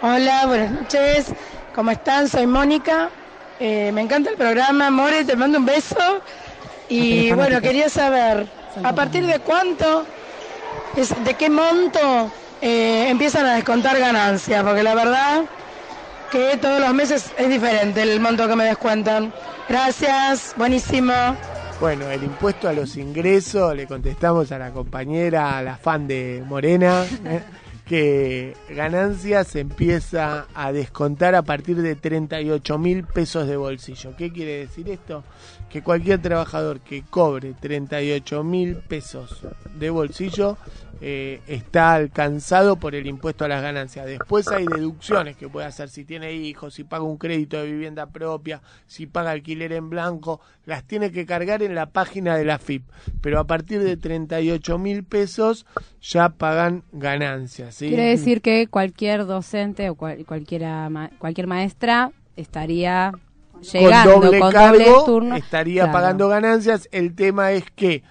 Hola, 0.00 0.46
buenas 0.46 0.70
noches. 0.70 1.26
¿Cómo 1.74 1.90
están? 1.90 2.28
Soy 2.28 2.46
Mónica. 2.46 3.10
Eh, 3.58 3.90
me 3.92 4.02
encanta 4.02 4.30
el 4.30 4.36
programa. 4.36 4.90
More, 4.90 5.24
te 5.24 5.34
mando 5.34 5.58
un 5.58 5.66
beso. 5.66 6.22
Y 6.88 7.32
bueno, 7.32 7.60
quería 7.60 7.88
saber, 7.88 8.46
¿a 8.84 8.94
partir 8.94 9.26
de 9.26 9.40
cuánto, 9.40 10.06
es, 10.96 11.12
de 11.24 11.34
qué 11.34 11.50
monto 11.50 12.30
eh, 12.62 13.08
empiezan 13.08 13.44
a 13.46 13.54
descontar 13.56 13.98
ganancias? 13.98 14.62
Porque 14.62 14.84
la 14.84 14.94
verdad 14.94 15.42
que 16.30 16.56
todos 16.58 16.80
los 16.80 16.94
meses 16.94 17.32
es 17.36 17.48
diferente 17.48 18.00
el 18.00 18.20
monto 18.20 18.46
que 18.46 18.54
me 18.54 18.64
descuentan. 18.64 19.32
Gracias, 19.68 20.54
buenísimo. 20.56 21.12
Bueno, 21.80 22.08
el 22.08 22.22
impuesto 22.22 22.68
a 22.68 22.72
los 22.72 22.96
ingresos, 22.96 23.74
le 23.74 23.86
contestamos 23.88 24.52
a 24.52 24.58
la 24.58 24.70
compañera, 24.70 25.58
a 25.58 25.62
la 25.62 25.76
fan 25.76 26.06
de 26.06 26.42
Morena, 26.46 27.04
¿eh? 27.24 27.42
Que 27.88 28.54
ganancias 28.68 29.48
se 29.48 29.60
empieza 29.60 30.46
a 30.54 30.72
descontar 30.72 31.34
a 31.34 31.42
partir 31.42 31.76
de 31.76 31.96
38 31.96 32.78
mil 32.78 33.04
pesos 33.04 33.48
de 33.48 33.56
bolsillo. 33.56 34.14
¿Qué 34.16 34.30
quiere 34.30 34.58
decir 34.58 34.90
esto? 34.90 35.24
Que 35.68 35.82
cualquier 35.82 36.20
trabajador 36.22 36.80
que 36.80 37.02
cobre 37.02 37.52
38 37.52 38.42
mil 38.42 38.76
pesos 38.76 39.42
de 39.78 39.90
bolsillo 39.90 40.56
eh, 41.00 41.40
está 41.46 41.94
alcanzado 41.94 42.76
por 42.76 42.96
el 42.96 43.06
impuesto 43.06 43.44
a 43.44 43.48
las 43.48 43.62
ganancias. 43.62 44.06
Después 44.06 44.48
hay 44.48 44.66
deducciones 44.66 45.36
que 45.36 45.48
puede 45.48 45.66
hacer 45.66 45.90
si 45.90 46.04
tiene 46.04 46.32
hijos, 46.32 46.74
si 46.74 46.82
paga 46.82 47.04
un 47.04 47.18
crédito 47.18 47.56
de 47.56 47.70
vivienda 47.70 48.06
propia, 48.06 48.62
si 48.86 49.06
paga 49.06 49.30
alquiler 49.30 49.72
en 49.72 49.90
blanco, 49.90 50.40
las 50.66 50.82
tiene 50.84 51.12
que 51.12 51.24
cargar 51.24 51.62
en 51.62 51.76
la 51.76 51.90
página 51.90 52.36
de 52.36 52.44
la 52.44 52.58
FIP. 52.58 52.82
Pero 53.20 53.38
a 53.38 53.44
partir 53.44 53.80
de 53.80 53.96
38 53.96 54.78
mil 54.78 55.04
pesos 55.04 55.66
ya 56.02 56.30
pagan 56.30 56.82
ganancias. 56.90 57.78
Quiere 57.78 58.08
decir 58.08 58.40
que 58.40 58.66
cualquier 58.66 59.24
docente 59.26 59.90
o 59.90 59.94
cualquier 59.94 61.46
maestra 61.46 62.10
estaría 62.34 63.12
llegando 63.62 64.12
con 64.14 64.22
doble 64.22 64.40
con 64.40 64.52
cargo 64.52 64.78
doble 64.78 65.04
turno. 65.06 65.36
estaría 65.36 65.82
Claro. 65.84 65.92
pagando 65.92 66.28
ganancias. 66.28 66.88
El 66.92 67.14
tema 67.14 67.52
es 67.52 67.64
que, 67.74 68.02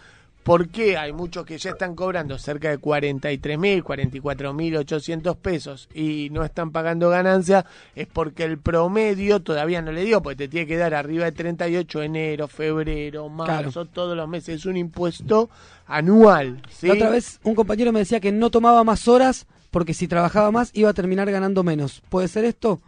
¿por 0.43 0.69
qué 0.69 0.97
hay 0.97 1.11
muchos 1.13 1.45
que 1.45 1.57
ya 1.57 1.71
están 1.71 1.93
cobrando 1.95 2.37
cerca 2.37 2.69
de 2.69 2.77
43 2.77 3.57
mil, 3.59 3.83
44 3.83 4.53
mil 4.53 4.75
800 4.77 5.35
pesos 5.37 5.89
y 5.93 6.29
no 6.31 6.43
están 6.43 6.71
pagando 6.71 7.09
ganancias? 7.09 7.65
Es 7.95 8.07
porque 8.07 8.43
el 8.43 8.57
promedio 8.57 9.41
todavía 9.41 9.81
no 9.81 9.91
le 9.91 10.05
dio, 10.05 10.21
porque 10.21 10.35
te 10.37 10.47
tiene 10.47 10.67
que 10.67 10.77
dar 10.77 10.93
arriba 10.93 11.25
de 11.25 11.31
38 11.33 12.01
enero, 12.03 12.47
febrero, 12.47 13.27
marzo, 13.29 13.85
todos 13.85 14.15
los 14.15 14.27
meses. 14.29 14.55
Es 14.59 14.65
un 14.65 14.77
impuesto 14.77 15.49
anual. 15.85 16.61
¿sí? 16.69 16.87
La 16.87 16.93
otra 16.93 17.09
vez 17.09 17.39
un 17.43 17.55
compañero 17.55 17.91
me 17.91 17.99
decía 17.99 18.19
que 18.19 18.31
no 18.31 18.49
tomaba 18.49 18.83
más 18.83 19.07
horas 19.07 19.47
porque 19.71 19.93
si 19.93 20.07
trabajaba 20.07 20.49
más 20.51 20.71
iba 20.73 20.89
a 20.89 20.93
terminar 20.93 21.29
ganando 21.29 21.61
menos. 21.63 22.01
¿Puede 22.09 22.27
ser 22.29 22.45
esto? 22.45 22.79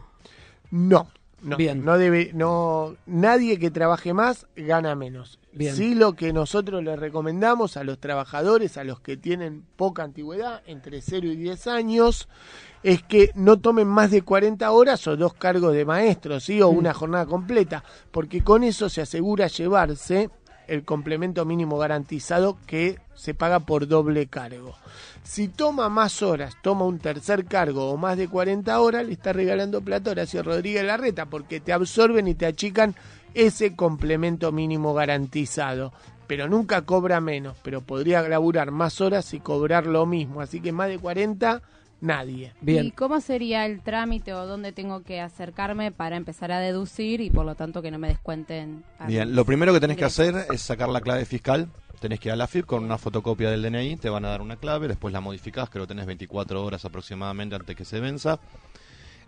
No. 0.70 1.08
No, 1.42 1.56
Bien. 1.56 1.84
no 1.84 1.96
debe, 1.96 2.30
no, 2.34 2.96
nadie 3.06 3.58
que 3.58 3.70
trabaje 3.70 4.12
más 4.12 4.46
gana 4.56 4.94
menos. 4.94 5.38
Bien. 5.52 5.74
Sí, 5.74 5.94
lo 5.94 6.12
que 6.14 6.32
nosotros 6.32 6.84
les 6.84 6.98
recomendamos 6.98 7.76
a 7.76 7.84
los 7.84 7.98
trabajadores, 7.98 8.76
a 8.76 8.84
los 8.84 9.00
que 9.00 9.16
tienen 9.16 9.64
poca 9.76 10.02
antigüedad, 10.02 10.62
entre 10.66 11.00
0 11.00 11.26
y 11.28 11.36
10 11.36 11.66
años, 11.66 12.28
es 12.82 13.02
que 13.02 13.30
no 13.34 13.58
tomen 13.58 13.88
más 13.88 14.10
de 14.10 14.22
40 14.22 14.70
horas 14.70 15.06
o 15.06 15.16
dos 15.16 15.34
cargos 15.34 15.72
de 15.72 15.84
maestro, 15.84 16.40
¿sí? 16.40 16.60
O 16.62 16.70
Mm. 16.72 16.76
una 16.76 16.94
jornada 16.94 17.26
completa, 17.26 17.84
porque 18.10 18.42
con 18.44 18.62
eso 18.62 18.88
se 18.88 19.00
asegura 19.00 19.46
llevarse 19.46 20.30
el 20.68 20.84
complemento 20.84 21.44
mínimo 21.44 21.78
garantizado 21.78 22.56
que 22.66 23.00
se 23.14 23.34
paga 23.34 23.60
por 23.60 23.88
doble 23.88 24.28
cargo. 24.28 24.76
Si 25.30 25.46
toma 25.46 25.88
más 25.88 26.22
horas, 26.22 26.56
toma 26.60 26.86
un 26.86 26.98
tercer 26.98 27.44
cargo 27.44 27.92
o 27.92 27.96
más 27.96 28.16
de 28.16 28.26
40 28.26 28.80
horas, 28.80 29.06
le 29.06 29.12
está 29.12 29.32
regalando 29.32 29.80
plata 29.80 30.10
a 30.10 30.14
Horacio 30.14 30.42
Rodríguez 30.42 30.82
Larreta, 30.82 31.26
porque 31.26 31.60
te 31.60 31.72
absorben 31.72 32.26
y 32.26 32.34
te 32.34 32.46
achican 32.46 32.96
ese 33.32 33.76
complemento 33.76 34.50
mínimo 34.50 34.92
garantizado. 34.92 35.92
Pero 36.26 36.48
nunca 36.48 36.82
cobra 36.82 37.20
menos, 37.20 37.56
pero 37.62 37.80
podría 37.80 38.22
laburar 38.22 38.72
más 38.72 39.00
horas 39.00 39.32
y 39.32 39.38
cobrar 39.38 39.86
lo 39.86 40.04
mismo. 40.04 40.40
Así 40.40 40.60
que 40.60 40.72
más 40.72 40.88
de 40.88 40.98
40, 40.98 41.62
nadie. 42.00 42.52
¿Y 42.66 42.90
cómo 42.90 43.20
sería 43.20 43.66
el 43.66 43.82
trámite 43.82 44.34
o 44.34 44.46
dónde 44.46 44.72
tengo 44.72 45.04
que 45.04 45.20
acercarme 45.20 45.92
para 45.92 46.16
empezar 46.16 46.50
a 46.50 46.58
deducir 46.58 47.20
y 47.20 47.30
por 47.30 47.46
lo 47.46 47.54
tanto 47.54 47.82
que 47.82 47.92
no 47.92 48.00
me 48.00 48.08
descuenten? 48.08 48.82
Bien, 49.06 49.32
lo 49.32 49.44
primero 49.44 49.72
que 49.72 49.78
tenés 49.78 49.96
que 49.96 50.06
hacer 50.06 50.46
es 50.52 50.60
sacar 50.60 50.88
la 50.88 51.00
clave 51.00 51.24
fiscal. 51.24 51.68
Tenés 52.00 52.18
que 52.18 52.28
ir 52.28 52.32
a 52.32 52.36
la 52.36 52.46
FIP 52.46 52.64
con 52.66 52.82
una 52.82 52.98
fotocopia 52.98 53.50
del 53.50 53.62
DNI, 53.62 53.96
te 53.96 54.08
van 54.08 54.24
a 54.24 54.28
dar 54.30 54.40
una 54.42 54.56
clave, 54.56 54.88
después 54.88 55.12
la 55.12 55.20
modificás, 55.20 55.68
creo 55.70 55.84
que 55.84 55.88
tenés 55.88 56.06
24 56.06 56.64
horas 56.64 56.84
aproximadamente 56.84 57.54
antes 57.54 57.76
que 57.76 57.84
se 57.84 58.00
venza. 58.00 58.40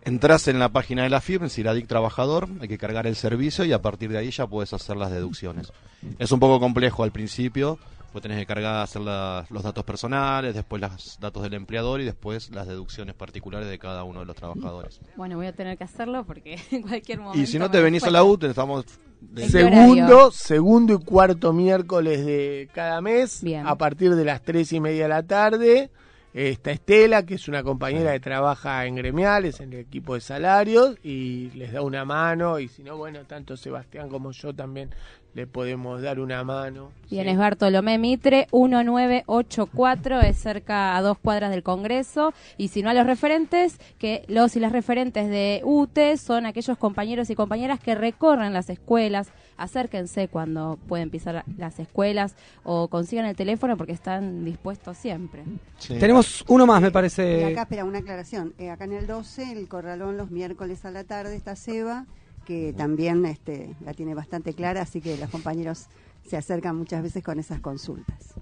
Entrás 0.05 0.49
en 0.49 0.59
la 0.59 0.69
página 0.71 1.05
de 1.05 1.11
la 1.11 1.21
FIP, 1.21 1.43
en 1.43 1.51
Ciradic 1.51 1.87
Trabajador, 1.87 2.49
hay 2.61 2.67
que 2.67 2.79
cargar 2.79 3.07
el 3.07 3.15
servicio 3.15 3.65
y 3.65 3.73
a 3.73 3.81
partir 3.81 4.11
de 4.11 4.19
ahí 4.19 4.31
ya 4.31 4.47
puedes 4.49 4.73
hacer 4.73 4.97
las 4.97 5.13
deducciones. 5.13 5.73
Es 6.19 6.33
un 6.33 6.41
poco 6.41 6.59
complejo 6.59 7.05
al 7.05 7.13
principio, 7.13 7.79
pues 8.11 8.23
tenés 8.23 8.39
que 8.39 8.47
cargar, 8.47 8.83
hacer 8.83 9.03
la- 9.03 9.47
los 9.49 9.63
datos 9.63 9.85
personales, 9.85 10.55
después 10.55 10.83
los 10.83 11.19
datos 11.21 11.43
del 11.45 11.55
empleador 11.55 12.01
y 12.01 12.05
después 12.05 12.51
las 12.51 12.67
deducciones 12.67 13.15
particulares 13.15 13.69
de 13.69 13.79
cada 13.79 14.03
uno 14.03 14.21
de 14.21 14.27
los 14.27 14.35
trabajadores. 14.35 14.99
Bueno, 15.17 15.37
voy 15.37 15.47
a 15.47 15.53
tener 15.55 15.79
que 15.79 15.85
hacerlo 15.85 16.25
porque 16.25 16.59
en 16.73 16.83
cualquier 16.83 17.21
momento. 17.21 17.39
Y 17.41 17.47
si 17.47 17.59
no 17.61 17.71
te 17.71 17.81
venís 17.81 18.03
a 18.03 18.11
la. 18.11 18.25
U, 18.25 18.37
te 18.37 18.49
estamos... 18.49 18.85
de- 19.31 19.49
Segundo, 19.49 20.31
segundo 20.31 20.95
y 20.95 20.99
cuarto 21.05 21.53
miércoles 21.53 22.25
de 22.27 22.69
cada 22.75 23.01
mes, 23.01 23.43
a 23.71 23.77
partir 23.79 24.15
de 24.15 24.25
las 24.25 24.43
tres 24.43 24.73
y 24.73 24.81
media 24.81 25.05
de 25.05 25.09
la 25.09 25.23
tarde, 25.23 25.91
está 26.35 26.71
Estela, 26.71 27.25
que 27.27 27.35
es 27.35 27.47
una 27.49 27.63
compañera 27.63 28.13
que 28.13 28.21
trabaja 28.21 28.87
en 28.87 28.95
gremiales, 28.97 29.61
en 29.61 29.73
el 29.75 29.81
equipo 29.81 30.15
de 30.15 30.21
salarios, 30.23 30.97
y 31.03 31.51
les 31.51 31.73
da 31.73 31.83
una 31.83 32.05
mano, 32.05 32.59
y 32.59 32.69
si 32.69 32.83
no, 32.83 32.97
bueno, 32.97 33.21
tanto 33.27 33.57
Sebastián 33.57 34.09
como 34.09 34.33
yo 34.33 34.55
también 34.55 34.91
le 35.35 35.47
podemos 35.47 36.03
dar 36.03 36.21
una 36.21 36.45
mano. 36.45 36.91
Bien, 37.11 37.29
es 37.29 37.39
Bartolomé 37.39 37.99
Mitre, 37.99 38.47
1984, 38.53 40.21
es 40.21 40.37
cerca 40.39 40.97
a 40.97 41.03
dos 41.03 41.19
cuadras 41.19 41.51
del 41.51 41.63
Congreso. 41.63 42.35
Y 42.59 42.69
si 42.69 42.83
no 42.83 42.91
a 42.91 42.95
los 42.95 43.07
referentes, 43.07 43.79
que 43.99 44.25
los 44.29 44.57
y 44.57 44.61
las 44.61 44.73
referentes 44.73 45.29
de 45.29 45.61
UTE 45.65 46.17
son 46.17 46.47
aquellos 46.47 46.77
compañeros 46.79 47.31
y 47.31 47.35
compañeras 47.35 47.81
que 47.81 47.95
recorren 47.95 48.53
las 48.53 48.69
escuelas. 48.71 49.31
Acérquense 49.57 50.29
cuando 50.29 50.79
pueden 50.89 51.11
pisar 51.11 51.45
las 51.57 51.79
escuelas 51.79 52.35
o 52.65 52.89
consigan 52.89 53.27
el 53.27 53.37
teléfono 53.37 53.77
porque 53.77 53.93
están 53.93 54.45
dispuestos 54.45 54.97
siempre. 54.97 55.45
Tenemos 55.87 56.45
uno 56.49 56.67
más, 56.67 56.81
me 56.83 56.89
Y 56.89 56.91
parece. 56.91 57.45
acá, 57.45 57.63
espera, 57.63 57.85
una 57.85 57.99
aclaración. 57.99 58.55
Eh, 58.59 58.71
acá 58.71 58.85
en 58.85 58.93
el 58.93 59.07
12, 59.07 59.53
el 59.53 59.69
corralón 59.69 60.17
los 60.17 60.31
miércoles 60.31 60.85
a 60.85 60.91
la 60.91 61.05
tarde 61.05 61.37
está 61.37 61.55
Seba, 61.57 62.07
que 62.45 62.73
también 62.73 63.25
este, 63.27 63.75
la 63.85 63.95
tiene 63.95 64.15
bastante 64.15 64.55
clara, 64.55 64.83
así 64.83 65.01
que 65.01 65.17
los 65.17 65.31
compañeros 65.31 65.87
se 66.27 66.37
acercan 66.37 66.77
muchas 66.77 67.03
veces 67.03 67.23
con 67.23 67.39
esas 67.39 67.61
consultas. 67.61 68.35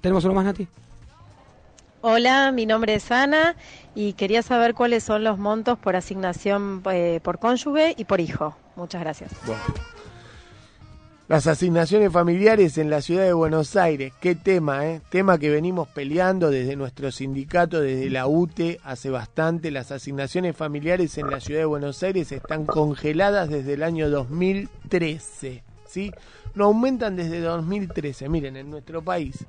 Tenemos 0.00 0.24
uno 0.24 0.34
más, 0.34 0.44
Nati. 0.44 0.66
Hola, 2.02 2.50
mi 2.50 2.64
nombre 2.64 2.94
es 2.94 3.10
Ana 3.12 3.56
y 3.94 4.14
quería 4.14 4.40
saber 4.42 4.74
cuáles 4.74 5.04
son 5.04 5.22
los 5.22 5.38
montos 5.38 5.78
por 5.78 5.96
asignación 5.96 6.82
eh, 6.90 7.20
por 7.22 7.38
cónyuge 7.38 7.94
y 7.96 8.04
por 8.04 8.20
hijo. 8.20 8.56
Muchas 8.74 9.02
gracias. 9.02 9.32
Bueno. 9.44 9.60
Las 11.30 11.46
asignaciones 11.46 12.12
familiares 12.12 12.76
en 12.76 12.90
la 12.90 13.00
ciudad 13.00 13.22
de 13.22 13.32
Buenos 13.32 13.76
Aires, 13.76 14.12
qué 14.20 14.34
tema, 14.34 14.84
¿eh? 14.88 15.00
Tema 15.10 15.38
que 15.38 15.48
venimos 15.48 15.86
peleando 15.86 16.50
desde 16.50 16.74
nuestro 16.74 17.12
sindicato, 17.12 17.80
desde 17.80 18.10
la 18.10 18.26
UTE, 18.26 18.80
hace 18.82 19.10
bastante. 19.10 19.70
Las 19.70 19.92
asignaciones 19.92 20.56
familiares 20.56 21.16
en 21.18 21.30
la 21.30 21.38
ciudad 21.38 21.60
de 21.60 21.66
Buenos 21.66 22.02
Aires 22.02 22.32
están 22.32 22.66
congeladas 22.66 23.48
desde 23.48 23.74
el 23.74 23.84
año 23.84 24.10
2013, 24.10 25.62
¿sí? 25.86 26.10
No 26.56 26.64
aumentan 26.64 27.14
desde 27.14 27.38
2013. 27.38 28.28
Miren, 28.28 28.56
en 28.56 28.68
nuestro 28.68 29.00
país, 29.00 29.46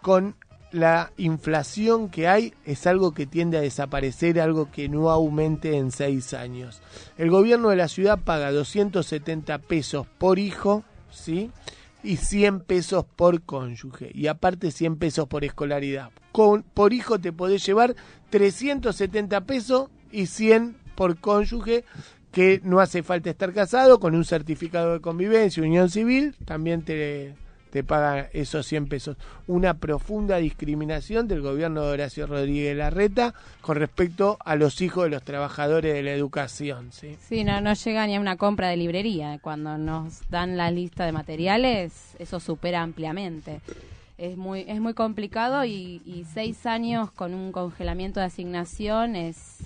con 0.00 0.36
la 0.70 1.10
inflación 1.16 2.10
que 2.10 2.28
hay 2.28 2.54
es 2.64 2.86
algo 2.86 3.12
que 3.12 3.26
tiende 3.26 3.58
a 3.58 3.62
desaparecer, 3.62 4.40
algo 4.40 4.70
que 4.70 4.88
no 4.88 5.10
aumente 5.10 5.78
en 5.78 5.90
seis 5.90 6.32
años. 6.32 6.80
El 7.16 7.30
gobierno 7.30 7.70
de 7.70 7.76
la 7.76 7.88
ciudad 7.88 8.20
paga 8.20 8.52
270 8.52 9.58
pesos 9.58 10.06
por 10.18 10.38
hijo, 10.38 10.84
¿sí? 11.10 11.50
Y 12.02 12.16
100 12.16 12.60
pesos 12.60 13.04
por 13.16 13.42
cónyuge. 13.42 14.10
Y 14.14 14.28
aparte 14.28 14.70
100 14.70 14.96
pesos 14.96 15.28
por 15.28 15.44
escolaridad. 15.44 16.10
Con, 16.32 16.62
por 16.62 16.92
hijo 16.92 17.18
te 17.18 17.32
podés 17.32 17.64
llevar 17.66 17.96
370 18.30 19.40
pesos 19.42 19.88
y 20.12 20.26
100 20.26 20.76
por 20.94 21.18
cónyuge 21.18 21.84
que 22.32 22.60
no 22.62 22.80
hace 22.80 23.02
falta 23.02 23.30
estar 23.30 23.52
casado, 23.52 23.98
con 24.00 24.14
un 24.14 24.24
certificado 24.24 24.92
de 24.92 25.00
convivencia, 25.00 25.62
unión 25.62 25.90
civil, 25.90 26.36
también 26.44 26.82
te, 26.82 27.34
te 27.70 27.84
paga 27.84 28.28
esos 28.32 28.66
100 28.66 28.88
pesos. 28.88 29.16
Una 29.46 29.74
profunda 29.74 30.36
discriminación 30.36 31.28
del 31.28 31.42
gobierno 31.42 31.82
de 31.82 31.92
Horacio 31.92 32.26
Rodríguez 32.26 32.76
Larreta 32.76 33.34
con 33.60 33.76
respecto 33.76 34.38
a 34.44 34.56
los 34.56 34.80
hijos 34.80 35.04
de 35.04 35.10
los 35.10 35.22
trabajadores 35.22 35.94
de 35.94 36.02
la 36.02 36.12
educación. 36.12 36.92
¿sí? 36.92 37.16
Sí, 37.28 37.44
no, 37.44 37.60
no 37.60 37.74
llega 37.74 38.06
ni 38.06 38.16
a 38.16 38.20
una 38.20 38.36
compra 38.36 38.68
de 38.68 38.76
librería. 38.76 39.38
Cuando 39.40 39.78
nos 39.78 40.28
dan 40.30 40.56
la 40.56 40.70
lista 40.70 41.04
de 41.04 41.12
materiales, 41.12 42.14
eso 42.18 42.40
supera 42.40 42.82
ampliamente. 42.82 43.60
Es 44.16 44.36
muy, 44.36 44.64
es 44.66 44.80
muy 44.80 44.94
complicado 44.94 45.64
y, 45.64 46.02
y 46.04 46.26
seis 46.32 46.66
años 46.66 47.10
con 47.12 47.34
un 47.34 47.52
congelamiento 47.52 48.18
de 48.18 48.26
asignación 48.26 49.14
es 49.14 49.58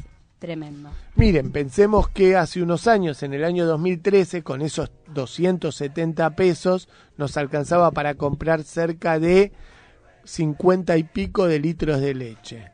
tremendo. 0.43 0.91
Miren, 1.15 1.53
pensemos 1.53 2.09
que 2.09 2.35
hace 2.35 2.61
unos 2.65 2.89
años, 2.89 3.23
en 3.23 3.33
el 3.33 3.45
año 3.45 3.65
2013, 3.65 4.43
con 4.43 4.61
esos 4.61 4.91
270 5.15 6.35
pesos, 6.35 6.89
nos 7.17 7.37
alcanzaba 7.37 7.93
para 7.93 8.17
comprar 8.17 8.65
cerca 8.65 9.21
de 9.21 9.53
50 10.25 10.97
y 10.97 11.05
pico 11.05 11.47
de 11.47 11.61
litros 11.61 12.01
de 12.01 12.15
leche. 12.15 12.73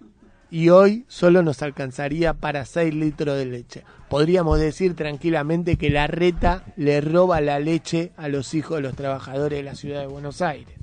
Y 0.51 0.71
hoy 0.71 1.05
solo 1.09 1.43
nos 1.43 1.61
alcanzaría 1.61 2.33
para 2.33 2.65
6 2.65 2.95
litros 2.95 3.37
de 3.37 3.45
leche. 3.45 3.85
Podríamos 4.09 4.59
decir 4.59 4.97
tranquilamente 4.97 5.77
que 5.77 5.91
la 5.91 6.07
reta 6.07 6.65
le 6.77 7.03
roba 7.03 7.43
la 7.43 7.61
leche 7.61 8.13
a 8.17 8.29
los 8.29 8.55
hijos 8.55 8.79
de 8.79 8.83
los 8.85 8.97
trabajadores 8.97 9.59
de 9.59 9.63
la 9.63 9.75
ciudad 9.75 10.01
de 10.01 10.07
Buenos 10.07 10.41
Aires. 10.41 10.75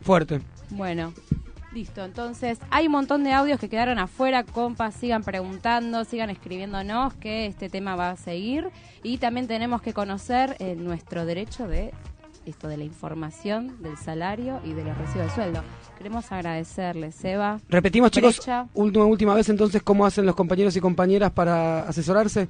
Fuerte. 0.00 0.40
Bueno, 0.70 1.12
listo. 1.74 2.04
Entonces, 2.04 2.58
hay 2.70 2.86
un 2.86 2.92
montón 2.92 3.24
de 3.24 3.32
audios 3.32 3.58
que 3.58 3.68
quedaron 3.68 3.98
afuera. 3.98 4.44
Compas, 4.44 4.94
sigan 4.94 5.22
preguntando, 5.22 6.04
sigan 6.04 6.30
escribiéndonos 6.30 7.14
que 7.14 7.46
este 7.46 7.68
tema 7.68 7.96
va 7.96 8.10
a 8.10 8.16
seguir. 8.16 8.70
Y 9.02 9.18
también 9.18 9.46
tenemos 9.46 9.82
que 9.82 9.92
conocer 9.92 10.56
eh, 10.60 10.76
nuestro 10.76 11.26
derecho 11.26 11.68
de 11.68 11.92
esto 12.46 12.68
de 12.68 12.76
la 12.76 12.84
información, 12.84 13.82
del 13.82 13.96
salario 13.96 14.60
y 14.64 14.74
de 14.74 14.84
los 14.84 14.96
recibos 14.98 15.28
de 15.28 15.34
sueldo. 15.34 15.62
Queremos 15.96 16.30
agradecerles, 16.30 17.14
Seba. 17.14 17.58
Repetimos, 17.68 18.10
chicos, 18.10 18.40
última, 18.74 19.06
última 19.06 19.34
vez 19.34 19.48
entonces, 19.48 19.82
¿cómo 19.82 20.04
hacen 20.04 20.26
los 20.26 20.34
compañeros 20.34 20.76
y 20.76 20.80
compañeras 20.80 21.30
para 21.32 21.88
asesorarse? 21.88 22.48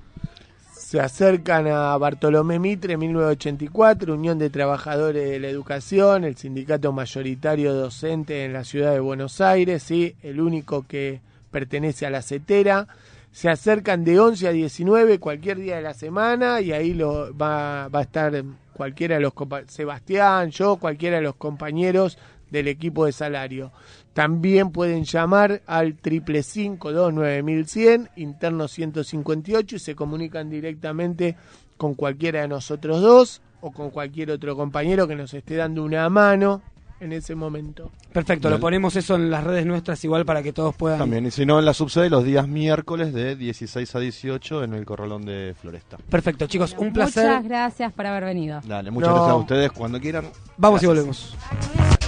Se 0.95 1.01
acercan 1.01 1.67
a 1.67 1.99
Bartolomé 1.99 2.61
Mitre, 2.61 2.97
1984, 2.97 4.15
Unión 4.15 4.39
de 4.39 4.49
Trabajadores 4.49 5.29
de 5.29 5.41
la 5.41 5.49
Educación, 5.49 6.23
el 6.23 6.37
sindicato 6.37 6.93
mayoritario 6.93 7.75
docente 7.75 8.45
en 8.45 8.53
la 8.53 8.63
ciudad 8.63 8.93
de 8.93 9.01
Buenos 9.01 9.41
Aires, 9.41 9.83
¿sí? 9.83 10.15
el 10.23 10.41
único 10.41 10.87
que 10.87 11.21
pertenece 11.51 12.07
a 12.07 12.11
la 12.11 12.23
CETERA. 12.23 12.87
Se 13.33 13.49
acercan 13.49 14.05
de 14.05 14.21
11 14.21 14.47
a 14.47 14.53
19 14.53 15.19
cualquier 15.19 15.59
día 15.59 15.75
de 15.75 15.83
la 15.83 15.95
semana 15.95 16.61
y 16.61 16.71
ahí 16.71 16.95
lo, 16.95 17.37
va, 17.37 17.89
va 17.89 17.99
a 17.99 18.03
estar 18.03 18.45
cualquiera 18.73 19.17
de 19.17 19.23
los 19.23 19.33
Sebastián, 19.67 20.53
yo, 20.53 20.77
cualquiera 20.77 21.17
de 21.17 21.23
los 21.23 21.35
compañeros 21.35 22.19
del 22.55 22.69
equipo 22.69 23.05
de 23.05 23.13
salario. 23.13 23.73
También 24.15 24.71
pueden 24.71 25.05
llamar 25.05 25.61
al 25.67 25.97
triple 25.97 26.43
cinco 26.45 26.93
dos 26.93 27.13
nueve 27.13 27.43
mil 27.43 27.67
cien 27.67 28.09
interno 28.17 28.69
158 28.69 29.77
y 29.77 29.79
se 29.81 29.95
comunican 29.97 30.49
directamente 30.49 31.37
con 31.77 31.95
cualquiera 31.95 32.43
de 32.43 32.49
nosotros 32.49 33.03
dos 33.03 33.43
o 33.61 33.73
con 33.73 33.91
cualquier 33.91 34.31
otro 34.31 34.55
compañero 34.57 35.09
que 35.09 35.17
nos 35.17 35.35
esté 35.35 35.57
dando 35.57 35.83
una 35.83 36.09
mano 36.09 36.63
en 37.01 37.13
ese 37.13 37.35
momento. 37.35 37.91
Perfecto, 38.13 38.49
lo 38.49 38.61
ponemos 38.61 38.95
eso 38.97 39.17
en 39.17 39.29
las 39.31 39.43
redes 39.43 39.67
nuestras 39.67 40.03
igual 40.05 40.25
para 40.25 40.43
que 40.45 40.53
todos 40.53 40.75
puedan... 40.77 40.99
También, 41.01 41.27
y 41.27 41.31
si 41.33 41.45
no, 41.45 41.59
en 41.59 41.65
la 41.65 41.75
subsede 41.75 42.09
los 42.09 42.23
días 42.25 42.47
miércoles 42.47 43.13
de 43.13 43.35
16 43.37 43.95
a 43.97 43.99
18 43.99 44.63
en 44.65 44.75
el 44.75 44.87
Corralón 44.87 45.25
de 45.27 45.55
Floresta. 45.61 45.99
Perfecto, 46.09 46.47
chicos, 46.47 46.75
un 46.79 46.93
placer. 46.93 47.27
Muchas 47.27 47.45
gracias 47.45 47.93
por 47.93 48.07
haber 48.07 48.25
venido. 48.25 48.61
Dale, 48.65 48.91
muchas 48.93 49.09
No. 49.11 49.15
gracias 49.17 49.33
a 49.33 49.37
ustedes 49.37 49.73
cuando 49.73 50.01
quieran. 50.01 50.27
Vamos 50.57 50.83
y 50.83 50.87
Gracias. 50.87 51.35
volvemos. 51.37 52.04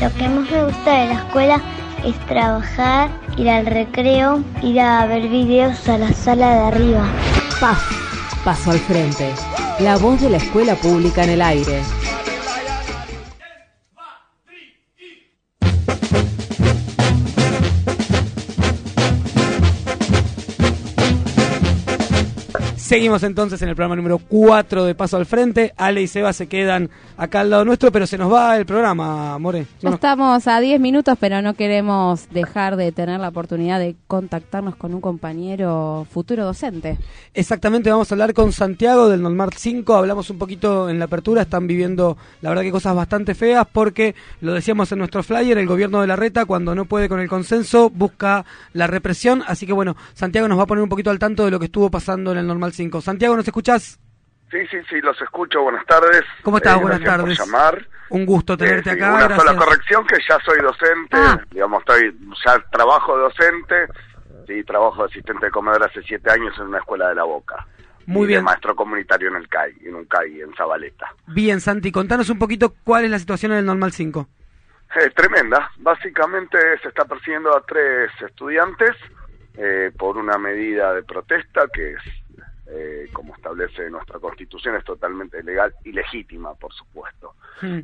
Lo 0.00 0.12
que 0.12 0.28
más 0.28 0.50
me 0.50 0.64
gusta 0.64 0.92
de 0.92 1.06
la 1.06 1.14
escuela 1.14 1.60
es 2.04 2.18
trabajar, 2.26 3.08
ir 3.38 3.48
al 3.48 3.64
recreo, 3.64 4.42
ir 4.62 4.78
a 4.80 5.06
ver 5.06 5.26
videos 5.28 5.88
a 5.88 5.96
la 5.96 6.12
sala 6.12 6.50
de 6.50 6.66
arriba. 6.66 7.08
PAF, 7.60 7.80
Paso 8.44 8.72
al 8.72 8.78
Frente, 8.78 9.32
la 9.80 9.96
voz 9.96 10.20
de 10.20 10.28
la 10.28 10.36
escuela 10.36 10.74
pública 10.74 11.24
en 11.24 11.30
el 11.30 11.42
aire. 11.42 11.80
Seguimos 22.96 23.22
entonces 23.24 23.60
en 23.60 23.68
el 23.68 23.76
programa 23.76 23.94
número 23.94 24.16
4 24.16 24.86
de 24.86 24.94
Paso 24.94 25.18
al 25.18 25.26
Frente. 25.26 25.74
Ale 25.76 26.00
y 26.00 26.06
Seba 26.06 26.32
se 26.32 26.46
quedan 26.46 26.88
acá 27.18 27.40
al 27.40 27.50
lado 27.50 27.62
nuestro, 27.62 27.92
pero 27.92 28.06
se 28.06 28.16
nos 28.16 28.32
va 28.32 28.56
el 28.56 28.64
programa, 28.64 29.38
More. 29.38 29.66
Ya 29.82 29.90
estamos 29.90 30.48
a 30.48 30.60
10 30.60 30.80
minutos, 30.80 31.14
pero 31.20 31.42
no 31.42 31.52
queremos 31.52 32.26
dejar 32.30 32.76
de 32.76 32.92
tener 32.92 33.20
la 33.20 33.28
oportunidad 33.28 33.78
de 33.80 33.96
contactarnos 34.06 34.76
con 34.76 34.94
un 34.94 35.02
compañero 35.02 36.06
futuro 36.10 36.46
docente. 36.46 36.96
Exactamente, 37.34 37.90
vamos 37.90 38.10
a 38.10 38.14
hablar 38.14 38.32
con 38.32 38.50
Santiago 38.50 39.10
del 39.10 39.20
Normal 39.20 39.50
5. 39.54 39.94
Hablamos 39.94 40.30
un 40.30 40.38
poquito 40.38 40.88
en 40.88 40.98
la 40.98 41.04
apertura. 41.04 41.42
Están 41.42 41.66
viviendo, 41.66 42.16
la 42.40 42.48
verdad, 42.48 42.62
que 42.62 42.72
cosas 42.72 42.96
bastante 42.96 43.34
feas 43.34 43.66
porque, 43.70 44.14
lo 44.40 44.54
decíamos 44.54 44.90
en 44.90 45.00
nuestro 45.00 45.22
flyer, 45.22 45.58
el 45.58 45.66
gobierno 45.66 46.00
de 46.00 46.06
la 46.06 46.16
reta, 46.16 46.46
cuando 46.46 46.74
no 46.74 46.86
puede 46.86 47.10
con 47.10 47.20
el 47.20 47.28
consenso, 47.28 47.90
busca 47.90 48.46
la 48.72 48.86
represión. 48.86 49.42
Así 49.46 49.66
que, 49.66 49.74
bueno, 49.74 49.98
Santiago 50.14 50.48
nos 50.48 50.58
va 50.58 50.62
a 50.62 50.66
poner 50.66 50.82
un 50.82 50.88
poquito 50.88 51.10
al 51.10 51.18
tanto 51.18 51.44
de 51.44 51.50
lo 51.50 51.58
que 51.58 51.66
estuvo 51.66 51.90
pasando 51.90 52.32
en 52.32 52.38
el 52.38 52.46
Normal 52.46 52.72
5. 52.72 52.85
Santiago, 53.00 53.36
¿nos 53.36 53.46
escuchás? 53.46 53.98
Sí, 54.50 54.58
sí, 54.70 54.78
sí, 54.88 55.00
los 55.00 55.20
escucho. 55.20 55.62
Buenas 55.62 55.84
tardes. 55.86 56.22
¿Cómo 56.42 56.58
estás? 56.58 56.76
Eh, 56.76 56.80
Buenas 56.82 57.02
tardes. 57.02 57.36
Por 57.38 57.46
llamar. 57.46 57.86
Un 58.10 58.24
gusto 58.24 58.56
tenerte 58.56 58.90
Eh, 58.90 58.92
sí, 58.94 58.98
acá. 59.00 59.08
Una 59.14 59.26
gracias. 59.26 59.40
sola 59.48 59.56
corrección, 59.64 60.06
que 60.06 60.16
ya 60.28 60.38
soy 60.44 60.58
docente, 60.60 61.16
Ah. 61.16 61.40
digamos, 61.50 61.80
estoy, 61.80 62.16
ya 62.44 62.58
trabajo 62.70 63.16
de 63.16 63.22
docente, 63.24 63.74
sí, 64.46 64.62
trabajo 64.64 65.02
de 65.02 65.08
asistente 65.10 65.46
de 65.46 65.50
comedor 65.52 65.82
hace 65.82 66.00
siete 66.02 66.30
años 66.30 66.54
en 66.58 66.66
una 66.68 66.78
escuela 66.78 67.08
de 67.08 67.16
la 67.16 67.24
Boca. 67.24 67.66
Muy 68.06 68.22
Y 68.22 68.26
de 68.26 68.32
bien. 68.34 68.44
maestro 68.44 68.76
comunitario 68.76 69.28
en 69.30 69.34
el 69.36 69.48
CAI, 69.48 69.74
en 69.84 69.96
un 69.96 70.04
CAI 70.04 70.40
en 70.42 70.54
Zabaleta. 70.54 71.12
Bien, 71.26 71.60
Santi, 71.60 71.90
contanos 71.90 72.30
un 72.30 72.38
poquito 72.38 72.72
cuál 72.84 73.04
es 73.04 73.10
la 73.10 73.18
situación 73.18 73.50
en 73.50 73.58
el 73.58 73.66
Normal 73.66 73.90
5. 73.90 74.28
Eh, 74.94 75.10
tremenda. 75.10 75.68
Básicamente 75.78 76.56
se 76.80 76.88
está 76.88 77.04
persiguiendo 77.04 77.54
a 77.56 77.60
tres 77.66 78.08
estudiantes 78.24 78.92
eh, 79.58 79.90
por 79.98 80.16
una 80.16 80.38
medida 80.38 80.94
de 80.94 81.02
protesta 81.02 81.62
que 81.72 81.94
es, 81.94 81.98
eh, 82.68 83.08
como 83.12 83.34
establece 83.34 83.88
nuestra 83.90 84.18
constitución, 84.18 84.74
es 84.76 84.84
totalmente 84.84 85.42
legal 85.42 85.72
y 85.84 85.92
legítima, 85.92 86.54
por 86.54 86.72
supuesto. 86.72 87.34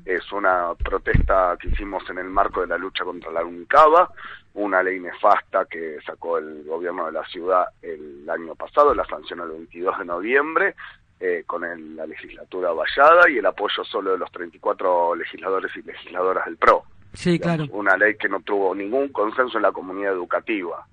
Es 0.05 0.31
una 0.33 0.75
protesta 0.75 1.57
que 1.61 1.69
hicimos 1.69 2.03
en 2.11 2.19
el 2.19 2.29
marco 2.29 2.61
de 2.61 2.67
la 2.67 2.77
lucha 2.77 3.05
contra 3.05 3.31
la 3.33 3.45
UNCABA, 3.45 4.11
una 4.55 4.83
ley 4.83 5.01
nefasta 5.01 5.65
que 5.65 5.97
sacó 6.05 6.37
el 6.39 6.65
gobierno 6.65 7.07
de 7.07 7.13
la 7.13 7.25
ciudad 7.27 7.65
el 7.81 8.29
año 8.29 8.55
pasado, 8.55 8.95
la 8.95 9.05
sancionó 9.07 9.45
el 9.45 9.53
22 9.53 9.99
de 9.99 10.05
noviembre, 10.05 10.75
eh, 11.21 11.45
con 11.47 11.65
el- 11.65 11.97
la 11.97 12.05
legislatura 12.07 12.73
vallada 12.73 13.31
y 13.31 13.39
el 13.39 13.47
apoyo 13.47 13.83
solo 13.85 14.11
de 14.13 14.19
los 14.19 14.31
34 14.33 15.15
legisladores 15.15 15.71
y 15.77 15.83
legisladoras 15.83 16.45
del 16.45 16.57
PRO. 16.59 16.83
Sí, 17.15 17.39
claro. 17.39 17.65
Una 17.71 17.97
ley 17.97 18.17
que 18.17 18.29
no 18.29 18.41
tuvo 18.41 18.75
ningún 18.75 19.09
consenso 19.09 19.57
en 19.59 19.63
la 19.63 19.73
comunidad 19.73 20.13
educativa. 20.13 20.85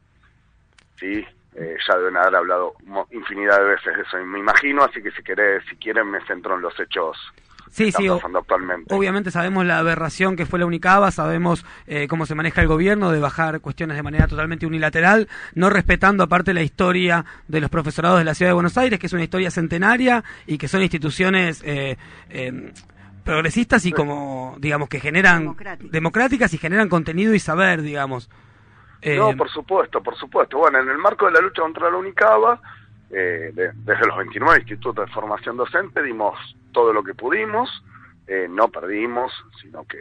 Sí, 0.98 1.26
eh, 1.56 1.76
ya 1.88 1.98
deben 1.98 2.18
haber 2.18 2.36
hablado 2.36 2.74
mo- 2.86 3.08
infinidad 3.12 3.58
de 3.60 3.66
veces 3.66 3.96
de 3.96 4.02
eso, 4.04 4.18
me 4.26 4.40
imagino, 4.40 4.84
así 4.84 5.02
que 5.02 5.12
si, 5.12 5.24
querés, 5.24 5.64
si 5.70 5.76
quieren 5.78 6.10
me 6.10 6.20
centro 6.26 6.56
en 6.56 6.62
los 6.62 6.80
hechos 6.80 7.18
Sí, 7.72 7.92
sí, 7.92 8.08
actualmente. 8.08 8.96
Obviamente 8.96 9.30
sabemos 9.30 9.64
la 9.64 9.78
aberración 9.78 10.36
que 10.36 10.48
fue 10.48 10.58
la 10.58 10.66
Unicaba, 10.66 11.12
sabemos 11.12 11.64
eh, 11.86 12.08
cómo 12.08 12.26
se 12.26 12.34
maneja 12.34 12.62
el 12.62 12.68
gobierno 12.68 13.12
de 13.12 13.20
bajar 13.20 13.62
cuestiones 13.62 13.96
de 13.96 14.02
manera 14.02 14.28
totalmente 14.28 14.66
unilateral, 14.66 15.28
no 15.54 15.70
respetando 15.70 16.24
aparte 16.24 16.56
la 16.56 16.64
historia 16.64 17.26
de 17.48 17.62
los 17.62 17.70
profesorados 17.70 18.18
de 18.18 18.26
la 18.26 18.34
ciudad 18.34 18.50
de 18.50 18.54
Buenos 18.56 18.76
Aires, 18.80 18.98
que 19.00 19.06
es 19.06 19.14
una 19.14 19.22
historia 19.24 19.52
centenaria 19.52 20.24
y 20.48 20.58
que 20.58 20.68
son 20.68 20.82
instituciones 20.82 21.62
eh, 21.64 21.96
eh, 22.32 22.74
progresistas 23.24 23.86
y 23.86 23.92
como, 23.92 24.56
digamos, 24.58 24.90
que 24.90 25.00
generan 25.00 25.56
democráticas 25.92 26.52
y 26.56 26.58
generan 26.58 26.90
contenido 26.90 27.36
y 27.36 27.40
saber, 27.40 27.84
digamos. 27.84 28.32
Eh, 29.02 29.16
No, 29.18 29.36
por 29.38 29.50
supuesto, 29.50 30.02
por 30.04 30.16
supuesto. 30.18 30.58
Bueno, 30.58 30.80
en 30.80 30.90
el 30.90 30.98
marco 30.98 31.26
de 31.26 31.32
la 31.34 31.40
lucha 31.42 31.62
contra 31.62 31.90
la 31.90 31.98
UNICABA, 31.98 32.60
eh, 33.12 33.52
de- 33.54 33.72
desde 33.74 34.06
los 34.08 34.18
29 34.18 34.60
institutos 34.60 35.06
de 35.08 35.12
formación 35.14 35.58
docente 35.58 36.02
dimos 36.04 36.38
todo 36.72 36.94
lo 36.94 37.04
que 37.04 37.14
pudimos, 37.16 37.70
eh, 38.28 38.48
no 38.50 38.68
perdimos, 38.68 39.32
sino 39.62 39.86
que 39.88 39.98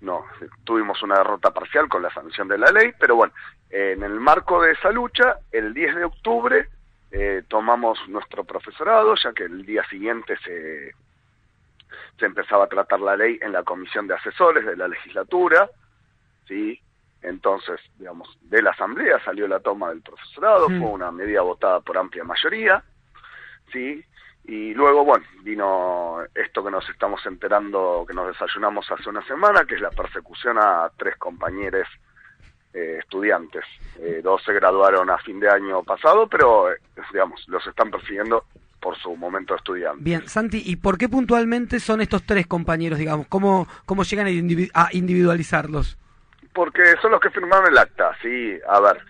no 0.00 0.24
tuvimos 0.64 1.00
una 1.02 1.18
derrota 1.18 1.52
parcial 1.52 1.88
con 1.88 2.02
la 2.02 2.10
sanción 2.12 2.48
de 2.48 2.58
la 2.58 2.72
ley, 2.72 2.92
pero 2.98 3.14
bueno, 3.14 3.32
en 3.70 4.02
el 4.02 4.18
marco 4.18 4.60
de 4.60 4.72
esa 4.72 4.90
lucha, 4.90 5.36
el 5.52 5.72
10 5.72 5.94
de 5.94 6.04
octubre 6.04 6.68
eh, 7.12 7.42
tomamos 7.46 7.98
nuestro 8.08 8.42
profesorado, 8.44 9.14
ya 9.22 9.32
que 9.32 9.44
el 9.44 9.64
día 9.66 9.84
siguiente 9.84 10.36
se, 10.44 10.92
se 12.18 12.26
empezaba 12.26 12.64
a 12.64 12.68
tratar 12.68 13.00
la 13.00 13.16
ley 13.16 13.38
en 13.42 13.52
la 13.52 13.62
comisión 13.62 14.06
de 14.08 14.14
asesores 14.14 14.64
de 14.64 14.76
la 14.76 14.88
legislatura, 14.88 15.68
¿sí? 16.48 16.80
Entonces, 17.22 17.80
digamos, 17.98 18.28
de 18.42 18.62
la 18.62 18.70
asamblea 18.70 19.22
salió 19.24 19.46
la 19.46 19.60
toma 19.60 19.90
del 19.90 20.02
profesorado, 20.02 20.68
Mm. 20.68 20.80
fue 20.80 20.90
una 20.90 21.10
medida 21.12 21.42
votada 21.42 21.80
por 21.80 21.96
amplia 21.96 22.24
mayoría, 22.24 22.82
¿sí? 23.72 24.04
Y 24.44 24.74
luego, 24.74 25.04
bueno, 25.04 25.24
vino 25.42 26.18
esto 26.34 26.64
que 26.64 26.70
nos 26.70 26.88
estamos 26.88 27.24
enterando, 27.26 28.04
que 28.08 28.12
nos 28.14 28.26
desayunamos 28.26 28.90
hace 28.90 29.08
una 29.08 29.24
semana, 29.24 29.64
que 29.64 29.76
es 29.76 29.80
la 29.80 29.90
persecución 29.90 30.58
a 30.58 30.90
tres 30.96 31.16
compañeros 31.16 31.86
eh, 32.74 32.96
estudiantes. 32.98 33.64
Eh, 34.00 34.20
dos 34.24 34.42
se 34.44 34.52
graduaron 34.52 35.10
a 35.10 35.18
fin 35.18 35.38
de 35.38 35.48
año 35.48 35.82
pasado, 35.84 36.26
pero, 36.26 36.72
eh, 36.72 36.76
digamos, 37.12 37.46
los 37.46 37.64
están 37.66 37.90
persiguiendo 37.90 38.44
por 38.80 38.96
su 38.98 39.14
momento 39.14 39.54
de 39.54 39.58
estudiante. 39.58 40.02
Bien, 40.02 40.26
Santi, 40.26 40.60
¿y 40.64 40.74
por 40.76 40.98
qué 40.98 41.08
puntualmente 41.08 41.78
son 41.78 42.00
estos 42.00 42.24
tres 42.24 42.48
compañeros, 42.48 42.98
digamos? 42.98 43.28
¿Cómo, 43.28 43.68
cómo 43.84 44.02
llegan 44.02 44.26
a 44.74 44.88
individualizarlos? 44.92 45.96
Porque 46.54 46.82
son 47.00 47.12
los 47.12 47.20
que 47.20 47.30
firmaron 47.30 47.66
el 47.70 47.78
acta, 47.78 48.16
sí. 48.20 48.58
A 48.68 48.80
ver, 48.80 49.00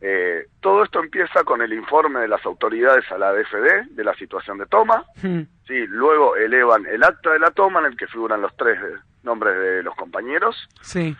eh, 0.00 0.46
todo 0.60 0.84
esto 0.84 1.00
empieza 1.00 1.44
con 1.44 1.60
el 1.62 1.72
informe 1.72 2.20
de 2.20 2.28
las 2.28 2.44
autoridades 2.46 3.10
a 3.12 3.18
la 3.18 3.32
DFD 3.32 3.90
de 3.90 4.04
la 4.04 4.14
situación 4.14 4.58
de 4.58 4.66
toma. 4.66 5.04
Hmm. 5.22 5.42
Sí, 5.66 5.86
luego 5.88 6.36
elevan 6.36 6.86
el 6.86 7.02
acta 7.04 7.32
de 7.32 7.38
la 7.38 7.50
toma 7.50 7.80
en 7.80 7.86
el 7.86 7.96
que 7.96 8.06
figuran 8.06 8.40
los 8.40 8.56
tres 8.56 8.78
nombres 9.22 9.58
de 9.58 9.82
los 9.82 9.94
compañeros, 9.96 10.56
Sí. 10.80 11.16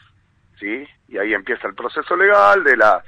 sí, 0.59 0.87
y 1.09 1.19
ahí 1.19 1.35
empieza 1.35 1.67
el 1.69 1.75
proceso 1.75 2.17
legal 2.17 2.65
de 2.65 2.77
la 2.77 3.03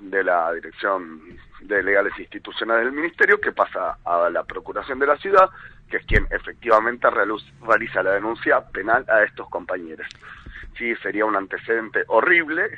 de 0.00 0.22
la 0.24 0.52
dirección 0.54 1.20
de 1.60 1.82
legales 1.82 2.12
institucionales 2.18 2.84
del 2.86 2.94
ministerio 2.94 3.38
que 3.40 3.52
pasa 3.52 3.98
a 4.04 4.30
la 4.30 4.44
procuración 4.44 4.98
de 4.98 5.06
la 5.06 5.18
ciudad, 5.18 5.50
que 5.90 5.98
es 5.98 6.06
quien 6.06 6.26
efectivamente 6.30 7.06
realiz- 7.08 7.52
realiza 7.66 8.02
la 8.02 8.12
denuncia 8.12 8.60
penal 8.68 9.04
a 9.08 9.22
estos 9.24 9.50
compañeros. 9.50 10.06
Sí, 10.78 10.94
sería 11.02 11.24
un 11.24 11.36
antecedente 11.36 12.04
horrible 12.08 12.68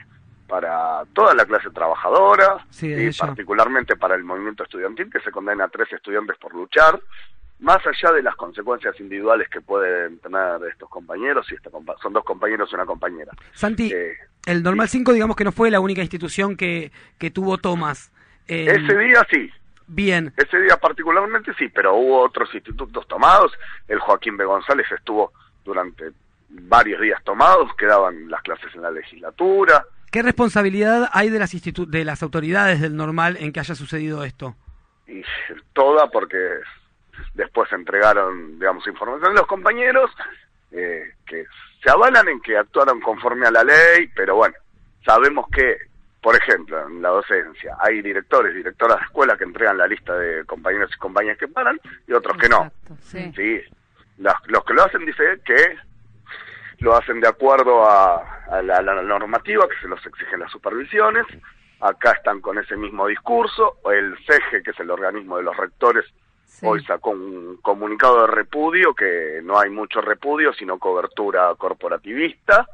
para 0.47 1.03
toda 1.13 1.35
la 1.35 1.45
clase 1.45 1.71
trabajadora, 1.71 2.65
Sí, 2.71 2.93
hecho. 2.93 3.27
particularmente 3.27 3.97
para 3.97 4.15
el 4.15 4.25
movimiento 4.25 4.63
estudiantil 4.63 5.11
que 5.11 5.21
se 5.21 5.31
condena 5.31 5.65
a 5.65 5.69
tres 5.69 5.93
estudiantes 5.93 6.37
por 6.39 6.55
luchar, 6.55 7.01
más 7.61 7.79
allá 7.87 8.13
de 8.15 8.23
las 8.23 8.35
consecuencias 8.37 8.99
individuales 9.01 9.49
que 9.49 9.61
pueden 9.61 10.19
tener 10.21 10.61
estos 10.71 10.89
compañeros, 10.89 11.47
y 11.51 11.55
esta 11.57 11.71
compa- 11.71 11.97
son 12.01 12.13
dos 12.13 12.25
compañeros 12.25 12.69
y 12.73 12.75
una 12.77 12.87
compañera. 12.87 13.33
Santi, 13.53 13.93
Eh, 13.93 14.17
el 14.47 14.63
Normal 14.63 14.89
5, 14.89 15.13
digamos 15.13 15.37
que 15.37 15.45
no 15.45 15.53
fue 15.53 15.71
la 15.71 15.81
única 15.81 16.01
institución 16.01 16.57
que, 16.57 16.93
que 17.19 17.31
tuvo 17.31 17.59
tomas. 17.59 18.11
Eh, 18.47 18.67
ese 18.71 18.97
día 18.99 19.27
sí, 19.31 19.51
Bien, 19.91 20.33
ese 20.37 20.61
día 20.61 20.77
particularmente 20.77 21.53
sí, 21.59 21.69
pero 21.71 21.95
hubo 21.95 22.21
otros 22.21 22.55
institutos 22.55 23.09
tomados, 23.09 23.53
el 23.89 23.99
Joaquín 23.99 24.37
B. 24.37 24.45
González 24.45 24.87
estuvo 24.93 25.33
durante 25.65 26.11
varios 26.49 27.01
días 27.01 27.23
tomados, 27.25 27.71
quedaban 27.77 28.29
las 28.31 28.43
clases 28.43 28.75
en 28.75 28.83
la 28.83 28.91
legislatura, 28.91 29.85
¿qué 30.11 30.23
responsabilidad 30.23 31.11
hay 31.13 31.29
de 31.31 31.39
las, 31.39 31.55
institu- 31.55 31.87
de 31.87 32.05
las 32.05 32.23
autoridades 32.23 32.81
del 32.81 32.97
Normal 32.97 33.37
en 33.41 33.53
que 33.53 33.61
haya 33.61 33.75
sucedido 33.75 34.25
esto? 34.25 34.57
y 35.07 35.23
toda 35.73 36.11
porque 36.11 36.37
después 37.35 37.73
entregaron, 37.73 38.59
digamos, 38.59 38.87
información 38.87 39.31
a 39.33 39.41
los 39.41 39.47
compañeros 39.47 40.11
eh, 40.71 41.03
que 41.27 41.45
se 41.83 41.91
avalan 41.91 42.29
en 42.29 42.41
que 42.43 42.57
actuaron 42.59 43.01
conforme 43.01 43.47
a 43.47 43.51
la 43.51 43.65
ley, 43.65 44.09
pero 44.15 44.37
bueno, 44.37 44.55
sabemos 45.07 45.47
que, 45.51 45.77
por 46.21 46.37
ejemplo, 46.37 46.87
en 46.89 47.01
la 47.01 47.09
docencia 47.09 47.75
hay 47.81 48.03
directores, 48.03 48.55
directoras 48.55 48.99
de 48.99 49.05
escuela 49.07 49.37
que 49.39 49.45
entregan 49.45 49.79
la 49.79 49.87
lista 49.87 50.15
de 50.15 50.45
compañeros 50.45 50.91
y 50.95 50.99
compañeras 50.99 51.39
que 51.39 51.49
paran 51.49 51.81
y 52.07 52.13
otros 52.13 52.37
que 52.37 52.49
no. 52.51 52.71
sí. 53.01 53.33
Sí, 53.35 53.61
Las- 54.19 54.47
los 54.47 54.63
que 54.65 54.75
lo 54.75 54.85
hacen 54.85 55.07
dicen 55.07 55.41
que 55.45 55.77
lo 56.81 56.97
hacen 56.97 57.21
de 57.21 57.29
acuerdo 57.29 57.85
a, 57.85 58.17
a 58.51 58.63
la, 58.63 58.77
a 58.77 58.83
la 58.83 59.03
normativa 59.03 59.67
que 59.69 59.81
se 59.81 59.89
los 59.89 60.05
exigen 60.07 60.41
las 60.41 60.51
supervisiones. 60.53 61.27
Acá 61.81 62.13
están 62.13 62.41
con 62.41 62.59
ese 62.59 62.77
mismo 62.77 63.07
discurso. 63.07 63.79
El 63.93 64.17
CEGE, 64.27 64.63
que 64.63 64.71
es 64.73 64.81
el 64.81 64.91
organismo 64.91 65.37
de 65.37 65.45
los 65.45 65.57
rectores, 65.57 66.05
hoy 66.63 66.83
sacó 66.85 67.11
un 67.11 67.59
comunicado 67.63 68.23
de 68.23 68.27
repudio, 68.29 68.95
que 68.95 69.41
no 69.45 69.59
hay 69.61 69.71
mucho 69.71 70.01
repudio, 70.01 70.53
sino 70.55 70.79
cobertura 70.79 71.55
corporativista, 71.57 72.67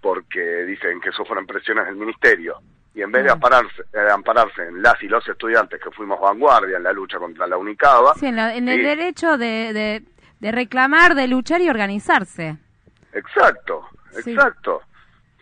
porque 0.00 0.64
dicen 0.64 1.00
que 1.00 1.12
sufren 1.12 1.46
presiones 1.46 1.86
del 1.86 1.96
ministerio. 1.96 2.58
Y 2.94 3.02
en 3.02 3.12
vez 3.12 3.24
de 3.24 3.30
ampararse, 3.32 3.82
eh, 3.92 4.08
ampararse 4.10 4.62
en 4.68 4.80
las 4.82 5.02
y 5.02 5.08
los 5.08 5.26
estudiantes 5.28 5.78
que 5.82 5.90
fuimos 5.90 6.18
vanguardia 6.18 6.78
en 6.78 6.82
la 6.82 6.92
lucha 6.92 7.18
contra 7.18 7.46
la 7.46 7.58
UNICABA, 7.58 8.14
Sí, 8.14 8.26
en, 8.26 8.36
la- 8.36 8.54
en 8.54 8.68
el 8.68 8.82
derecho 8.82 9.36
de, 9.36 9.72
de, 9.74 10.02
de 10.40 10.52
reclamar, 10.52 11.14
de 11.14 11.28
luchar 11.28 11.60
y 11.60 11.68
organizarse. 11.68 12.56
Exacto, 13.16 13.82
Sí. 14.22 14.30
exacto. 14.32 14.80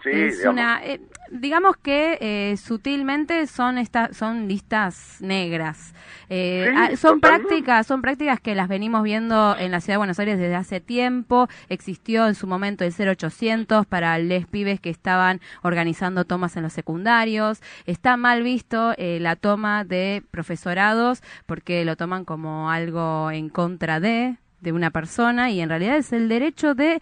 Sí, 0.02 0.10
es 0.10 0.36
digamos, 0.38 0.52
una, 0.60 0.84
eh, 0.84 1.00
digamos 1.30 1.78
que 1.78 2.18
eh, 2.20 2.58
sutilmente 2.58 3.46
son 3.46 3.78
estas 3.78 4.14
son 4.14 4.48
listas 4.48 5.16
negras. 5.20 5.94
Eh, 6.28 6.66
Sí, 6.68 6.74
ah, 6.76 6.96
son 6.96 7.20
totalmente. 7.22 7.48
prácticas, 7.48 7.86
son 7.86 8.02
prácticas 8.02 8.38
que 8.38 8.54
las 8.54 8.68
venimos 8.68 9.02
viendo 9.02 9.56
en 9.58 9.70
la 9.70 9.80
ciudad 9.80 9.94
de 9.94 9.98
Buenos 9.98 10.18
Aires 10.18 10.38
desde 10.38 10.56
hace 10.56 10.80
tiempo. 10.80 11.48
Existió 11.70 12.26
en 12.26 12.34
su 12.34 12.46
momento 12.46 12.84
el 12.84 12.92
0800 12.92 13.86
para 13.86 14.18
les 14.18 14.46
pibes 14.46 14.78
que 14.78 14.90
estaban 14.90 15.40
organizando 15.62 16.26
tomas 16.26 16.54
en 16.58 16.64
los 16.64 16.74
secundarios. 16.74 17.62
Está 17.86 18.18
mal 18.18 18.42
visto 18.42 18.92
eh, 18.98 19.20
la 19.22 19.36
toma 19.36 19.84
de 19.84 20.22
profesorados 20.30 21.22
porque 21.46 21.82
lo 21.86 21.96
toman 21.96 22.26
como 22.26 22.70
algo 22.70 23.30
en 23.30 23.48
contra 23.48 24.00
de 24.00 24.36
de 24.60 24.72
una 24.72 24.90
persona 24.90 25.50
y 25.50 25.60
en 25.60 25.68
realidad 25.68 25.96
es 25.98 26.10
el 26.14 26.26
derecho 26.26 26.74
de 26.74 26.98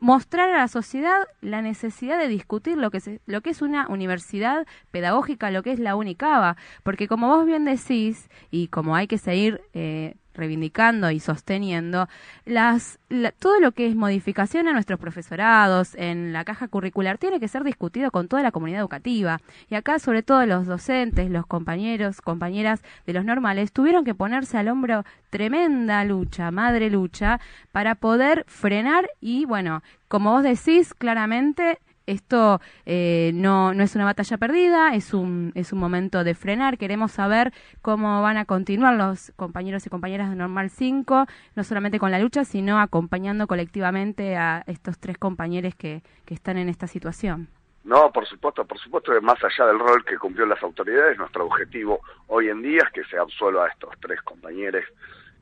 mostrar 0.00 0.50
a 0.50 0.56
la 0.58 0.68
sociedad 0.68 1.20
la 1.40 1.62
necesidad 1.62 2.18
de 2.18 2.28
discutir 2.28 2.76
lo 2.78 2.90
que, 2.90 3.00
se- 3.00 3.20
lo 3.26 3.40
que 3.42 3.50
es 3.50 3.62
una 3.62 3.86
universidad 3.88 4.66
pedagógica, 4.90 5.50
lo 5.50 5.62
que 5.62 5.72
es 5.72 5.78
la 5.78 5.94
UNICABA, 5.96 6.56
porque 6.82 7.06
como 7.08 7.28
vos 7.28 7.46
bien 7.46 7.64
decís, 7.64 8.28
y 8.50 8.68
como 8.68 8.96
hay 8.96 9.06
que 9.06 9.18
seguir 9.18 9.60
eh, 9.74 10.16
reivindicando 10.40 11.10
y 11.12 11.20
sosteniendo, 11.20 12.08
las, 12.44 12.98
la- 13.08 13.30
todo 13.30 13.60
lo 13.60 13.70
que 13.72 13.86
es 13.86 13.94
modificación 13.94 14.66
a 14.66 14.72
nuestros 14.72 14.98
profesorados 14.98 15.94
en 15.94 16.32
la 16.32 16.44
caja 16.44 16.66
curricular 16.66 17.18
tiene 17.18 17.38
que 17.38 17.46
ser 17.46 17.62
discutido 17.62 18.10
con 18.10 18.26
toda 18.26 18.42
la 18.42 18.50
comunidad 18.50 18.80
educativa. 18.80 19.40
Y 19.68 19.76
acá, 19.76 19.98
sobre 20.00 20.22
todo, 20.22 20.44
los 20.46 20.66
docentes, 20.66 21.30
los 21.30 21.46
compañeros, 21.46 22.20
compañeras 22.20 22.80
de 23.06 23.12
los 23.12 23.24
normales, 23.24 23.70
tuvieron 23.72 24.04
que 24.04 24.14
ponerse 24.14 24.58
al 24.58 24.68
hombro 24.68 25.04
tremenda 25.30 26.04
lucha, 26.04 26.50
madre 26.50 26.90
lucha, 26.90 27.38
para 27.70 27.94
poder 27.94 28.44
frenar 28.48 29.08
y, 29.20 29.44
bueno, 29.44 29.82
como 30.08 30.32
vos 30.32 30.42
decís 30.42 30.92
claramente, 30.94 31.78
esto 32.10 32.60
eh, 32.86 33.30
no, 33.34 33.72
no 33.74 33.82
es 33.82 33.94
una 33.94 34.04
batalla 34.04 34.36
perdida, 34.36 34.94
es 34.94 35.14
un, 35.14 35.52
es 35.54 35.72
un 35.72 35.78
momento 35.78 36.24
de 36.24 36.34
frenar. 36.34 36.78
Queremos 36.78 37.12
saber 37.12 37.52
cómo 37.82 38.22
van 38.22 38.36
a 38.36 38.44
continuar 38.44 38.96
los 38.96 39.32
compañeros 39.36 39.86
y 39.86 39.90
compañeras 39.90 40.30
de 40.30 40.36
Normal 40.36 40.70
5, 40.70 41.26
no 41.56 41.64
solamente 41.64 41.98
con 41.98 42.10
la 42.10 42.18
lucha, 42.18 42.44
sino 42.44 42.80
acompañando 42.80 43.46
colectivamente 43.46 44.36
a 44.36 44.62
estos 44.66 44.98
tres 44.98 45.18
compañeros 45.18 45.74
que, 45.74 46.02
que 46.24 46.34
están 46.34 46.58
en 46.58 46.68
esta 46.68 46.86
situación. 46.86 47.48
No, 47.84 48.12
por 48.12 48.26
supuesto, 48.26 48.64
por 48.66 48.78
supuesto 48.78 49.12
que 49.12 49.20
más 49.20 49.42
allá 49.42 49.66
del 49.66 49.78
rol 49.78 50.04
que 50.04 50.18
cumplió 50.18 50.44
las 50.46 50.62
autoridades, 50.62 51.16
nuestro 51.16 51.46
objetivo 51.46 52.00
hoy 52.26 52.48
en 52.48 52.60
día 52.60 52.82
es 52.82 52.92
que 52.92 53.04
se 53.04 53.16
absuelva 53.16 53.64
a 53.64 53.68
estos 53.68 53.90
tres 54.00 54.20
compañeros 54.22 54.84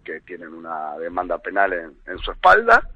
que 0.04 0.20
tienen 0.20 0.54
una 0.54 0.96
demanda 0.98 1.38
penal 1.38 1.72
en, 1.72 1.96
en 2.06 2.18
su 2.18 2.30
espalda, 2.30 2.88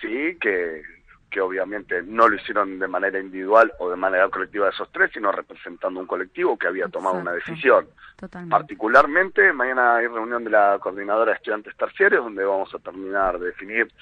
sí, 0.00 0.36
que, 0.40 0.82
que 1.30 1.40
obviamente 1.40 2.02
no 2.02 2.28
lo 2.28 2.34
hicieron 2.36 2.78
de 2.78 2.88
manera 2.88 3.20
individual 3.20 3.72
o 3.78 3.88
de 3.88 3.96
manera 3.96 4.28
colectiva 4.28 4.66
de 4.66 4.72
esos 4.72 4.90
tres, 4.90 5.10
sino 5.14 5.30
representando 5.30 6.00
un 6.00 6.06
colectivo 6.06 6.58
que 6.58 6.66
había 6.66 6.88
tomado 6.88 7.16
una 7.22 7.32
decisión. 7.32 7.86
Totalmente. 8.16 8.50
Particularmente, 8.50 9.52
mañana 9.52 9.96
hay 9.96 10.06
reunión 10.08 10.42
de 10.44 10.50
la 10.50 10.78
coordinadora 10.80 11.30
de 11.30 11.36
estudiantes 11.36 11.76
terciarios, 11.76 12.24
donde 12.24 12.44
vamos 12.44 12.74
a 12.74 12.78
terminar 12.80 13.38
de 13.38 13.46
definir 13.46 13.92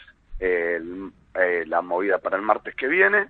eh, 0.41 0.77
el- 0.77 1.11
eh, 1.35 1.65
la 1.67 1.83
movida 1.83 2.19
para 2.19 2.37
el 2.37 2.43
martes 2.43 2.75
que 2.75 2.87
viene, 2.89 3.29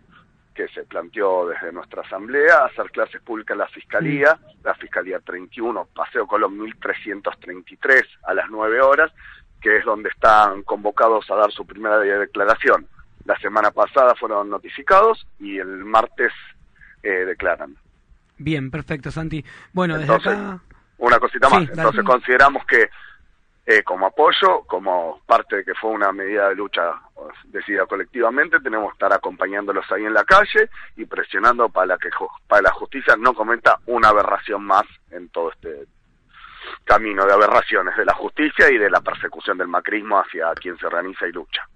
que 0.54 0.68
se 0.68 0.84
planteó 0.84 1.46
desde 1.48 1.72
nuestra 1.72 2.02
asamblea, 2.02 2.64
hacer 2.66 2.90
clases 2.90 3.20
públicas 3.22 3.54
en 3.54 3.58
la 3.58 3.68
Fiscalía, 3.68 4.38
la 4.62 4.74
Fiscalía 4.74 5.18
31, 5.20 5.88
Paseo 5.94 6.26
Colón 6.26 6.58
1333 6.58 8.02
a 8.24 8.34
las 8.34 8.48
9 8.50 8.80
horas, 8.80 9.12
que 9.60 9.76
es 9.78 9.84
donde 9.84 10.08
están 10.10 10.62
convocados 10.62 11.30
a 11.30 11.36
dar 11.36 11.50
su 11.50 11.66
primera 11.66 11.98
de- 11.98 12.18
declaración. 12.18 12.86
La 13.28 13.38
semana 13.40 13.70
pasada 13.70 14.14
fueron 14.14 14.48
notificados 14.48 15.26
y 15.38 15.58
el 15.58 15.84
martes 15.84 16.32
eh, 17.02 17.26
declaran. 17.26 17.76
Bien, 18.38 18.70
perfecto, 18.70 19.10
Santi. 19.10 19.44
Bueno, 19.70 19.98
desde 19.98 20.14
acá... 20.14 20.58
una 20.96 21.18
cosita 21.18 21.50
más. 21.50 21.68
Entonces 21.68 22.02
consideramos 22.06 22.64
que 22.64 22.88
eh, 23.66 23.82
como 23.82 24.06
apoyo, 24.06 24.62
como 24.66 25.20
parte 25.26 25.56
de 25.56 25.64
que 25.66 25.74
fue 25.74 25.90
una 25.90 26.10
medida 26.10 26.48
de 26.48 26.54
lucha 26.54 26.80
decidida 27.44 27.84
colectivamente, 27.84 28.60
tenemos 28.60 28.92
que 28.92 28.94
estar 28.94 29.12
acompañándolos 29.12 29.84
ahí 29.92 30.06
en 30.06 30.14
la 30.14 30.24
calle 30.24 30.70
y 30.96 31.04
presionando 31.04 31.68
para 31.68 31.98
que 31.98 32.08
para 32.46 32.62
la 32.62 32.70
justicia 32.70 33.14
no 33.18 33.34
cometa 33.34 33.78
una 33.84 34.08
aberración 34.08 34.64
más 34.64 34.86
en 35.10 35.28
todo 35.28 35.52
este 35.52 35.84
camino 36.84 37.26
de 37.26 37.34
aberraciones 37.34 37.94
de 37.94 38.06
la 38.06 38.14
justicia 38.14 38.70
y 38.70 38.78
de 38.78 38.88
la 38.88 39.02
persecución 39.02 39.58
del 39.58 39.68
macrismo 39.68 40.18
hacia 40.18 40.50
quien 40.54 40.78
se 40.78 40.86
organiza 40.86 41.28
y 41.28 41.32
lucha. 41.32 41.68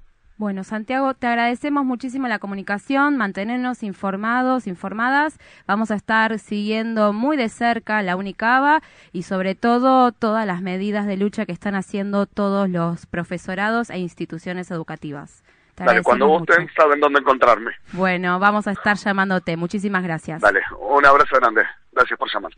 Bueno, 0.42 0.64
Santiago, 0.64 1.14
te 1.14 1.28
agradecemos 1.28 1.84
muchísimo 1.84 2.26
la 2.26 2.40
comunicación, 2.40 3.16
mantenernos 3.16 3.84
informados, 3.84 4.66
informadas. 4.66 5.38
Vamos 5.68 5.92
a 5.92 5.94
estar 5.94 6.36
siguiendo 6.40 7.12
muy 7.12 7.36
de 7.36 7.48
cerca 7.48 8.02
la 8.02 8.16
Unicaba 8.16 8.82
y 9.12 9.22
sobre 9.22 9.54
todo 9.54 10.10
todas 10.10 10.44
las 10.44 10.60
medidas 10.60 11.06
de 11.06 11.16
lucha 11.16 11.46
que 11.46 11.52
están 11.52 11.76
haciendo 11.76 12.26
todos 12.26 12.68
los 12.68 13.06
profesorados 13.06 13.88
e 13.88 13.98
instituciones 13.98 14.72
educativas. 14.72 15.44
Te 15.76 15.84
Dale, 15.84 16.02
cuando 16.02 16.26
gusten 16.26 16.68
saben 16.76 16.98
dónde 16.98 17.20
encontrarme. 17.20 17.70
Bueno, 17.92 18.40
vamos 18.40 18.66
a 18.66 18.72
estar 18.72 18.96
llamándote. 18.96 19.56
Muchísimas 19.56 20.02
gracias. 20.02 20.40
Dale, 20.40 20.60
un 20.76 21.06
abrazo 21.06 21.36
grande. 21.36 21.62
Gracias 21.92 22.18
por 22.18 22.28
llamar. 22.34 22.50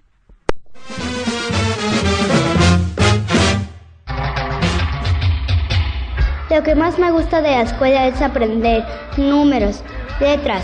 Lo 6.55 6.63
que 6.63 6.77
más 6.77 7.01
me 7.01 7.11
gusta 7.11 7.43
de 7.43 7.51
la 7.51 7.63
escuela 7.63 8.07
es 8.07 8.23
aprender 8.23 8.85
números, 9.17 9.81
letras. 10.21 10.63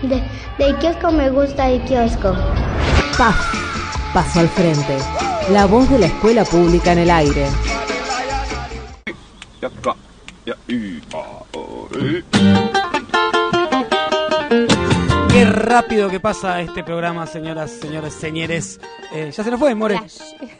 De, 0.00 0.22
del 0.56 0.74
kiosco 0.78 1.12
me 1.12 1.28
gusta 1.28 1.68
el 1.68 1.82
kiosco. 1.82 2.34
PAF, 3.18 3.36
Paso 4.14 4.40
al 4.40 4.48
Frente, 4.48 4.96
la 5.50 5.66
voz 5.66 5.90
de 5.90 5.98
la 5.98 6.06
escuela 6.06 6.46
pública 6.46 6.92
en 6.92 6.98
el 7.00 7.10
aire. 7.10 7.46
Qué 15.28 15.44
rápido 15.44 16.08
que 16.08 16.20
pasa 16.20 16.62
este 16.62 16.82
programa, 16.82 17.26
señoras, 17.26 17.70
señores, 17.70 18.14
señores. 18.14 18.80
Eh, 19.12 19.30
ya 19.30 19.44
se 19.44 19.50
nos 19.50 19.60
fue, 19.60 19.74
More. 19.74 20.00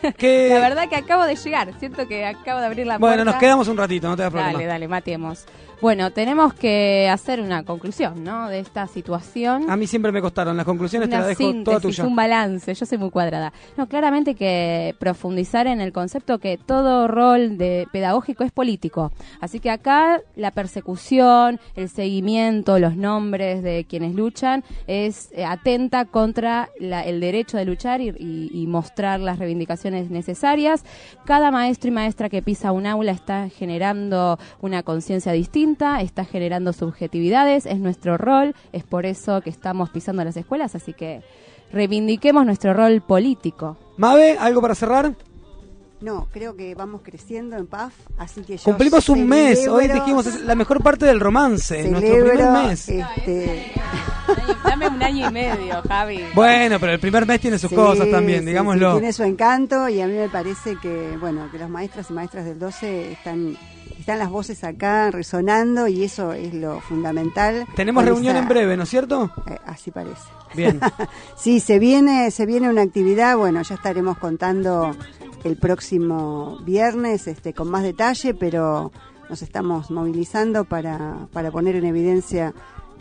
¿Qué- 0.18 0.48
La 0.50 0.60
verdad 0.60 0.88
que 0.88 0.96
acabo 0.96 1.24
de 1.24 1.36
llegar. 1.36 1.72
Siento 1.78 2.06
que 2.08 2.24
acabo 2.26 2.60
de 2.60 2.66
abrir 2.66 2.86
la 2.86 2.98
puerta. 2.98 3.16
Bueno, 3.16 3.30
nos 3.30 3.40
quedamos 3.40 3.68
un 3.68 3.76
ratito, 3.76 4.08
no 4.08 4.16
te 4.16 4.22
da 4.22 4.30
problema. 4.30 4.52
Dale, 4.52 4.66
dale, 4.66 4.88
matemos. 4.88 5.44
Bueno, 5.82 6.12
tenemos 6.12 6.54
que 6.54 7.08
hacer 7.10 7.40
una 7.40 7.64
conclusión, 7.64 8.22
¿no? 8.22 8.48
De 8.48 8.60
esta 8.60 8.86
situación. 8.86 9.68
A 9.68 9.76
mí 9.76 9.88
siempre 9.88 10.12
me 10.12 10.20
costaron. 10.22 10.56
Las 10.56 10.64
conclusiones 10.64 11.10
te 11.10 11.16
las 11.16 11.26
dejo 11.26 11.40
toda 11.40 11.52
síntesis, 11.52 11.82
tuya. 11.96 12.06
un 12.06 12.14
balance. 12.14 12.72
Yo 12.72 12.86
soy 12.86 12.98
muy 12.98 13.10
cuadrada. 13.10 13.52
No, 13.76 13.88
claramente 13.88 14.36
que 14.36 14.94
profundizar 15.00 15.66
en 15.66 15.80
el 15.80 15.92
concepto 15.92 16.38
que 16.38 16.56
todo 16.56 17.08
rol 17.08 17.58
de 17.58 17.88
pedagógico 17.90 18.44
es 18.44 18.52
político. 18.52 19.10
Así 19.40 19.58
que 19.58 19.70
acá 19.70 20.20
la 20.36 20.52
persecución, 20.52 21.58
el 21.74 21.88
seguimiento, 21.88 22.78
los 22.78 22.96
nombres 22.96 23.64
de 23.64 23.84
quienes 23.84 24.14
luchan 24.14 24.62
es 24.86 25.30
eh, 25.32 25.44
atenta 25.44 26.04
contra 26.04 26.68
la- 26.78 27.02
el 27.04 27.18
derecho 27.20 27.56
de 27.56 27.64
luchar 27.64 28.00
y, 28.00 28.10
y- 28.10 28.50
y 28.54 28.66
mostrar 28.68 29.18
las 29.18 29.40
reivindicaciones 29.40 30.10
necesarias. 30.10 30.84
Cada 31.24 31.50
maestro 31.50 31.88
y 31.88 31.90
maestra 31.92 32.28
que 32.28 32.40
pisa 32.40 32.70
un 32.70 32.86
aula 32.86 33.10
está 33.10 33.48
generando 33.48 34.38
una 34.60 34.84
conciencia 34.84 35.32
distinta, 35.32 35.71
está 36.00 36.24
generando 36.24 36.72
subjetividades, 36.72 37.66
es 37.66 37.78
nuestro 37.78 38.16
rol, 38.18 38.54
es 38.72 38.84
por 38.84 39.06
eso 39.06 39.40
que 39.40 39.50
estamos 39.50 39.90
pisando 39.90 40.24
las 40.24 40.36
escuelas, 40.36 40.74
así 40.74 40.92
que 40.92 41.22
reivindiquemos 41.72 42.44
nuestro 42.46 42.74
rol 42.74 43.00
político. 43.02 43.76
Mabe, 43.96 44.36
¿algo 44.38 44.60
para 44.60 44.74
cerrar? 44.74 45.14
No, 46.00 46.26
creo 46.32 46.56
que 46.56 46.74
vamos 46.74 47.02
creciendo 47.04 47.56
en 47.56 47.68
PAF, 47.68 47.94
así 48.18 48.42
que 48.42 48.56
yo 48.56 48.64
Cumplimos 48.64 49.08
un 49.08 49.26
mes. 49.28 49.68
Hoy 49.68 49.86
dijimos 49.86 50.26
es 50.26 50.40
la 50.40 50.56
mejor 50.56 50.82
parte 50.82 51.06
del 51.06 51.20
romance. 51.20 51.88
Nuestro 51.88 52.12
primer 52.24 52.50
mes. 52.50 52.88
este, 52.88 53.70
Dame 54.64 54.88
un 54.88 55.00
año 55.00 55.28
y 55.28 55.32
medio, 55.32 55.80
Javi. 55.86 56.20
Bueno, 56.34 56.80
pero 56.80 56.92
el 56.92 56.98
primer 56.98 57.24
mes 57.24 57.40
tiene 57.40 57.56
sus 57.56 57.70
Sí, 57.70 57.76
cosas 57.76 58.10
también, 58.10 58.40
sí, 58.40 58.46
digámoslo. 58.46 58.94
sí, 58.94 58.98
tiene 58.98 59.12
su 59.12 59.22
encanto 59.22 59.88
y 59.88 60.00
a 60.00 60.08
mí 60.08 60.14
me 60.14 60.28
parece 60.28 60.76
que, 60.82 61.16
bueno, 61.20 61.48
que 61.52 61.58
los 61.58 61.70
maestros 61.70 62.10
y 62.10 62.12
maestras 62.14 62.46
del 62.46 62.58
12 62.58 63.12
están, 63.12 63.56
están 64.02 64.18
las 64.18 64.30
voces 64.30 64.62
acá 64.64 65.10
resonando 65.10 65.88
y 65.88 66.04
eso 66.04 66.32
es 66.32 66.52
lo 66.54 66.80
fundamental. 66.80 67.66
Tenemos 67.74 68.04
reunión 68.04 68.36
esa- 68.36 68.42
en 68.42 68.48
breve, 68.48 68.76
¿no 68.76 68.82
es 68.82 68.88
cierto? 68.90 69.30
Eh, 69.46 69.56
así 69.66 69.90
parece. 69.90 70.22
Bien. 70.54 70.78
sí, 71.36 71.60
se 71.60 71.78
viene, 71.78 72.30
se 72.30 72.44
viene 72.46 72.68
una 72.68 72.82
actividad, 72.82 73.36
bueno, 73.36 73.62
ya 73.62 73.74
estaremos 73.74 74.18
contando 74.18 74.94
el 75.44 75.56
próximo 75.56 76.58
viernes 76.64 77.26
este, 77.26 77.52
con 77.54 77.68
más 77.70 77.82
detalle, 77.82 78.34
pero 78.34 78.92
nos 79.30 79.40
estamos 79.42 79.90
movilizando 79.90 80.64
para, 80.64 81.26
para 81.32 81.50
poner 81.50 81.76
en 81.76 81.86
evidencia 81.86 82.52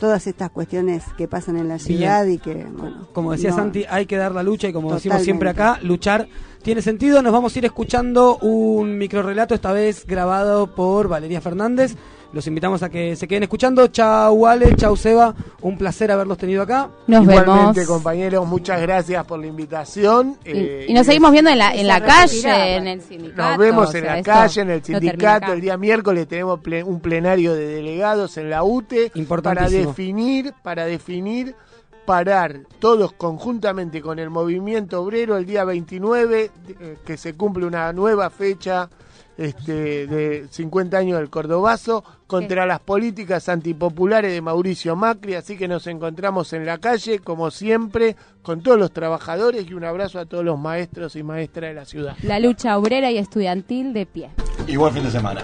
todas 0.02 0.26
estas 0.26 0.50
cuestiones 0.50 1.04
que 1.16 1.28
pasan 1.28 1.58
en 1.58 1.68
la 1.68 1.78
ciudad 1.78 2.26
y 2.26 2.40
que, 2.40 2.56
bueno. 2.56 3.08
Como 3.14 3.34
decía 3.34 3.52
no- 3.52 3.58
Santi, 3.58 3.86
hay 3.88 4.08
que 4.08 4.18
dar 4.18 4.34
la 4.34 4.42
lucha 4.42 4.68
y 4.68 4.74
como 4.74 4.92
decimos 4.96 5.22
siempre 5.22 5.48
acá, 5.52 5.78
luchar 5.84 6.28
tiene 6.64 6.82
sentido. 6.82 7.22
Nos 7.22 7.32
vamos 7.32 7.56
a 7.56 7.60
ir 7.60 7.66
escuchando 7.66 8.38
un 8.40 8.98
microrelato, 8.98 9.54
esta 9.54 9.72
vez 9.72 10.08
grabado 10.08 10.74
por 10.74 11.08
Valeria 11.08 11.40
Fernández. 11.40 11.96
Los 12.34 12.48
invitamos 12.48 12.82
a 12.82 12.90
que 12.90 13.16
se 13.18 13.28
queden 13.28 13.44
escuchando. 13.44 13.88
Chau 13.88 14.48
Ale, 14.48 14.74
chau 14.78 14.96
Seba, 14.96 15.36
un 15.62 15.78
placer 15.78 16.12
haberlos 16.12 16.38
tenido 16.38 16.62
acá. 16.64 16.90
Nos 17.08 17.24
Igualmente, 17.24 17.82
vemos. 17.82 17.88
compañeros, 17.88 18.48
muchas 18.48 18.80
gracias 18.82 19.26
por 19.26 19.40
la 19.40 19.48
invitación. 19.48 20.38
Y, 20.46 20.50
eh, 20.52 20.86
y 20.88 20.94
nos 20.94 21.06
seguimos 21.06 21.32
viendo 21.34 21.50
en 21.52 21.58
la, 21.58 21.74
en 21.76 21.88
la 21.88 22.00
calle, 22.02 22.78
en 22.78 22.88
el 22.88 23.02
sindicato. 23.02 23.50
Nos 23.50 23.58
vemos 23.58 23.94
o 23.94 23.98
en 23.98 24.06
la 24.06 24.24
calle, 24.24 24.62
en 24.62 24.70
el 24.70 24.84
sindicato. 24.84 25.52
El 25.54 25.60
día 25.62 25.76
miércoles 25.78 26.26
tenemos 26.28 26.60
ple- 26.62 26.84
un 26.86 27.02
plenario 27.02 27.54
de 27.54 27.68
delegados 27.68 28.38
en 28.38 28.50
la 28.50 28.64
UTE 28.64 29.12
para 29.44 29.68
definir, 29.88 30.54
para 30.64 30.86
definir, 30.86 31.54
parar 32.06 32.62
todos 32.80 33.12
conjuntamente 33.14 34.02
con 34.02 34.20
el 34.20 34.30
movimiento 34.30 35.02
obrero 35.02 35.38
el 35.38 35.46
día 35.46 35.64
29, 35.66 36.50
eh, 36.80 36.98
que 37.06 37.18
se 37.18 37.34
cumple 37.36 37.66
una 37.66 37.92
nueva 37.94 38.30
fecha 38.30 38.90
este, 39.42 40.08
de 40.08 40.48
50 40.50 40.98
años 40.98 41.20
del 41.20 41.30
Cordobazo, 41.30 42.04
contra 42.28 42.66
las 42.66 42.80
políticas 42.80 43.50
antipopulares 43.50 44.32
de 44.32 44.40
Mauricio 44.40 44.96
Macri. 44.96 45.34
Así 45.36 45.58
que 45.58 45.68
nos 45.68 45.88
encontramos 45.88 46.54
en 46.54 46.66
la 46.66 46.78
calle, 46.78 47.20
como 47.20 47.52
siempre, 47.52 48.16
con 48.42 48.62
todos 48.62 48.78
los 48.78 48.92
trabajadores 48.92 49.68
y 49.70 49.74
un 49.74 49.84
abrazo 49.84 50.20
a 50.20 50.26
todos 50.26 50.46
los 50.46 50.60
maestros 50.60 51.16
y 51.16 51.24
maestras 51.24 51.70
de 51.70 51.74
la 51.74 51.86
ciudad. 51.86 52.16
La 52.22 52.40
lucha 52.40 52.78
obrera 52.78 53.12
y 53.12 53.18
estudiantil 53.18 53.94
de 53.94 54.06
pie. 54.06 54.30
Igual 54.68 54.94
fin 54.94 55.04
de 55.04 55.12
semana. 55.12 55.44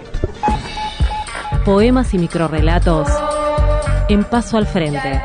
Poemas 1.66 2.14
y 2.14 2.20
microrrelatos 2.20 3.10
en 4.10 4.24
Paso 4.24 4.58
al 4.58 4.68
Frente. 4.68 5.22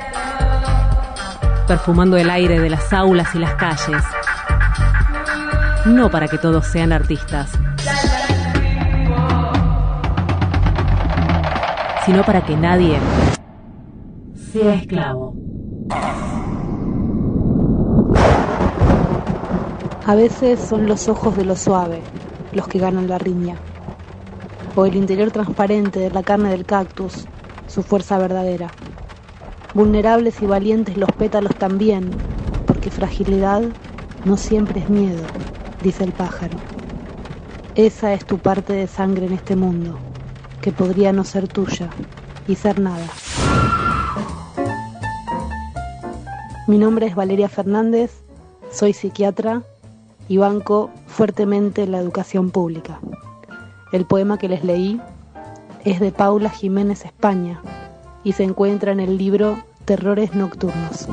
Perfumando 1.69 2.17
el 2.17 2.31
aire 2.31 2.59
de 2.59 2.71
las 2.71 2.93
aulas 2.93 3.35
y 3.35 3.39
las 3.39 3.55
calles. 3.55 4.03
No 5.87 6.11
para 6.11 6.27
que 6.29 6.39
todos 6.39 6.67
sean 6.67 6.93
artistas, 6.93 7.53
sino 12.05 12.25
para 12.25 12.45
que 12.45 12.57
nadie 12.57 12.99
sea 14.35 14.75
esclavo. 14.75 15.35
A 20.05 20.15
veces 20.17 20.59
son 20.59 20.87
los 20.87 21.09
ojos 21.09 21.37
de 21.37 21.45
lo 21.45 21.57
suave 21.57 22.03
los 22.53 22.69
que 22.69 22.79
ganan 22.79 23.09
la 23.09 23.19
riña, 23.19 23.57
o 24.77 24.85
el 24.85 24.95
interior 24.95 25.31
transparente 25.31 26.01
de 26.01 26.11
la 26.11 26.23
carne 26.23 26.51
del 26.51 26.67
cactus, 26.67 27.27
su 27.67 27.83
fuerza 27.83 28.19
verdadera. 28.19 28.69
Vulnerables 29.75 30.43
y 30.43 30.47
valientes 30.47 30.97
los 30.97 31.11
pétalos 31.13 31.55
también, 31.57 32.11
porque 32.67 32.91
fragilidad 32.91 33.63
no 34.25 34.37
siempre 34.37 34.81
es 34.81 34.91
miedo, 34.91 35.23
dice 35.83 36.05
el 36.05 36.13
pájaro. 36.13 36.59
Esa 37.75 38.13
es 38.13 38.27
tu 38.27 38.39
parte 38.39 38.75
de 38.75 38.87
sangre 38.87 39.27
en 39.27 39.33
este 39.33 39.57
mundo, 39.57 39.99
que 40.63 40.73
podría 40.73 41.13
no 41.13 41.25
ser 41.25 41.49
tuya 41.49 41.91
y 42.49 42.55
ser 42.55 42.79
nada. 42.81 43.05
Mi 46.67 46.79
nombre 46.79 47.07
es 47.07 47.15
Valeria 47.15 47.49
Fernández, 47.49 48.23
soy 48.71 48.93
psiquiatra 48.95 49.63
y 50.29 50.39
banco 50.39 50.91
fuertemente 51.09 51.87
la 51.87 51.99
educación 51.99 52.51
pública. 52.51 53.01
El 53.93 54.07
poema 54.07 54.39
que 54.39 54.49
les 54.49 54.65
leí 54.65 55.01
es 55.85 56.01
de 56.01 56.13
Paula 56.13 56.49
Jiménez 56.49 57.05
España 57.05 57.61
y 58.25 58.33
se 58.33 58.45
encuentra 58.45 58.93
en 58.93 59.01
el 59.01 59.19
libro 59.19 59.59
Terrores 59.85 60.35
Nocturnos. 60.35 61.09